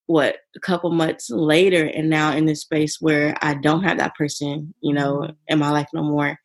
what 0.06 0.36
a 0.54 0.60
couple 0.60 0.92
months 0.92 1.30
later, 1.30 1.84
and 1.84 2.08
now 2.08 2.30
in 2.32 2.46
this 2.46 2.60
space 2.60 3.00
where 3.00 3.36
I 3.42 3.54
don't 3.54 3.82
have 3.82 3.98
that 3.98 4.14
person, 4.14 4.72
you 4.82 4.94
know, 4.94 5.30
in 5.48 5.58
my 5.58 5.70
life 5.70 5.88
no 5.92 6.04
more. 6.04 6.38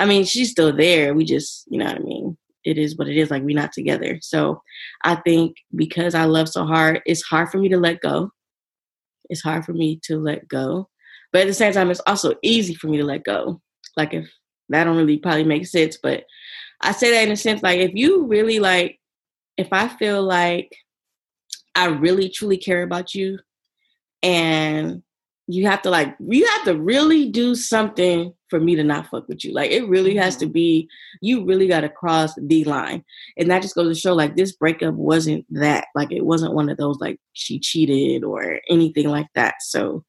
I 0.00 0.06
mean, 0.06 0.24
she's 0.24 0.50
still 0.50 0.74
there. 0.74 1.12
We 1.12 1.26
just, 1.26 1.66
you 1.68 1.78
know 1.78 1.84
what 1.84 1.96
I 1.96 2.00
mean? 2.00 2.38
It 2.64 2.78
is 2.78 2.96
what 2.96 3.06
it 3.06 3.18
is. 3.18 3.30
Like, 3.30 3.42
we're 3.42 3.54
not 3.54 3.72
together. 3.72 4.18
So 4.22 4.62
I 5.04 5.16
think 5.16 5.56
because 5.76 6.14
I 6.14 6.24
love 6.24 6.48
so 6.48 6.64
hard, 6.64 7.02
it's 7.04 7.22
hard 7.22 7.50
for 7.50 7.58
me 7.58 7.68
to 7.68 7.76
let 7.76 8.00
go. 8.00 8.30
It's 9.28 9.42
hard 9.42 9.66
for 9.66 9.74
me 9.74 10.00
to 10.04 10.18
let 10.18 10.48
go. 10.48 10.88
But 11.32 11.42
at 11.42 11.48
the 11.48 11.54
same 11.54 11.74
time, 11.74 11.90
it's 11.90 12.00
also 12.06 12.34
easy 12.42 12.74
for 12.74 12.86
me 12.86 12.96
to 12.96 13.04
let 13.04 13.24
go. 13.24 13.60
Like, 13.94 14.14
if 14.14 14.26
that 14.70 14.84
don't 14.84 14.96
really 14.96 15.18
probably 15.18 15.44
make 15.44 15.66
sense, 15.66 15.98
but 16.02 16.24
I 16.80 16.92
say 16.92 17.10
that 17.10 17.24
in 17.24 17.32
a 17.32 17.36
sense, 17.36 17.62
like, 17.62 17.80
if 17.80 17.92
you 17.94 18.26
really 18.26 18.58
like, 18.58 18.98
if 19.58 19.68
I 19.70 19.88
feel 19.88 20.22
like 20.22 20.74
I 21.74 21.88
really 21.88 22.30
truly 22.30 22.56
care 22.56 22.82
about 22.82 23.14
you 23.14 23.38
and 24.22 25.02
you 25.46 25.66
have 25.66 25.82
to 25.82 25.90
like 25.90 26.16
you 26.20 26.46
have 26.46 26.64
to 26.64 26.78
really 26.78 27.28
do 27.30 27.54
something 27.54 28.32
for 28.50 28.60
me 28.60 28.74
to 28.74 28.82
not 28.84 29.06
fuck 29.06 29.26
with 29.28 29.44
you. 29.44 29.52
Like 29.54 29.70
it 29.70 29.88
really 29.88 30.14
has 30.16 30.36
to 30.38 30.46
be 30.46 30.88
you 31.22 31.44
really 31.44 31.68
got 31.68 31.80
to 31.80 31.88
cross 31.88 32.32
the 32.36 32.64
line. 32.64 33.04
And 33.38 33.50
that 33.50 33.62
just 33.62 33.74
goes 33.74 33.96
to 33.96 34.00
show 34.00 34.14
like 34.14 34.36
this 34.36 34.52
breakup 34.52 34.94
wasn't 34.94 35.46
that. 35.50 35.86
Like 35.94 36.12
it 36.12 36.24
wasn't 36.26 36.54
one 36.54 36.68
of 36.68 36.76
those 36.76 36.98
like 37.00 37.18
she 37.32 37.58
cheated 37.58 38.24
or 38.24 38.60
anything 38.68 39.08
like 39.08 39.28
that. 39.34 39.54
So 39.60 40.04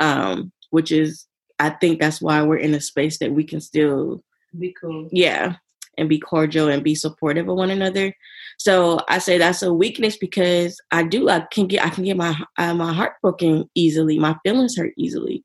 um 0.00 0.50
which 0.70 0.90
is 0.90 1.26
I 1.60 1.70
think 1.70 2.00
that's 2.00 2.20
why 2.20 2.42
we're 2.42 2.56
in 2.56 2.74
a 2.74 2.80
space 2.80 3.18
that 3.18 3.32
we 3.32 3.44
can 3.44 3.60
still 3.60 4.24
Be 4.58 4.74
cool. 4.80 5.08
yeah 5.12 5.56
and 5.96 6.08
be 6.08 6.18
cordial 6.18 6.68
and 6.68 6.82
be 6.82 6.94
supportive 6.94 7.48
of 7.48 7.56
one 7.56 7.70
another 7.70 8.12
so 8.58 8.98
i 9.08 9.18
say 9.18 9.38
that's 9.38 9.62
a 9.62 9.72
weakness 9.72 10.16
because 10.16 10.80
i 10.90 11.02
do 11.02 11.28
i 11.28 11.40
can 11.52 11.66
get 11.68 11.84
i 11.84 11.88
can 11.88 12.02
get 12.04 12.16
my 12.16 12.36
uh, 12.58 12.74
my 12.74 12.92
heart 12.92 13.12
broken 13.22 13.68
easily 13.76 14.18
my 14.18 14.34
feelings 14.44 14.76
hurt 14.76 14.92
easily 14.96 15.44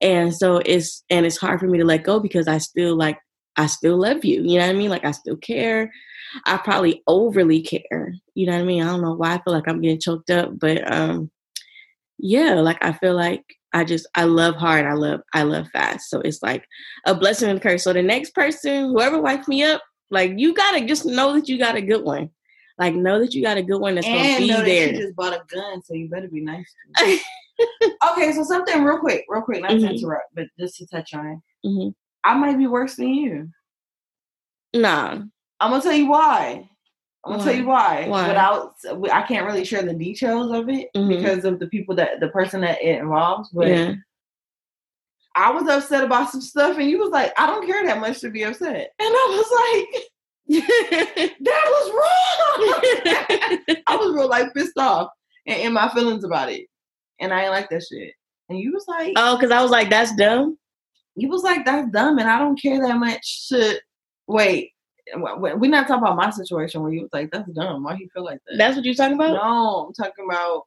and 0.00 0.34
so 0.34 0.58
it's 0.64 1.04
and 1.10 1.26
it's 1.26 1.36
hard 1.36 1.60
for 1.60 1.66
me 1.66 1.78
to 1.78 1.84
let 1.84 2.04
go 2.04 2.20
because 2.20 2.48
i 2.48 2.58
still 2.58 2.96
like 2.96 3.18
i 3.56 3.66
still 3.66 3.96
love 3.96 4.24
you 4.24 4.42
you 4.42 4.58
know 4.58 4.66
what 4.66 4.74
i 4.74 4.78
mean? 4.78 4.90
Like 4.90 5.04
i 5.04 5.10
still 5.10 5.36
care. 5.36 5.92
I 6.46 6.58
probably 6.58 7.02
overly 7.06 7.62
care 7.62 8.14
you 8.34 8.46
know 8.46 8.52
what 8.52 8.62
i 8.62 8.64
mean? 8.64 8.82
I 8.82 8.86
don't 8.86 9.02
know 9.02 9.14
why 9.14 9.34
i 9.34 9.42
feel 9.42 9.52
like 9.52 9.68
i'm 9.68 9.80
getting 9.80 10.00
choked 10.00 10.30
up 10.30 10.58
but 10.58 10.90
um 10.90 11.30
yeah 12.18 12.54
like 12.54 12.78
i 12.84 12.92
feel 12.92 13.14
like 13.14 13.44
i 13.72 13.82
just 13.82 14.06
i 14.14 14.24
love 14.24 14.54
hard 14.54 14.84
i 14.84 14.92
love 14.92 15.20
i 15.34 15.42
love 15.42 15.68
fast. 15.72 16.10
So 16.10 16.20
it's 16.20 16.42
like 16.42 16.64
a 17.06 17.14
blessing 17.14 17.48
and 17.48 17.58
a 17.58 17.62
curse. 17.62 17.84
So 17.84 17.92
the 17.92 18.02
next 18.02 18.34
person 18.34 18.90
whoever 18.90 19.20
wipes 19.20 19.48
me 19.48 19.62
up 19.64 19.82
like 20.10 20.32
you 20.36 20.54
gotta 20.54 20.84
just 20.84 21.06
know 21.06 21.34
that 21.34 21.48
you 21.48 21.58
got 21.58 21.76
a 21.76 21.82
good 21.82 22.04
one. 22.04 22.30
Like 22.78 22.94
know 22.94 23.20
that 23.20 23.34
you 23.34 23.42
got 23.42 23.58
a 23.58 23.62
good 23.62 23.78
one 23.78 23.94
that's 23.94 24.06
gonna 24.06 24.38
be 24.38 24.48
know 24.48 24.58
that 24.58 24.64
there. 24.64 24.92
just 24.92 25.14
bought 25.14 25.34
a 25.34 25.42
gun, 25.48 25.82
so 25.82 25.94
you 25.94 26.08
better 26.08 26.28
be 26.28 26.40
nice. 26.40 26.74
Okay, 28.12 28.32
so 28.32 28.42
something 28.44 28.82
real 28.82 28.98
quick, 28.98 29.24
real 29.28 29.42
quick, 29.42 29.62
not 29.62 29.72
Mhm. 29.72 29.80
to 29.80 29.94
interrupt, 29.94 30.34
but 30.34 30.46
just 30.58 30.76
to 30.78 30.86
touch 30.86 31.14
on 31.14 31.26
it. 31.26 31.68
Mhm. 31.68 31.94
I 32.24 32.34
might 32.34 32.58
be 32.58 32.66
worse 32.66 32.96
than 32.96 33.08
you. 33.08 33.48
nah 34.74 35.18
I'm 35.62 35.70
gonna 35.70 35.82
tell 35.82 35.92
you 35.92 36.08
why. 36.08 36.68
I'm 37.24 37.32
gonna 37.32 37.44
tell 37.44 37.54
you 37.54 37.66
why. 37.66 38.06
Why? 38.08 38.28
Without, 38.28 38.74
I 39.12 39.22
can't 39.22 39.44
really 39.46 39.64
share 39.64 39.82
the 39.82 39.92
details 39.94 40.52
of 40.52 40.68
it 40.70 40.88
Mhm. 40.96 41.08
because 41.08 41.44
of 41.44 41.58
the 41.58 41.66
people 41.66 41.94
that 41.96 42.20
the 42.20 42.28
person 42.28 42.60
that 42.62 42.80
it 42.82 42.98
involves. 42.98 43.50
But 43.50 43.68
yeah 43.68 43.94
I 45.36 45.50
was 45.50 45.68
upset 45.68 46.02
about 46.02 46.30
some 46.30 46.40
stuff, 46.40 46.76
and 46.78 46.90
you 46.90 46.98
was 46.98 47.10
like, 47.10 47.32
"I 47.38 47.46
don't 47.46 47.64
care 47.66 47.84
that 47.86 48.00
much 48.00 48.20
to 48.20 48.30
be 48.30 48.42
upset," 48.42 48.92
and 48.98 49.08
I 49.14 49.26
was 49.28 49.50
like, 49.62 50.04
"That 51.40 51.66
was 51.74 51.90
wrong." 51.92 53.76
I 53.86 53.96
was 53.96 54.12
real 54.14 54.28
like 54.28 54.52
pissed 54.54 54.76
off 54.78 55.10
and 55.46 55.60
in 55.60 55.72
my 55.72 55.88
feelings 55.90 56.24
about 56.24 56.50
it, 56.50 56.66
and 57.20 57.32
I 57.32 57.42
ain't 57.42 57.52
like 57.52 57.70
that 57.70 57.84
shit. 57.84 58.14
And 58.48 58.58
you 58.58 58.72
was 58.72 58.86
like, 58.88 59.12
oh 59.16 59.36
because 59.36 59.52
i 59.52 59.62
was 59.62 59.70
like 59.70 59.90
that's 59.90 60.14
dumb 60.16 60.58
you 61.16 61.28
was 61.28 61.42
like, 61.42 61.64
"That's 61.64 61.90
dumb," 61.90 62.18
and 62.18 62.28
I 62.28 62.38
don't 62.38 62.60
care 62.60 62.80
that 62.80 62.96
much 62.96 63.48
to 63.48 63.80
wait. 64.26 64.72
We're 65.14 65.70
not 65.70 65.88
talking 65.88 66.04
about 66.04 66.16
my 66.16 66.30
situation 66.30 66.82
where 66.82 66.92
you 66.92 67.02
was 67.02 67.10
like, 67.12 67.30
"That's 67.30 67.50
dumb." 67.50 67.84
Why 67.84 67.96
you 67.96 68.08
feel 68.14 68.24
like 68.24 68.38
that? 68.46 68.58
that's 68.58 68.76
what 68.76 68.84
you're 68.84 68.94
talking 68.94 69.16
about 69.16 69.32
no, 69.34 69.86
I'm 69.88 69.92
talking 69.92 70.24
about 70.24 70.66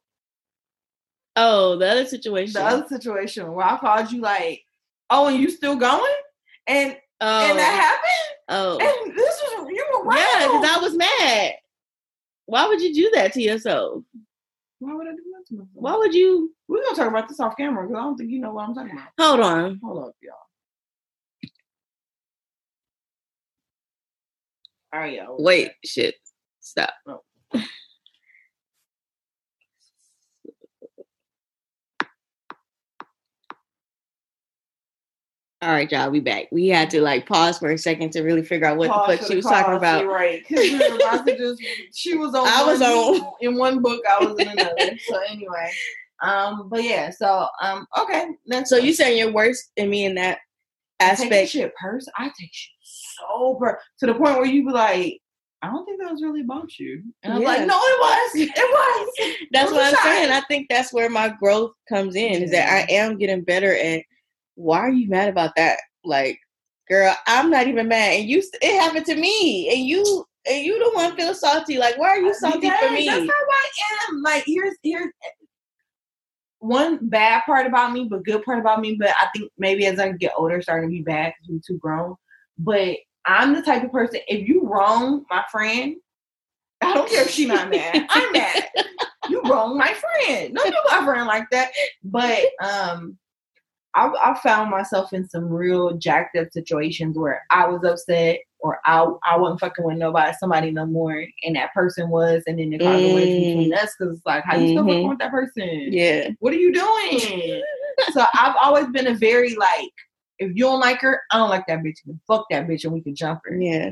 oh 1.36 1.76
the 1.76 1.88
other 1.88 2.06
situation 2.06 2.52
the 2.54 2.62
other 2.62 2.86
situation 2.86 3.52
where 3.52 3.66
I 3.66 3.78
called 3.78 4.12
you 4.12 4.20
like, 4.20 4.62
"Oh, 5.10 5.28
and 5.28 5.38
you 5.38 5.50
still 5.50 5.76
going?" 5.76 6.14
And 6.66 6.96
oh 7.20 7.50
and 7.50 7.58
that 7.58 7.98
oh. 8.48 8.56
happened. 8.56 8.80
oh 8.80 9.04
And 9.06 9.16
this 9.16 9.42
was 9.42 9.68
you 9.70 9.86
were 9.92 10.04
wrong. 10.04 10.16
yeah 10.16 10.46
because 10.46 10.76
i 10.76 10.78
was 10.80 10.94
mad 10.96 11.52
why 12.46 12.66
would 12.66 12.80
you 12.80 12.94
do 12.94 13.10
that 13.14 13.32
to 13.34 13.42
yourself 13.42 14.02
Why 14.78 14.94
would 14.94 15.06
I 15.06 15.10
do 15.10 15.16
that 15.16 15.33
to 15.33 15.33
myself? 15.33 15.33
Why 15.72 15.96
would 15.96 16.14
you 16.14 16.54
We're 16.68 16.82
gonna 16.82 16.96
talk 16.96 17.08
about 17.08 17.28
this 17.28 17.40
off 17.40 17.56
camera 17.56 17.86
because 17.86 17.98
I 17.98 18.02
don't 18.04 18.16
think 18.16 18.30
you 18.30 18.40
know 18.40 18.52
what 18.52 18.68
I'm 18.68 18.74
talking 18.74 18.92
about. 18.92 19.08
hold 19.18 19.40
on 19.40 19.80
Hold 19.82 20.08
up, 20.08 20.14
y'all. 20.22 20.34
All 24.92 25.00
right, 25.00 25.14
y'all. 25.14 25.36
wait 25.42 25.72
shit 25.84 26.14
stop 26.60 26.90
Oh. 27.06 27.20
All 35.64 35.70
right, 35.70 35.90
y'all, 35.90 36.10
we 36.10 36.20
back. 36.20 36.48
We 36.52 36.68
had 36.68 36.90
to 36.90 37.00
like 37.00 37.24
pause 37.26 37.58
for 37.58 37.70
a 37.70 37.78
second 37.78 38.10
to 38.12 38.20
really 38.22 38.42
figure 38.42 38.66
out 38.66 38.76
what 38.76 38.90
Pause 38.90 39.08
the 39.12 39.16
fuck 39.16 39.26
she 39.30 39.36
was 39.36 39.44
talking 39.46 39.74
about. 39.74 40.06
Right, 40.06 40.44
because 40.46 40.70
we 40.70 40.78
were 40.78 40.96
about 40.96 41.26
to 41.26 41.38
just. 41.38 41.62
She 41.94 42.14
was 42.18 42.34
on. 42.34 42.46
I 42.46 42.62
was 42.64 42.82
on- 42.82 43.32
in 43.40 43.56
one 43.56 43.80
book. 43.80 44.02
I 44.06 44.22
was 44.22 44.38
in 44.38 44.48
another. 44.48 44.98
so 45.06 45.20
anyway, 45.26 45.70
um, 46.22 46.68
but 46.68 46.84
yeah. 46.84 47.08
So 47.08 47.46
um, 47.62 47.86
okay. 47.98 48.26
So 48.66 48.76
you 48.76 48.92
saying 48.92 49.16
you're 49.18 49.32
worse 49.32 49.70
than 49.74 49.88
me 49.88 50.04
in 50.04 50.16
that 50.16 50.38
I 51.00 51.14
take 51.14 51.20
aspect? 51.32 51.50
shit 51.52 51.74
person. 51.76 52.12
I 52.18 52.24
take 52.38 52.50
shit 52.52 52.72
so 52.82 53.54
per 53.58 53.78
to 54.00 54.06
the 54.06 54.12
point 54.14 54.36
where 54.36 54.44
you 54.44 54.66
be 54.66 54.70
like, 54.72 55.18
I 55.62 55.68
don't 55.68 55.86
think 55.86 55.98
that 56.02 56.12
was 56.12 56.20
really 56.22 56.42
about 56.42 56.78
you, 56.78 57.02
and 57.22 57.32
I'm 57.32 57.40
Yeah. 57.40 57.48
like, 57.48 57.60
no, 57.66 57.78
it 57.80 58.00
was. 58.00 58.30
It 58.36 58.50
was. 58.58 59.36
That's 59.52 59.70
It 59.70 59.74
what 59.74 59.84
I'm 59.94 59.94
saying. 60.02 60.30
I 60.30 60.42
think 60.42 60.66
that's 60.68 60.92
where 60.92 61.08
my 61.08 61.30
growth 61.40 61.72
comes 61.88 62.16
in 62.16 62.42
is 62.42 62.50
that 62.50 62.68
I 62.70 62.92
am 62.92 63.16
getting 63.16 63.40
better 63.42 63.74
at 63.74 64.02
why 64.54 64.78
are 64.78 64.90
you 64.90 65.08
mad 65.08 65.28
about 65.28 65.54
that? 65.56 65.78
Like, 66.04 66.38
girl, 66.88 67.14
I'm 67.26 67.50
not 67.50 67.66
even 67.66 67.88
mad. 67.88 68.20
And 68.20 68.28
you 68.28 68.42
it 68.62 68.80
happened 68.80 69.06
to 69.06 69.14
me. 69.14 69.70
And 69.74 69.86
you 69.86 70.24
and 70.46 70.64
you 70.64 70.78
the 70.78 70.90
one 70.94 71.16
feel 71.16 71.34
salty. 71.34 71.78
Like, 71.78 71.98
why 71.98 72.08
are 72.08 72.20
you 72.20 72.34
salty 72.34 72.60
Because 72.60 72.78
for 72.80 72.90
me? 72.92 73.06
That's 73.06 73.20
how 73.20 73.26
I 73.26 73.68
am. 74.08 74.22
Like 74.22 74.44
here's 74.46 74.74
here's 74.82 75.12
one 76.58 76.98
bad 77.02 77.42
part 77.44 77.66
about 77.66 77.92
me, 77.92 78.06
but 78.08 78.24
good 78.24 78.42
part 78.44 78.58
about 78.58 78.80
me. 78.80 78.96
But 78.98 79.10
I 79.10 79.28
think 79.34 79.50
maybe 79.58 79.86
as 79.86 79.98
I 79.98 80.12
get 80.12 80.32
older, 80.36 80.60
starting 80.62 80.90
to 80.90 80.92
be 80.92 81.02
bad 81.02 81.34
because 81.38 81.54
we're 81.54 81.74
too 81.74 81.78
grown. 81.78 82.16
But 82.58 82.96
I'm 83.26 83.54
the 83.54 83.62
type 83.62 83.84
of 83.84 83.92
person. 83.92 84.20
If 84.28 84.48
you 84.48 84.62
wrong 84.66 85.24
my 85.30 85.44
friend, 85.50 85.96
I 86.80 86.94
don't 86.94 87.08
care 87.08 87.22
if 87.22 87.30
she 87.30 87.46
not 87.46 87.70
mad. 87.70 88.06
I'm 88.10 88.32
mad. 88.32 88.68
You 89.30 89.40
wrong 89.44 89.78
my 89.78 89.90
friend. 89.94 90.54
Don't 90.54 90.70
do 90.70 90.76
my 90.90 91.02
friend 91.02 91.26
like 91.26 91.48
that. 91.50 91.70
But 92.04 92.44
um, 92.60 93.16
I, 93.94 94.08
I 94.24 94.38
found 94.42 94.70
myself 94.70 95.12
in 95.12 95.28
some 95.28 95.48
real 95.48 95.96
jacked 95.96 96.36
up 96.36 96.48
situations 96.52 97.16
where 97.16 97.44
I 97.50 97.66
was 97.68 97.84
upset 97.84 98.40
or 98.60 98.80
I 98.86 99.06
I 99.24 99.36
wasn't 99.36 99.60
fucking 99.60 99.84
with 99.84 99.98
nobody, 99.98 100.32
somebody 100.40 100.70
no 100.70 100.86
more, 100.86 101.24
and 101.44 101.54
that 101.56 101.72
person 101.74 102.08
was, 102.08 102.42
and 102.46 102.58
then 102.58 102.72
it 102.72 102.80
caused 102.80 103.04
a 103.04 103.08
wedge 103.14 103.28
between 103.30 103.74
us 103.74 103.94
because 103.98 104.16
it's 104.16 104.26
like, 104.26 104.42
how 104.44 104.56
you 104.56 104.68
still 104.68 104.84
Mhm. 104.84 104.88
fucking 104.88 105.08
with 105.08 105.18
that 105.18 105.30
person? 105.30 105.68
Yeah. 105.92 106.30
What 106.40 106.52
are 106.52 106.56
you 106.56 106.72
doing? 106.72 107.62
so 108.12 108.24
I've 108.34 108.56
always 108.62 108.86
been 108.88 109.06
a 109.08 109.14
very 109.14 109.54
like, 109.54 109.92
if 110.38 110.48
you 110.56 110.64
don't 110.64 110.80
like 110.80 111.00
her, 111.02 111.20
I 111.30 111.36
don't 111.38 111.50
like 111.50 111.66
that 111.68 111.80
bitch. 111.80 111.98
Then 112.06 112.18
fuck 112.26 112.46
that 112.50 112.66
bitch, 112.66 112.84
and 112.84 112.92
we 112.92 113.00
can 113.02 113.14
jump 113.14 113.40
her. 113.44 113.54
Yeah. 113.56 113.90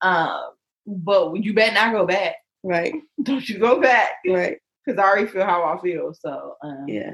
Um, 0.00 0.50
but 0.86 1.34
you 1.34 1.54
better 1.54 1.74
not 1.74 1.92
go 1.92 2.06
back. 2.06 2.36
Right. 2.62 2.94
Don't 3.22 3.46
you 3.48 3.58
go 3.58 3.80
back? 3.80 4.12
Right. 4.26 4.58
Because 4.84 4.98
I 4.98 5.04
already 5.04 5.26
feel 5.26 5.44
how 5.44 5.64
I 5.64 5.80
feel. 5.82 6.12
So 6.14 6.56
um, 6.62 6.86
Yeah. 6.88 7.12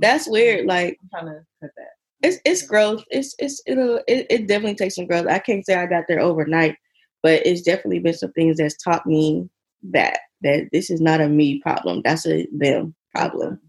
That's 0.00 0.28
weird. 0.28 0.66
Like 0.66 0.98
I'm 1.02 1.08
trying 1.20 1.34
to 1.34 1.40
cut 1.60 1.70
that. 1.76 2.26
it's 2.28 2.38
it's 2.44 2.62
growth. 2.66 3.04
It's 3.10 3.34
it's 3.38 3.62
it'll 3.66 3.98
it, 4.06 4.26
it 4.30 4.46
definitely 4.46 4.74
takes 4.76 4.94
some 4.96 5.06
growth. 5.06 5.26
I 5.26 5.38
can't 5.38 5.64
say 5.64 5.74
I 5.74 5.86
got 5.86 6.04
there 6.08 6.20
overnight, 6.20 6.76
but 7.22 7.44
it's 7.46 7.62
definitely 7.62 7.98
been 8.00 8.14
some 8.14 8.32
things 8.32 8.58
that's 8.58 8.76
taught 8.82 9.06
me 9.06 9.48
that 9.90 10.18
that 10.42 10.68
this 10.72 10.90
is 10.90 11.00
not 11.00 11.20
a 11.20 11.28
me 11.28 11.60
problem. 11.60 12.02
That's 12.04 12.26
a 12.26 12.46
them 12.52 12.94
problem. 13.14 13.60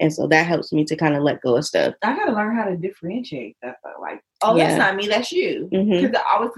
And 0.00 0.12
so 0.12 0.26
that 0.28 0.46
helps 0.46 0.72
me 0.72 0.84
to 0.84 0.96
kind 0.96 1.16
of 1.16 1.22
let 1.22 1.42
go 1.42 1.56
of 1.56 1.64
stuff. 1.64 1.94
I 2.02 2.16
gotta 2.16 2.32
learn 2.32 2.56
how 2.56 2.64
to 2.64 2.76
differentiate 2.76 3.56
that. 3.62 3.76
Though. 3.82 4.00
Like, 4.00 4.20
oh, 4.42 4.56
Yeah. 4.56 4.68
that's 4.68 4.78
not 4.78 4.96
me. 4.96 5.08
That's 5.08 5.32
you. 5.32 5.68
Mm-hmm. 5.72 6.06
Because 6.06 6.22
I 6.32 6.40
was 6.40 6.50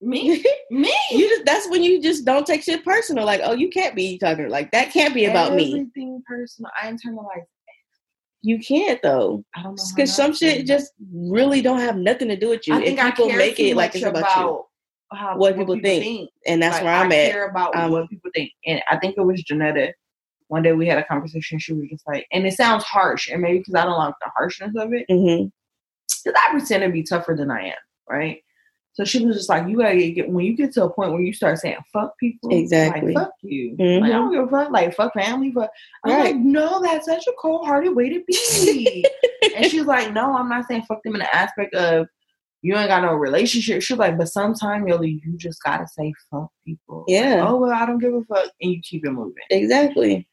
me, 0.00 0.44
me. 0.70 0.94
you 1.10 1.28
just 1.28 1.44
that's 1.44 1.68
when 1.68 1.82
you 1.82 2.00
just 2.00 2.24
don't 2.24 2.46
take 2.46 2.62
shit 2.62 2.84
personal. 2.84 3.26
Like, 3.26 3.40
oh, 3.42 3.52
you 3.54 3.68
can't 3.68 3.94
be 3.96 4.16
talking 4.18 4.48
like 4.48 4.70
that 4.70 4.92
can't 4.92 5.12
be 5.14 5.24
about 5.26 5.54
me. 5.54 5.72
Everything 5.72 6.22
personal. 6.26 6.70
I 6.80 6.86
internalize. 6.90 7.44
You 8.42 8.58
can't 8.60 9.00
though. 9.02 9.44
I 9.56 9.62
don't 9.62 9.76
know 9.76 9.82
Because 9.94 10.14
some 10.14 10.34
shit 10.34 10.66
just 10.66 10.92
really 11.12 11.60
don't 11.60 11.80
have 11.80 11.96
nothing 11.96 12.28
to 12.28 12.36
do 12.36 12.50
with 12.50 12.66
you. 12.68 12.74
I 12.74 12.80
think 12.84 12.98
if 12.98 13.04
I 13.04 13.10
care 13.10 13.36
make 13.36 13.58
it 13.58 13.76
like 13.76 13.94
it's 13.94 14.04
about, 14.04 14.38
you. 14.38 14.64
how, 15.12 15.36
what 15.36 15.56
people 15.56 15.78
think. 15.80 16.30
And 16.46 16.62
that's 16.62 16.76
Like, 16.76 16.84
where 16.84 16.94
I'm 16.94 17.10
I 17.12 17.16
at. 17.16 17.32
care 17.32 17.48
about 17.48 17.74
Um, 17.74 17.90
what 17.90 18.08
people 18.08 18.30
think. 18.34 18.52
And 18.66 18.80
I 18.90 18.96
think 18.98 19.16
it 19.16 19.22
was 19.22 19.42
Janetta. 19.42 19.92
One 20.46 20.62
day 20.62 20.72
we 20.72 20.86
had 20.86 20.98
a 20.98 21.04
conversation. 21.04 21.58
She 21.58 21.72
was 21.74 21.88
just 21.90 22.06
like, 22.06 22.26
and 22.32 22.46
it 22.46 22.54
sounds 22.54 22.82
harsh, 22.84 23.28
and 23.28 23.42
maybe 23.42 23.58
because 23.58 23.74
I 23.74 23.84
don't 23.84 23.98
like 23.98 24.14
the 24.22 24.30
harshness 24.34 24.74
of 24.76 24.94
it, 24.94 25.04
because 25.08 26.34
I 26.34 26.50
pretend 26.52 26.84
to 26.84 26.88
be 26.90 27.02
tougher 27.02 27.34
than 27.36 27.50
I 27.50 27.66
am, 27.66 27.74
right? 28.08 28.42
So 28.98 29.04
she 29.04 29.24
was 29.24 29.36
just 29.36 29.48
like, 29.48 29.68
you 29.68 29.76
gotta 29.78 30.10
get 30.10 30.28
when 30.28 30.44
you 30.44 30.56
get 30.56 30.72
to 30.72 30.82
a 30.82 30.90
point 30.90 31.12
where 31.12 31.20
you 31.20 31.32
start 31.32 31.56
saying 31.58 31.76
fuck 31.92 32.18
people, 32.18 32.50
Exactly. 32.52 33.12
like 33.14 33.26
fuck 33.26 33.32
you, 33.42 33.76
Mhm. 33.76 34.00
like 34.00 34.10
I 34.10 34.14
don't 34.14 34.32
give 34.32 34.42
a 34.44 34.48
fuck, 34.48 34.72
like 34.72 34.92
fuck 34.92 35.14
family, 35.14 35.52
fuck. 35.52 35.70
I'm 36.04 36.12
Right. 36.12 36.24
like, 36.24 36.36
no, 36.36 36.82
that's 36.82 37.06
such 37.06 37.24
a 37.28 37.32
cold 37.40 37.64
hearted 37.64 37.94
way 37.94 38.08
to 38.08 38.20
be. 38.26 39.04
and 39.56 39.66
she 39.66 39.78
was 39.78 39.86
like, 39.86 40.12
no, 40.12 40.36
I'm 40.36 40.48
not 40.48 40.66
saying 40.66 40.82
fuck 40.82 41.00
them 41.04 41.14
in 41.14 41.20
the 41.20 41.32
aspect 41.32 41.76
of 41.76 42.08
you 42.62 42.74
ain't 42.76 42.88
got 42.88 43.02
no 43.02 43.14
relationship. 43.14 43.82
She's 43.82 43.98
like, 43.98 44.18
but 44.18 44.26
sometime, 44.26 44.84
Yoli, 44.84 45.20
you 45.24 45.36
just 45.36 45.62
gotta 45.62 45.86
say 45.86 46.12
fuck 46.28 46.50
people. 46.66 47.04
Like, 47.06 47.14
Yeah. 47.22 47.44
oh 47.46 47.54
well, 47.56 47.70
I 47.70 47.86
don't 47.86 48.00
give 48.00 48.14
a 48.14 48.24
fuck, 48.24 48.50
and 48.60 48.72
you 48.72 48.80
keep 48.82 49.06
it 49.06 49.12
moving. 49.12 49.34
Exactly. 49.50 50.26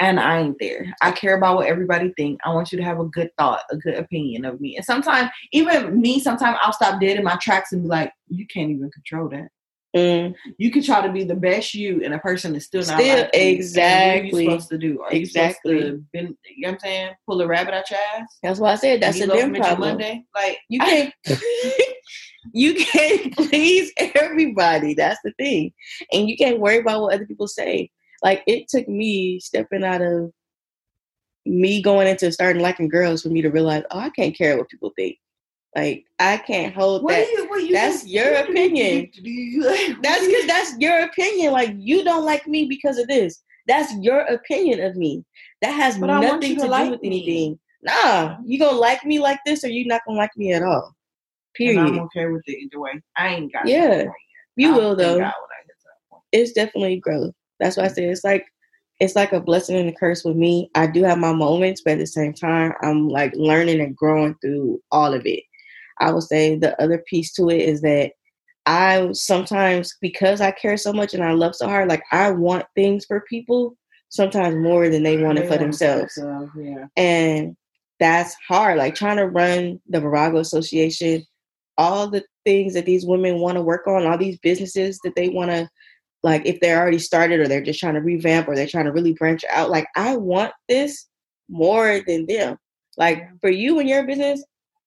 And 0.00 0.20
I 0.20 0.38
ain't 0.40 0.56
there. 0.60 0.94
I 1.02 1.10
care 1.10 1.36
about 1.36 1.56
what 1.56 1.66
everybody 1.66 2.12
think. 2.16 2.40
I 2.44 2.54
want 2.54 2.70
you 2.70 2.78
to 2.78 2.84
have 2.84 3.00
a 3.00 3.04
good 3.06 3.30
thought, 3.36 3.62
a 3.70 3.76
good 3.76 3.94
opinion 3.94 4.44
of 4.44 4.60
me. 4.60 4.76
And 4.76 4.84
sometimes, 4.84 5.30
even 5.52 6.00
me, 6.00 6.20
sometimes 6.20 6.56
I'll 6.62 6.72
stop 6.72 7.00
dead 7.00 7.16
in 7.16 7.24
my 7.24 7.36
tracks 7.40 7.72
and 7.72 7.82
be 7.82 7.88
like, 7.88 8.12
you 8.28 8.46
can't 8.46 8.70
even 8.70 8.90
control 8.92 9.28
that. 9.30 9.48
Mm, 9.96 10.34
You 10.58 10.70
can 10.70 10.82
try 10.82 11.04
to 11.04 11.10
be 11.12 11.24
the 11.24 11.34
best 11.34 11.74
you, 11.74 12.04
and 12.04 12.12
a 12.14 12.18
person 12.18 12.54
is 12.54 12.66
still 12.66 12.82
not 12.82 13.00
Still, 13.00 13.00
like 13.00 13.08
you. 13.08 13.14
And 13.16 13.32
what 13.32 13.34
are 13.34 13.48
exactly. 13.48 14.44
you 14.44 14.50
supposed 14.50 14.68
to 14.68 14.78
do? 14.78 15.00
Are 15.00 15.10
Exactly. 15.12 15.80
to 15.80 16.04
bend, 16.12 16.36
you 16.56 16.66
know 16.66 16.68
what 16.68 16.74
I'm 16.74 16.80
saying? 16.80 17.14
Pull 17.26 17.40
a 17.40 17.46
rabbit 17.46 17.74
out 17.74 17.90
your 17.90 17.98
ass? 18.16 18.38
that's 18.42 18.60
why 18.60 18.72
I 18.72 18.74
said 18.76 19.00
that's 19.00 19.20
a 19.20 19.26
them 19.26 19.54
problem. 19.54 19.80
Monday? 19.90 20.24
Like 20.34 20.58
You 20.68 20.80
can't. 20.80 21.14
you 22.52 22.74
can't 22.74 23.34
please 23.36 23.92
everybody. 24.14 24.94
That's 24.94 25.20
the 25.24 25.32
thing, 25.38 25.72
and 26.12 26.28
you 26.28 26.36
can't 26.36 26.60
worry 26.60 26.78
about 26.78 27.00
what 27.02 27.14
other 27.14 27.26
people 27.26 27.48
say. 27.48 27.90
Like 28.22 28.42
it 28.46 28.68
took 28.68 28.88
me 28.88 29.38
stepping 29.40 29.84
out 29.84 30.02
of 30.02 30.32
me 31.46 31.80
going 31.82 32.06
into 32.08 32.30
starting 32.32 32.60
liking 32.62 32.88
girls 32.88 33.22
for 33.22 33.28
me 33.30 33.42
to 33.42 33.48
realize, 33.50 33.82
oh, 33.90 33.98
I 33.98 34.10
can't 34.10 34.36
care 34.36 34.56
what 34.58 34.68
people 34.68 34.92
think. 34.96 35.16
Like 35.76 36.04
I 36.18 36.38
can't 36.38 36.74
hold 36.74 37.02
What 37.04 37.12
that. 37.12 37.28
you, 37.30 37.46
what 37.48 37.62
you 37.62 37.72
that's 37.72 38.06
your 38.06 38.34
opinion. 38.36 39.10
That's 40.02 40.26
because 40.26 40.46
that's 40.46 40.78
your 40.78 41.02
opinion. 41.02 41.52
Like 41.52 41.74
you 41.76 42.02
don't 42.04 42.24
like 42.24 42.46
me 42.46 42.64
because 42.64 42.98
of 42.98 43.06
this. 43.06 43.42
That's 43.66 43.94
your 43.98 44.20
opinion 44.20 44.80
of 44.80 44.96
me. 44.96 45.24
That 45.60 45.72
has 45.72 45.98
But 45.98 46.06
nothing 46.06 46.56
to, 46.56 46.62
to 46.62 46.74
do 46.74 46.90
with 46.90 47.02
me. 47.02 47.08
anything. 47.22 47.58
Nah, 47.82 48.38
you 48.44 48.58
gonna 48.58 48.76
like 48.78 49.04
me 49.04 49.20
like 49.20 49.38
this, 49.46 49.62
or 49.62 49.68
you 49.68 49.86
not 49.86 50.00
gonna 50.06 50.18
like 50.18 50.36
me 50.36 50.52
at 50.52 50.62
all. 50.62 50.94
And 51.60 51.78
I'm 51.78 51.86
Period. 51.86 52.02
okay 52.04 52.26
with 52.26 52.42
it 52.46 52.58
either 52.58 52.80
way. 52.80 53.00
I 53.16 53.28
ain't 53.28 53.52
got 53.52 53.66
Yeah. 53.66 53.82
to 53.84 53.88
that 53.98 54.04
point 54.06 54.16
You 54.56 54.72
will 54.72 54.96
though. 54.96 55.12
figure 55.12 55.24
out 55.24 55.34
when 55.40 55.50
I 55.52 55.62
get 55.66 55.76
to 55.80 55.84
that 55.84 56.10
point. 56.10 56.22
It's 56.32 56.52
definitely 56.52 56.96
growth. 56.96 57.34
That's 57.60 57.76
why 57.76 57.84
I 57.84 57.88
mm. 57.88 57.94
say 57.94 58.04
it's 58.04 58.24
like 58.24 58.46
it's 59.00 59.14
like 59.14 59.32
a 59.32 59.40
blessing 59.40 59.76
and 59.76 59.88
a 59.88 59.92
curse 59.92 60.24
with 60.24 60.36
me. 60.36 60.70
I 60.74 60.86
do 60.88 61.04
have 61.04 61.18
my 61.18 61.32
moments, 61.32 61.82
but 61.84 61.92
at 61.92 61.98
the 61.98 62.06
same 62.06 62.34
time, 62.34 62.72
I'm 62.82 63.08
like 63.08 63.32
learning 63.36 63.80
and 63.80 63.96
growing 63.96 64.34
through 64.40 64.82
all 64.90 65.14
of 65.14 65.24
it. 65.24 65.44
I 66.00 66.12
would 66.12 66.24
say 66.24 66.56
the 66.56 66.80
other 66.82 67.04
piece 67.08 67.32
to 67.34 67.48
it 67.48 67.60
is 67.60 67.80
that 67.82 68.12
I 68.66 69.10
sometimes 69.12 69.96
because 70.00 70.40
I 70.40 70.50
care 70.50 70.76
so 70.76 70.92
much 70.92 71.14
and 71.14 71.24
I 71.24 71.32
love 71.32 71.54
so 71.54 71.68
hard, 71.68 71.88
like 71.88 72.02
I 72.12 72.30
want 72.30 72.66
things 72.74 73.04
for 73.04 73.20
people 73.22 73.76
sometimes 74.10 74.56
more 74.56 74.88
than 74.88 75.02
they 75.02 75.22
want 75.22 75.38
it 75.38 75.48
for 75.48 75.56
themselves. 75.56 76.14
themselves, 76.14 76.50
Yeah. 76.56 76.86
And 76.96 77.56
that's 78.00 78.36
hard. 78.46 78.78
Like 78.78 78.94
trying 78.94 79.16
to 79.16 79.26
run 79.26 79.80
the 79.88 80.00
Virago 80.00 80.38
Association, 80.38 81.24
all 81.76 82.08
the 82.08 82.24
things 82.44 82.74
that 82.74 82.86
these 82.86 83.06
women 83.06 83.38
want 83.38 83.56
to 83.56 83.62
work 83.62 83.86
on, 83.86 84.06
all 84.06 84.18
these 84.18 84.38
businesses 84.38 84.98
that 85.04 85.14
they 85.14 85.28
want 85.28 85.50
to, 85.50 85.68
like, 86.22 86.44
if 86.46 86.60
they're 86.60 86.80
already 86.80 86.98
started 86.98 87.40
or 87.40 87.48
they're 87.48 87.62
just 87.62 87.80
trying 87.80 87.94
to 87.94 88.00
revamp 88.00 88.48
or 88.48 88.54
they're 88.54 88.66
trying 88.66 88.86
to 88.86 88.92
really 88.92 89.12
branch 89.12 89.44
out, 89.50 89.70
like, 89.70 89.86
I 89.96 90.16
want 90.16 90.52
this 90.68 91.06
more 91.48 92.00
than 92.06 92.26
them. 92.26 92.56
Like, 92.96 93.22
for 93.40 93.50
you 93.50 93.78
and 93.78 93.88
your 93.88 94.06
business, 94.06 94.44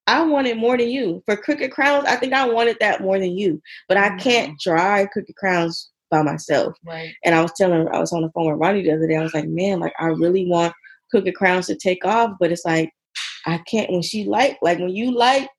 I 0.07 0.23
want 0.23 0.47
it 0.47 0.57
more 0.57 0.77
than 0.77 0.89
you. 0.89 1.23
For 1.25 1.37
Crooked 1.37 1.71
Crowns, 1.71 2.05
I 2.05 2.15
think 2.15 2.33
I 2.33 2.47
wanted 2.47 2.77
that 2.79 3.01
more 3.01 3.19
than 3.19 3.37
you. 3.37 3.61
But 3.87 3.97
I 3.97 4.15
can't 4.17 4.59
drive 4.59 5.09
Crooked 5.11 5.35
Crowns 5.35 5.89
by 6.09 6.21
myself. 6.21 6.75
Right. 6.85 7.13
And 7.23 7.33
I 7.33 7.41
was 7.41 7.53
telling 7.55 7.87
I 7.87 7.99
was 7.99 8.11
on 8.11 8.21
the 8.21 8.31
phone 8.31 8.51
with 8.51 8.59
Ronnie 8.59 8.83
the 8.83 8.91
other 8.91 9.07
day. 9.07 9.15
I 9.15 9.23
was 9.23 9.33
like, 9.33 9.47
man, 9.47 9.79
like 9.79 9.93
I 9.99 10.07
really 10.07 10.45
want 10.47 10.73
Crooked 11.09 11.35
Crowns 11.35 11.67
to 11.67 11.75
take 11.75 12.03
off, 12.03 12.31
but 12.39 12.51
it's 12.51 12.65
like 12.65 12.91
I 13.45 13.59
can't. 13.59 13.89
When 13.89 14.01
she 14.01 14.25
like, 14.25 14.57
like 14.61 14.79
when 14.79 14.89
you 14.89 15.11
like 15.11 15.49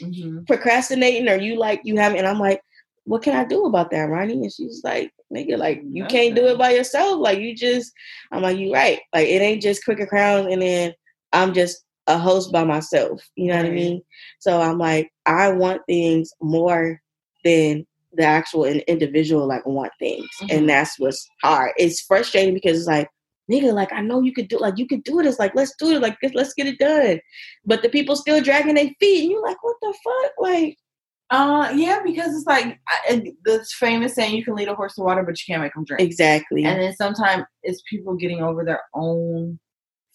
Mm-hmm. 0.00 0.44
procrastinating 0.44 1.28
or 1.28 1.36
you 1.36 1.58
like 1.58 1.82
you 1.84 1.96
haven't, 1.96 2.18
and 2.18 2.26
I'm 2.26 2.38
like, 2.38 2.62
what 3.04 3.22
can 3.22 3.34
I 3.36 3.44
do 3.44 3.64
about 3.66 3.90
that, 3.90 4.08
Ronnie? 4.08 4.34
And 4.34 4.52
she's 4.52 4.82
like, 4.84 5.12
nigga, 5.34 5.58
like 5.58 5.82
you 5.90 6.04
can't 6.06 6.34
do 6.36 6.46
it 6.46 6.58
by 6.58 6.70
yourself. 6.70 7.18
Like 7.18 7.38
you 7.40 7.54
just, 7.54 7.92
I'm 8.30 8.42
like, 8.42 8.58
you 8.58 8.72
right. 8.72 9.00
Like 9.12 9.28
it 9.28 9.42
ain't 9.42 9.62
just 9.62 9.84
Crooked 9.84 10.08
Crowns, 10.08 10.48
and 10.50 10.62
then 10.62 10.92
I'm 11.32 11.52
just 11.52 11.84
a 12.06 12.18
host 12.18 12.52
by 12.52 12.64
myself. 12.64 13.20
You 13.36 13.48
know 13.48 13.56
what 13.56 13.66
I 13.66 13.70
mean? 13.70 14.02
So 14.40 14.60
I'm 14.60 14.78
like, 14.78 15.10
I 15.26 15.50
want 15.50 15.82
things 15.86 16.30
more 16.40 17.00
than 17.44 17.86
the 18.12 18.24
actual 18.24 18.64
in- 18.64 18.80
individual 18.80 19.46
like 19.48 19.64
want 19.66 19.92
things, 19.98 20.28
Mhm. 20.42 20.56
and 20.58 20.68
that's 20.68 20.98
what's 20.98 21.26
hard. 21.42 21.72
It's 21.78 22.02
frustrating 22.02 22.54
because 22.54 22.78
it's 22.78 22.86
like, 22.86 23.08
nigga, 23.50 23.72
like 23.72 23.92
I 23.92 24.00
know 24.02 24.20
you 24.20 24.32
could 24.32 24.48
do, 24.48 24.58
like 24.58 24.78
you 24.78 24.86
could 24.86 25.02
do 25.02 25.22
this, 25.22 25.38
like 25.38 25.54
let's 25.54 25.74
do 25.78 25.92
it, 25.92 26.02
like 26.02 26.18
let's 26.34 26.54
get 26.54 26.66
it 26.66 26.78
done. 26.78 27.20
But 27.64 27.82
the 27.82 27.88
people 27.88 28.14
still 28.16 28.40
dragging 28.42 28.74
their 28.74 28.90
feet, 29.00 29.22
and 29.22 29.30
you're 29.30 29.42
like, 29.42 29.62
what 29.64 29.76
the 29.80 29.94
fuck, 30.04 30.32
like. 30.38 30.76
Uh, 31.32 31.72
yeah, 31.74 32.00
because 32.04 32.36
it's 32.36 32.46
like 32.46 32.78
I, 32.88 33.32
this 33.44 33.72
famous 33.72 34.14
saying: 34.14 34.36
you 34.36 34.44
can 34.44 34.54
lead 34.54 34.68
a 34.68 34.74
horse 34.74 34.94
to 34.96 35.00
water, 35.02 35.22
but 35.22 35.38
you 35.40 35.44
can't 35.52 35.62
make 35.62 35.72
them 35.74 35.84
drink. 35.84 36.02
Exactly. 36.02 36.64
And 36.64 36.80
then 36.80 36.94
sometimes 36.94 37.44
it's 37.62 37.82
people 37.88 38.14
getting 38.14 38.42
over 38.42 38.64
their 38.64 38.82
own 38.94 39.58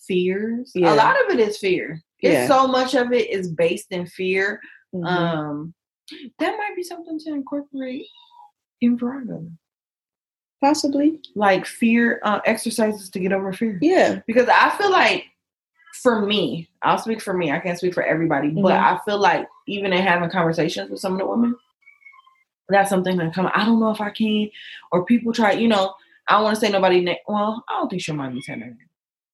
fears. 0.08 0.72
Yeah. 0.76 0.94
A 0.94 0.96
lot 0.96 1.16
of 1.26 1.32
it 1.32 1.40
is 1.40 1.58
fear. 1.58 2.02
It's 2.20 2.34
Yeah. 2.34 2.48
so 2.48 2.68
much 2.68 2.94
of 2.94 3.12
it 3.12 3.30
is 3.32 3.52
based 3.52 3.92
in 3.92 4.06
fear. 4.06 4.62
Mhm. 4.94 5.06
Um, 5.06 5.74
that 6.40 6.56
might 6.58 6.76
be 6.76 6.84
something 6.84 7.20
to 7.20 7.34
incorporate 7.34 8.06
in 8.80 8.98
Virago, 8.98 9.46
Possibly. 10.62 11.20
like 11.36 11.66
fear 11.66 12.20
uh, 12.24 12.40
exercises 12.46 13.10
to 13.10 13.20
get 13.20 13.34
over 13.34 13.52
fear. 13.54 13.78
Yeah. 13.82 14.22
Because 14.28 14.48
I 14.50 14.70
feel 14.78 14.92
like, 14.92 15.26
for 16.04 16.22
me, 16.26 16.70
I'll 16.84 17.00
speak 17.00 17.22
for 17.22 17.34
me. 17.34 17.52
I 17.52 17.60
can't 17.60 17.78
speak 17.78 17.94
for 17.96 18.04
everybody, 18.04 18.50
but 18.52 18.74
Mhm. 18.80 18.84
I 18.84 19.00
feel 19.04 19.18
like 19.20 19.48
even 19.68 19.94
in 19.94 20.02
having 20.02 20.30
conversations 20.30 20.90
with 20.90 21.00
some 21.00 21.14
of 21.14 21.20
the 21.20 21.26
women, 21.28 21.56
that's 22.70 22.90
something 22.90 23.18
that 23.18 23.34
come. 23.34 23.50
I 23.54 23.66
don't 23.66 23.80
know 23.80 23.92
if 23.92 24.02
I 24.02 24.10
can, 24.10 24.50
or 24.92 25.06
people 25.06 25.32
try. 25.34 25.54
You 25.54 25.68
know, 25.68 25.94
I 26.28 26.34
don't 26.34 26.44
want 26.44 26.56
to 26.56 26.62
say 26.62 26.72
nobody. 26.72 27.02
Na- 27.02 27.14
well, 27.28 27.64
I 27.70 27.74
don't 27.80 27.90
think 27.90 28.02
she'll 28.02 28.16
mind 28.16 28.36
me 28.36 28.42
saying 28.42 28.60
name. 28.60 28.78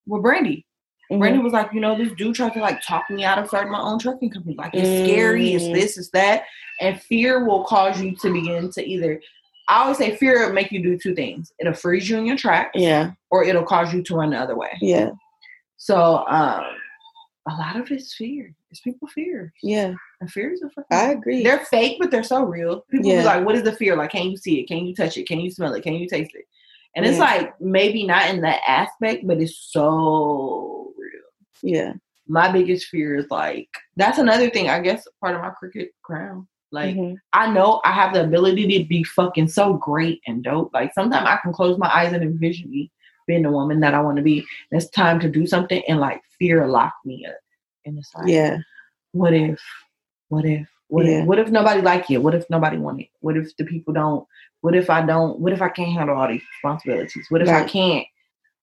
Well, 0.06 0.22
Brandy. 0.22 0.66
Mhm. 1.12 1.20
Brandy 1.20 1.40
was 1.40 1.54
like, 1.54 1.74
you 1.74 1.80
know, 1.82 1.98
this 1.98 2.14
dude 2.14 2.36
tried 2.36 2.54
to 2.54 2.60
like 2.62 2.82
talk 2.82 3.10
me 3.10 3.24
out 3.24 3.38
of 3.38 3.48
starting 3.48 3.72
my 3.72 3.82
own 3.82 4.00
trucking 4.00 4.30
company. 4.30 4.56
Like, 4.56 4.74
it's 4.74 4.88
scary, 5.10 5.54
it's 5.54 5.66
Mm. 5.66 5.74
this, 5.74 5.98
it's 5.98 6.10
that. 6.12 6.44
And 6.80 7.00
fear 7.02 7.46
will 7.46 7.64
cause 7.66 8.02
you 8.02 8.16
to 8.18 8.32
begin 8.32 8.72
to 8.72 8.84
either, 8.86 9.22
I 9.68 9.82
always 9.84 9.98
say 9.98 10.16
fear 10.16 10.46
will 10.46 10.54
make 10.54 10.72
you 10.72 10.82
do 10.82 10.98
two 10.98 11.14
things. 11.14 11.52
It'll 11.60 11.74
freeze 11.74 12.10
you 12.10 12.18
in 12.18 12.26
your 12.26 12.38
tracks, 12.38 12.72
Yeah. 12.76 13.12
or 13.32 13.44
it'll 13.44 13.64
cause 13.66 13.94
you 13.94 14.02
to 14.04 14.16
run 14.16 14.30
the 14.32 14.38
other 14.38 14.56
way. 14.56 14.78
Yeah. 14.82 15.12
So, 15.78 16.26
um, 16.28 16.64
a 17.48 17.54
lot 17.56 17.76
of 17.76 17.92
it's 17.92 18.14
fear. 18.16 18.56
It's 18.72 18.80
people 18.80 19.08
fear. 19.08 19.52
Yeah. 19.62 19.94
And 20.22 20.32
fears 20.32 20.62
are 20.64 20.70
fucking 20.70 20.98
I 20.98 21.12
agree. 21.12 21.44
They're 21.44 21.66
fake, 21.66 21.98
but 22.00 22.10
they're 22.10 22.24
so 22.24 22.44
real. 22.44 22.86
People 22.90 23.10
Yeah. 23.10 23.20
be 23.20 23.26
like, 23.26 23.46
what 23.46 23.56
is 23.56 23.64
the 23.64 23.74
fear? 23.74 23.96
Like, 23.98 24.12
can 24.12 24.30
you 24.32 24.38
see 24.38 24.62
it? 24.62 24.68
Can 24.68 24.86
you 24.86 24.96
touch 24.96 25.18
it? 25.18 25.28
Can 25.28 25.40
you 25.42 25.52
smell 25.52 25.74
it? 25.74 25.84
Can 25.84 25.94
you 25.96 26.08
taste 26.08 26.32
it? 26.36 26.46
And 26.96 27.06
it's 27.06 27.18
like 27.20 27.60
maybe 27.60 28.06
not 28.06 28.30
in 28.30 28.42
that 28.42 28.62
aspect, 28.68 29.26
but 29.28 29.42
it's 29.42 29.58
so 29.58 30.94
real 30.98 31.74
Yeah. 31.74 31.94
my 32.28 32.52
biggest 32.52 32.86
fear 32.88 33.16
is 33.16 33.26
like 33.30 33.68
that's 33.98 34.18
another 34.18 34.50
thing 34.50 34.70
i 34.70 34.80
guess 34.80 35.06
part 35.20 35.36
of 35.36 35.42
my 35.42 35.50
crooked 35.50 35.90
crown 36.04 36.48
like 36.72 36.96
Mhm. 36.96 37.16
i 37.34 37.52
know 37.52 37.82
i 37.84 37.92
have 37.92 38.14
the 38.14 38.24
ability 38.24 38.66
to 38.78 38.86
be 38.88 39.04
fucking 39.04 39.48
so 39.50 39.74
great 39.74 40.22
and 40.28 40.42
dope 40.44 40.72
like 40.74 40.94
sometimes 40.94 41.28
i 41.28 41.36
can 41.44 41.52
close 41.52 41.78
my 41.78 41.90
eyes 41.94 42.14
and 42.14 42.24
envision 42.24 42.70
me 42.70 42.90
being 43.28 43.44
the 43.44 43.52
woman 43.52 43.80
that 43.80 43.94
i 43.94 44.02
want 44.02 44.18
to 44.18 44.24
be 44.24 44.40
and 44.72 44.82
it's 44.82 44.90
time 44.92 45.20
to 45.20 45.30
do 45.30 45.46
something 45.48 45.82
and 45.88 46.00
like 46.00 46.22
fear 46.40 46.68
lock 46.68 46.94
me 47.06 47.26
up 47.26 47.36
and 47.86 47.98
it's 47.98 48.12
like 48.16 48.28
Yeah. 48.28 48.58
what 49.12 49.34
if 49.34 49.60
what 50.30 50.46
if 50.46 50.68
what 50.88 51.06
Yeah. 51.06 51.22
if 51.22 51.26
what 51.28 51.40
if 51.40 51.50
nobody 51.50 51.82
like 51.82 52.10
you 52.10 52.22
what 52.22 52.36
if 52.36 52.50
nobody 52.50 52.78
want 52.78 53.02
it 53.02 53.08
what 53.22 53.38
if 53.38 53.56
the 53.58 53.66
people 53.66 53.94
don't 53.94 54.26
what 54.62 54.76
if 54.76 54.90
i 54.90 55.02
don't 55.06 55.40
what 55.40 55.54
if 55.54 55.62
i 55.62 55.70
can't 55.70 55.92
handle 55.92 56.18
all 56.18 56.28
these 56.28 56.42
responsibilities 56.56 57.26
what 57.30 57.42
if 57.42 57.50
i 57.50 57.64
can't 57.64 58.06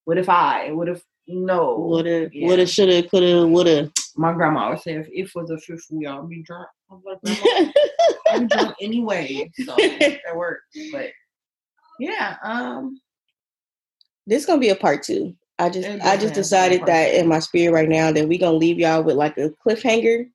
what 0.05 0.19
if 0.19 0.29
i 0.29 0.71
what 0.73 0.89
if 0.89 1.03
no 1.29 1.77
Woulda, 1.79 2.29
Yeah. 2.33 2.49
woulda, 2.49 2.67
shoulda, 2.67 3.03
coulda, 3.09 3.47
woulda. 3.47 3.91
my 4.17 4.33
grandma 4.33 4.65
always 4.65 4.83
say, 4.83 4.95
if 4.95 5.07
if 5.13 5.33
was 5.37 5.51
a 5.51 5.59
fifth, 5.59 5.87
we 5.93 6.07
all 6.07 6.25
be 6.25 6.43
drunk. 6.43 6.67
I 6.91 6.95
was 6.95 7.03
like, 7.07 7.21
grandma, 7.41 7.73
I'm 8.33 8.49
drunk 8.49 8.75
anyway, 8.81 9.49
so 9.65 9.77
that 9.77 10.35
works. 10.35 10.65
But 10.91 11.11
yeah, 12.01 12.35
um, 12.43 13.01
this 14.31 14.47
gonna 14.47 14.61
be 14.61 14.71
a 14.71 14.77
part 14.77 15.03
two. 15.03 15.37
I 15.59 15.69
just 15.69 15.87
I 15.87 15.97
just 15.97 16.05
have 16.07 16.21
to 16.21 16.27
be 16.27 16.31
a 16.31 16.35
decided 16.35 16.87
that 16.87 17.15
in 17.15 17.29
my 17.29 17.41
spirit 17.41 17.75
right 17.75 17.89
now 17.89 18.13
that 18.13 18.29
we're 18.29 18.39
gonna 18.39 18.57
leave 18.57 18.79
y'all 18.79 19.03
with 19.03 19.17
like 19.17 19.37
a 19.37 19.53
cliffhanger 19.67 20.27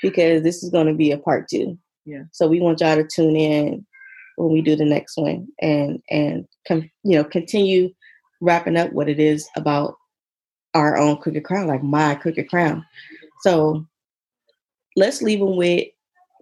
because 0.00 0.42
this 0.42 0.62
is 0.62 0.70
gonna 0.70 0.94
be 0.94 1.10
a 1.10 1.18
part 1.18 1.48
two. 1.48 1.76
Yeah. 2.06 2.22
So 2.30 2.46
we 2.46 2.60
want 2.60 2.80
y'all 2.80 2.96
to 2.96 3.06
tune 3.06 3.36
in 3.36 3.84
when 4.36 4.52
we 4.52 4.62
do 4.62 4.76
the 4.76 4.84
next 4.84 5.18
one 5.18 5.48
and 5.60 6.00
and 6.08 6.46
com- 6.66 6.90
you 7.02 7.18
know 7.18 7.24
continue 7.24 7.90
wrapping 8.40 8.76
up 8.76 8.92
what 8.92 9.08
it 9.08 9.20
is 9.20 9.46
about 9.56 9.96
our 10.74 10.96
own 10.96 11.16
crooked 11.18 11.44
crown, 11.44 11.66
like 11.66 11.82
my 11.82 12.14
crooked 12.14 12.48
crown. 12.48 12.86
So 13.42 13.84
let's 14.96 15.20
leave 15.20 15.40
them 15.40 15.56
with 15.56 15.88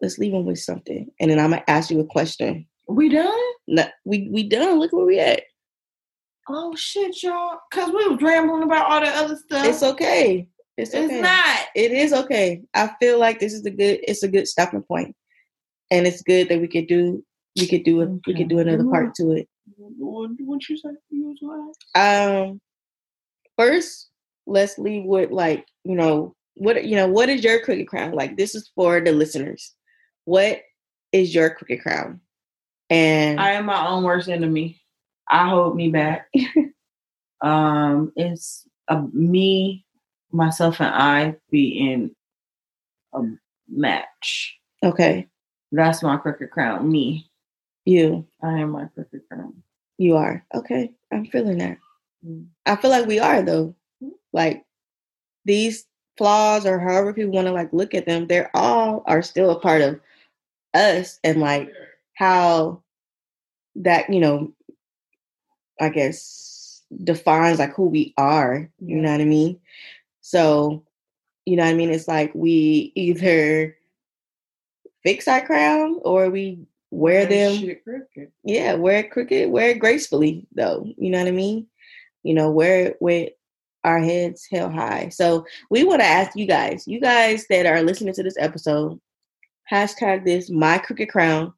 let's 0.03 0.19
leave 0.19 0.33
them 0.33 0.45
with 0.45 0.59
something, 0.59 1.11
and 1.19 1.31
then 1.31 1.41
I'm 1.41 1.51
gonna 1.51 1.65
ask 1.67 1.91
you 1.91 2.01
a 2.01 2.07
question. 2.07 2.67
we 2.89 3.09
done. 3.09 3.33
No, 3.67 3.87
we 4.05 4.29
we 4.31 4.43
done. 4.47 4.79
Look 4.79 4.93
where 4.93 5.07
we 5.07 5.19
at. 5.19 5.45
Oh 6.53 6.75
shit, 6.75 7.23
y'all! 7.23 7.59
Cause 7.73 7.91
we 7.91 8.09
was 8.09 8.21
rambling 8.21 8.63
about 8.65 8.91
all 8.91 9.01
the 9.01 9.09
other 9.09 9.37
stuff. 9.37 9.67
It's 9.67 9.83
okay. 9.83 10.49
It's 10.77 10.95
It's 10.95 11.13
okay. 11.13 11.21
not. 11.21 11.59
It 11.75 11.93
is 11.93 12.13
okay. 12.13 12.63
I 12.75 12.91
feel 13.01 13.19
like 13.19 13.39
this 13.39 13.53
is 13.53 13.65
a 13.67 13.71
good. 13.71 14.01
It's 14.07 14.23
a 14.23 14.29
good 14.29 14.49
stopping 14.49 14.83
point, 14.83 15.15
and 15.91 16.07
it's 16.07 16.23
good 16.23 16.49
that 16.49 16.61
we 16.61 16.69
could 16.69 16.87
do. 16.87 17.25
We 17.59 17.67
could 17.67 17.85
do. 17.85 18.03
A, 18.03 18.07
We 18.27 18.35
could 18.35 18.49
do 18.49 18.59
another 18.59 18.85
part 18.85 19.15
to 19.17 19.33
it. 19.33 19.49
What, 19.77 20.31
what 20.41 20.69
you 20.69 20.77
say? 20.77 20.91
You? 21.11 21.37
Um, 21.95 22.61
first, 23.57 24.09
let's 24.47 24.79
leave 24.79 25.05
with 25.05 25.31
like 25.31 25.67
you 25.85 25.95
know 25.95 26.35
what 26.55 26.85
you 26.85 26.97
know. 26.97 27.09
What 27.09 27.29
is 27.29 27.45
your 27.45 27.61
crooked 27.61 27.87
crown? 27.87 28.13
Like 28.13 28.37
this 28.37 28.55
is 28.55 28.71
for 28.75 29.01
the 29.01 29.13
listeners. 29.13 29.75
What 30.25 30.63
is 31.13 31.35
your 31.35 31.51
crooked 31.51 31.83
crown? 31.83 32.21
And 32.89 33.41
I 33.41 33.53
am 33.53 33.67
my 33.67 33.87
own 33.87 34.03
worst 34.03 34.29
enemy. 34.29 34.80
I 35.31 35.49
hold 35.49 35.77
me 35.77 35.89
back. 35.91 36.29
um, 37.41 38.13
it's 38.17 38.67
a, 38.89 39.03
me, 39.13 39.85
myself, 40.33 40.81
and 40.81 40.95
I 40.95 41.37
be 41.51 41.69
in 41.93 42.15
a 43.15 43.23
match. 43.69 44.59
okay, 44.83 45.29
That's 45.73 46.03
my 46.03 46.17
crooked 46.17 46.51
crown. 46.51 46.91
Me. 46.91 47.31
you 47.85 48.27
I 48.43 48.59
am 48.59 48.71
my 48.71 48.87
crooked 48.95 49.23
crown. 49.29 49.63
you 49.99 50.17
are 50.17 50.45
okay. 50.55 50.91
I'm 51.13 51.27
feeling 51.27 51.59
that. 51.59 51.79
Mm. 52.27 52.47
I 52.67 52.77
feel 52.77 52.91
like 52.91 53.07
we 53.07 53.19
are 53.21 53.43
though. 53.43 53.75
Like 54.33 54.65
these 55.45 55.87
flaws 56.19 56.67
or 56.67 56.79
however 56.79 57.13
people 57.15 57.33
want 57.33 57.47
to 57.47 57.53
like 57.53 57.73
look 57.73 57.95
at 57.95 58.07
them, 58.07 58.27
they're 58.27 58.51
all 58.55 59.03
are 59.07 59.23
still 59.23 59.51
a 59.51 59.61
part 59.61 59.83
of 59.83 60.01
us 60.75 61.19
and 61.25 61.41
like 61.41 61.71
how 62.15 62.83
that, 63.77 64.13
you 64.13 64.21
know, 64.21 64.53
I 65.81 65.89
guess 65.89 66.83
defines 67.05 67.59
like 67.59 67.75
who 67.75 67.87
we 67.87 68.15
are. 68.17 68.69
You 68.81 68.97
Yeah. 68.97 69.03
know 69.03 69.13
what 69.13 69.21
I 69.21 69.25
mean? 69.25 69.61
So, 70.21 70.85
you 71.47 71.57
know 71.57 71.65
what 71.65 71.71
I 71.71 71.75
mean? 71.75 71.91
It's 71.91 72.09
like 72.09 72.35
we 72.35 72.93
either 72.95 73.77
fix 75.03 75.27
our 75.29 75.45
crown 75.45 75.99
or 76.05 76.31
we 76.31 76.67
wear 76.91 77.25
That 77.25 77.31
them 77.31 77.77
yeah, 78.45 78.75
wear 78.75 78.99
it 79.01 79.11
crooked, 79.11 79.51
wear 79.51 79.71
it 79.71 79.79
gracefully 79.79 80.47
though. 80.55 80.87
You 80.99 81.11
know 81.11 81.19
what 81.19 81.29
I 81.29 81.33
mean? 81.33 81.67
You 82.23 82.35
know, 82.35 82.51
wear 82.51 82.87
it 82.89 82.97
with 83.01 83.33
our 83.85 83.99
heads 83.99 84.47
held 84.51 84.75
high. 84.75 85.09
So 85.09 85.47
we 85.71 85.85
want 85.85 86.01
to 86.01 86.07
ask 86.07 86.37
you 86.37 86.47
guys, 86.47 86.87
you 86.87 87.01
guys 87.01 87.47
that 87.49 87.65
are 87.67 87.83
listening 87.83 88.13
to 88.15 88.23
this 88.23 88.37
episode, 88.39 89.01
hashtag 89.71 90.25
this 90.25 90.51
my 90.51 90.79
crooked 90.79 91.09
crown 91.09 91.55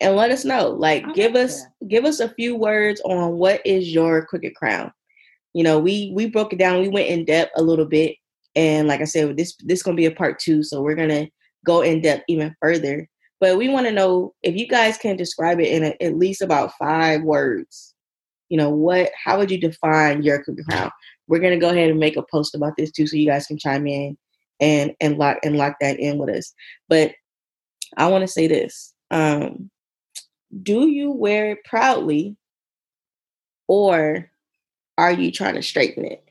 and 0.00 0.16
let 0.16 0.30
us 0.30 0.44
know. 0.44 0.68
Like 0.70 1.14
give 1.14 1.34
us 1.36 1.62
give 1.88 2.04
us 2.04 2.20
a 2.20 2.28
few 2.28 2.56
words 2.56 3.00
on 3.04 3.32
what 3.32 3.60
is 3.64 3.92
your 3.92 4.24
crooked 4.26 4.54
crown. 4.54 4.92
You 5.52 5.62
know, 5.64 5.78
we 5.78 6.12
we 6.14 6.28
broke 6.28 6.52
it 6.52 6.58
down, 6.58 6.80
we 6.80 6.88
went 6.88 7.08
in 7.08 7.24
depth 7.24 7.52
a 7.56 7.62
little 7.62 7.86
bit. 7.86 8.16
And 8.56 8.88
like 8.88 9.00
I 9.00 9.04
said, 9.04 9.36
this 9.36 9.56
this 9.60 9.82
gonna 9.82 9.96
be 9.96 10.06
a 10.06 10.10
part 10.10 10.38
two. 10.38 10.62
So 10.62 10.82
we're 10.82 10.94
gonna 10.94 11.28
go 11.64 11.80
in 11.82 12.00
depth 12.00 12.24
even 12.28 12.54
further. 12.60 13.08
But 13.40 13.58
we 13.58 13.68
want 13.68 13.86
to 13.86 13.92
know 13.92 14.32
if 14.42 14.56
you 14.56 14.66
guys 14.66 14.96
can 14.96 15.16
describe 15.16 15.60
it 15.60 15.68
in 15.68 15.84
a, 15.84 16.02
at 16.02 16.16
least 16.16 16.40
about 16.40 16.72
five 16.78 17.22
words. 17.22 17.94
You 18.48 18.56
know 18.56 18.70
what? 18.70 19.10
How 19.22 19.38
would 19.38 19.50
you 19.50 19.58
define 19.58 20.22
your 20.22 20.42
crooked 20.42 20.66
crown? 20.66 20.90
We're 21.28 21.40
gonna 21.40 21.58
go 21.58 21.70
ahead 21.70 21.90
and 21.90 22.00
make 22.00 22.16
a 22.16 22.24
post 22.30 22.54
about 22.54 22.74
this 22.76 22.90
too, 22.90 23.06
so 23.06 23.16
you 23.16 23.26
guys 23.26 23.46
can 23.46 23.58
chime 23.58 23.86
in 23.86 24.16
and 24.60 24.92
and 25.00 25.18
lock 25.18 25.38
and 25.42 25.56
lock 25.56 25.76
that 25.80 25.98
in 25.98 26.18
with 26.18 26.30
us. 26.30 26.52
But 26.88 27.12
I 27.96 28.08
want 28.08 28.22
to 28.22 28.28
say 28.28 28.46
this: 28.46 28.92
um, 29.10 29.70
Do 30.62 30.88
you 30.88 31.10
wear 31.10 31.52
it 31.52 31.64
proudly, 31.64 32.36
or 33.66 34.30
are 34.96 35.12
you 35.12 35.32
trying 35.32 35.54
to 35.54 35.62
straighten 35.62 36.04
it? 36.04 36.24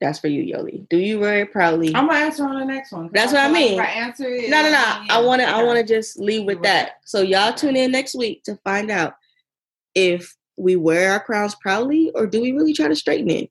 That's 0.00 0.18
for 0.18 0.28
you, 0.28 0.54
Yoli. 0.54 0.88
Do 0.88 0.98
you 0.98 1.20
wear 1.20 1.40
it 1.40 1.52
proudly? 1.52 1.94
I'm 1.94 2.08
gonna 2.08 2.18
answer 2.18 2.44
on 2.44 2.58
the 2.58 2.64
next 2.66 2.92
one. 2.92 3.10
That's 3.12 3.32
I 3.32 3.36
what 3.36 3.42
I 3.42 3.46
like 3.46 3.70
mean. 3.70 3.80
I 3.80 3.84
answer 3.84 4.28
it, 4.28 4.50
No, 4.50 4.62
no, 4.62 4.70
no. 4.70 5.04
I 5.08 5.20
want 5.20 5.40
to. 5.40 5.48
I 5.48 5.62
want 5.62 5.78
to 5.78 5.84
just 5.84 6.18
leave 6.18 6.44
with 6.44 6.48
Leave 6.48 6.58
with 6.58 6.62
that. 6.64 6.92
So 7.04 7.22
y'all 7.22 7.54
tune 7.54 7.76
in 7.76 7.92
next 7.92 8.14
week 8.14 8.42
to 8.44 8.56
find 8.64 8.90
out 8.90 9.14
if 9.94 10.34
we 10.56 10.76
wear 10.76 11.12
our 11.12 11.20
crowns 11.20 11.54
proudly 11.54 12.10
or 12.14 12.26
do 12.26 12.40
we 12.40 12.52
really 12.52 12.74
try 12.74 12.88
to 12.88 12.96
straighten 12.96 13.30
it. 13.30 13.50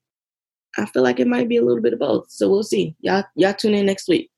I 0.77 0.85
feel 0.87 1.03
like 1.03 1.19
it 1.19 1.27
might 1.27 1.49
be 1.49 1.57
a 1.57 1.63
little 1.63 1.81
bit 1.81 1.93
of 1.93 1.99
both. 1.99 2.29
So 2.29 2.49
we'll 2.49 2.63
see. 2.63 2.95
Y'all, 2.99 3.23
y'all 3.35 3.53
tune 3.53 3.75
in 3.75 3.85
next 3.85 4.07
week. 4.07 4.31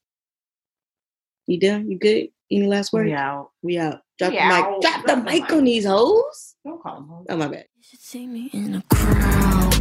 You 1.47 1.59
done? 1.59 1.89
You 1.89 1.97
good? 1.97 2.28
Any 2.51 2.68
last 2.68 2.91
words? 2.91 3.05
We 3.07 3.13
out. 3.13 3.51
We 3.61 3.78
out. 3.78 4.01
Drop 4.18 4.32
We 4.32 4.38
the 4.38 4.45
mic. 4.45 4.63
Drop 4.63 4.82
the 4.82 4.82
Drop 4.82 5.05
the 5.05 5.18
mic 5.18 5.43
mic. 5.43 5.51
on 5.51 5.63
these 5.66 5.86
hoes. 5.86 6.55
Don't 6.66 6.82
call 6.82 6.95
them. 6.95 7.07
hoes. 7.09 7.26
Oh 7.30 7.36
my 7.38 7.47
bad. 7.49 7.66
You 7.76 7.84
should 7.84 7.99
see 7.99 8.28
me 8.28 8.49
in 8.53 8.76
a 8.76 8.82
crowd. 8.93 9.74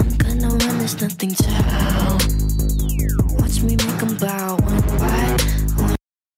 I'm 0.00 0.18
there's 0.78 1.00
nothing 1.02 1.34
to 1.34 1.44
Watch 3.38 3.60
me 3.62 3.76
make 3.76 3.98
them 3.98 4.16
bow 4.16 4.56
one 4.56 4.80
by 4.98 5.36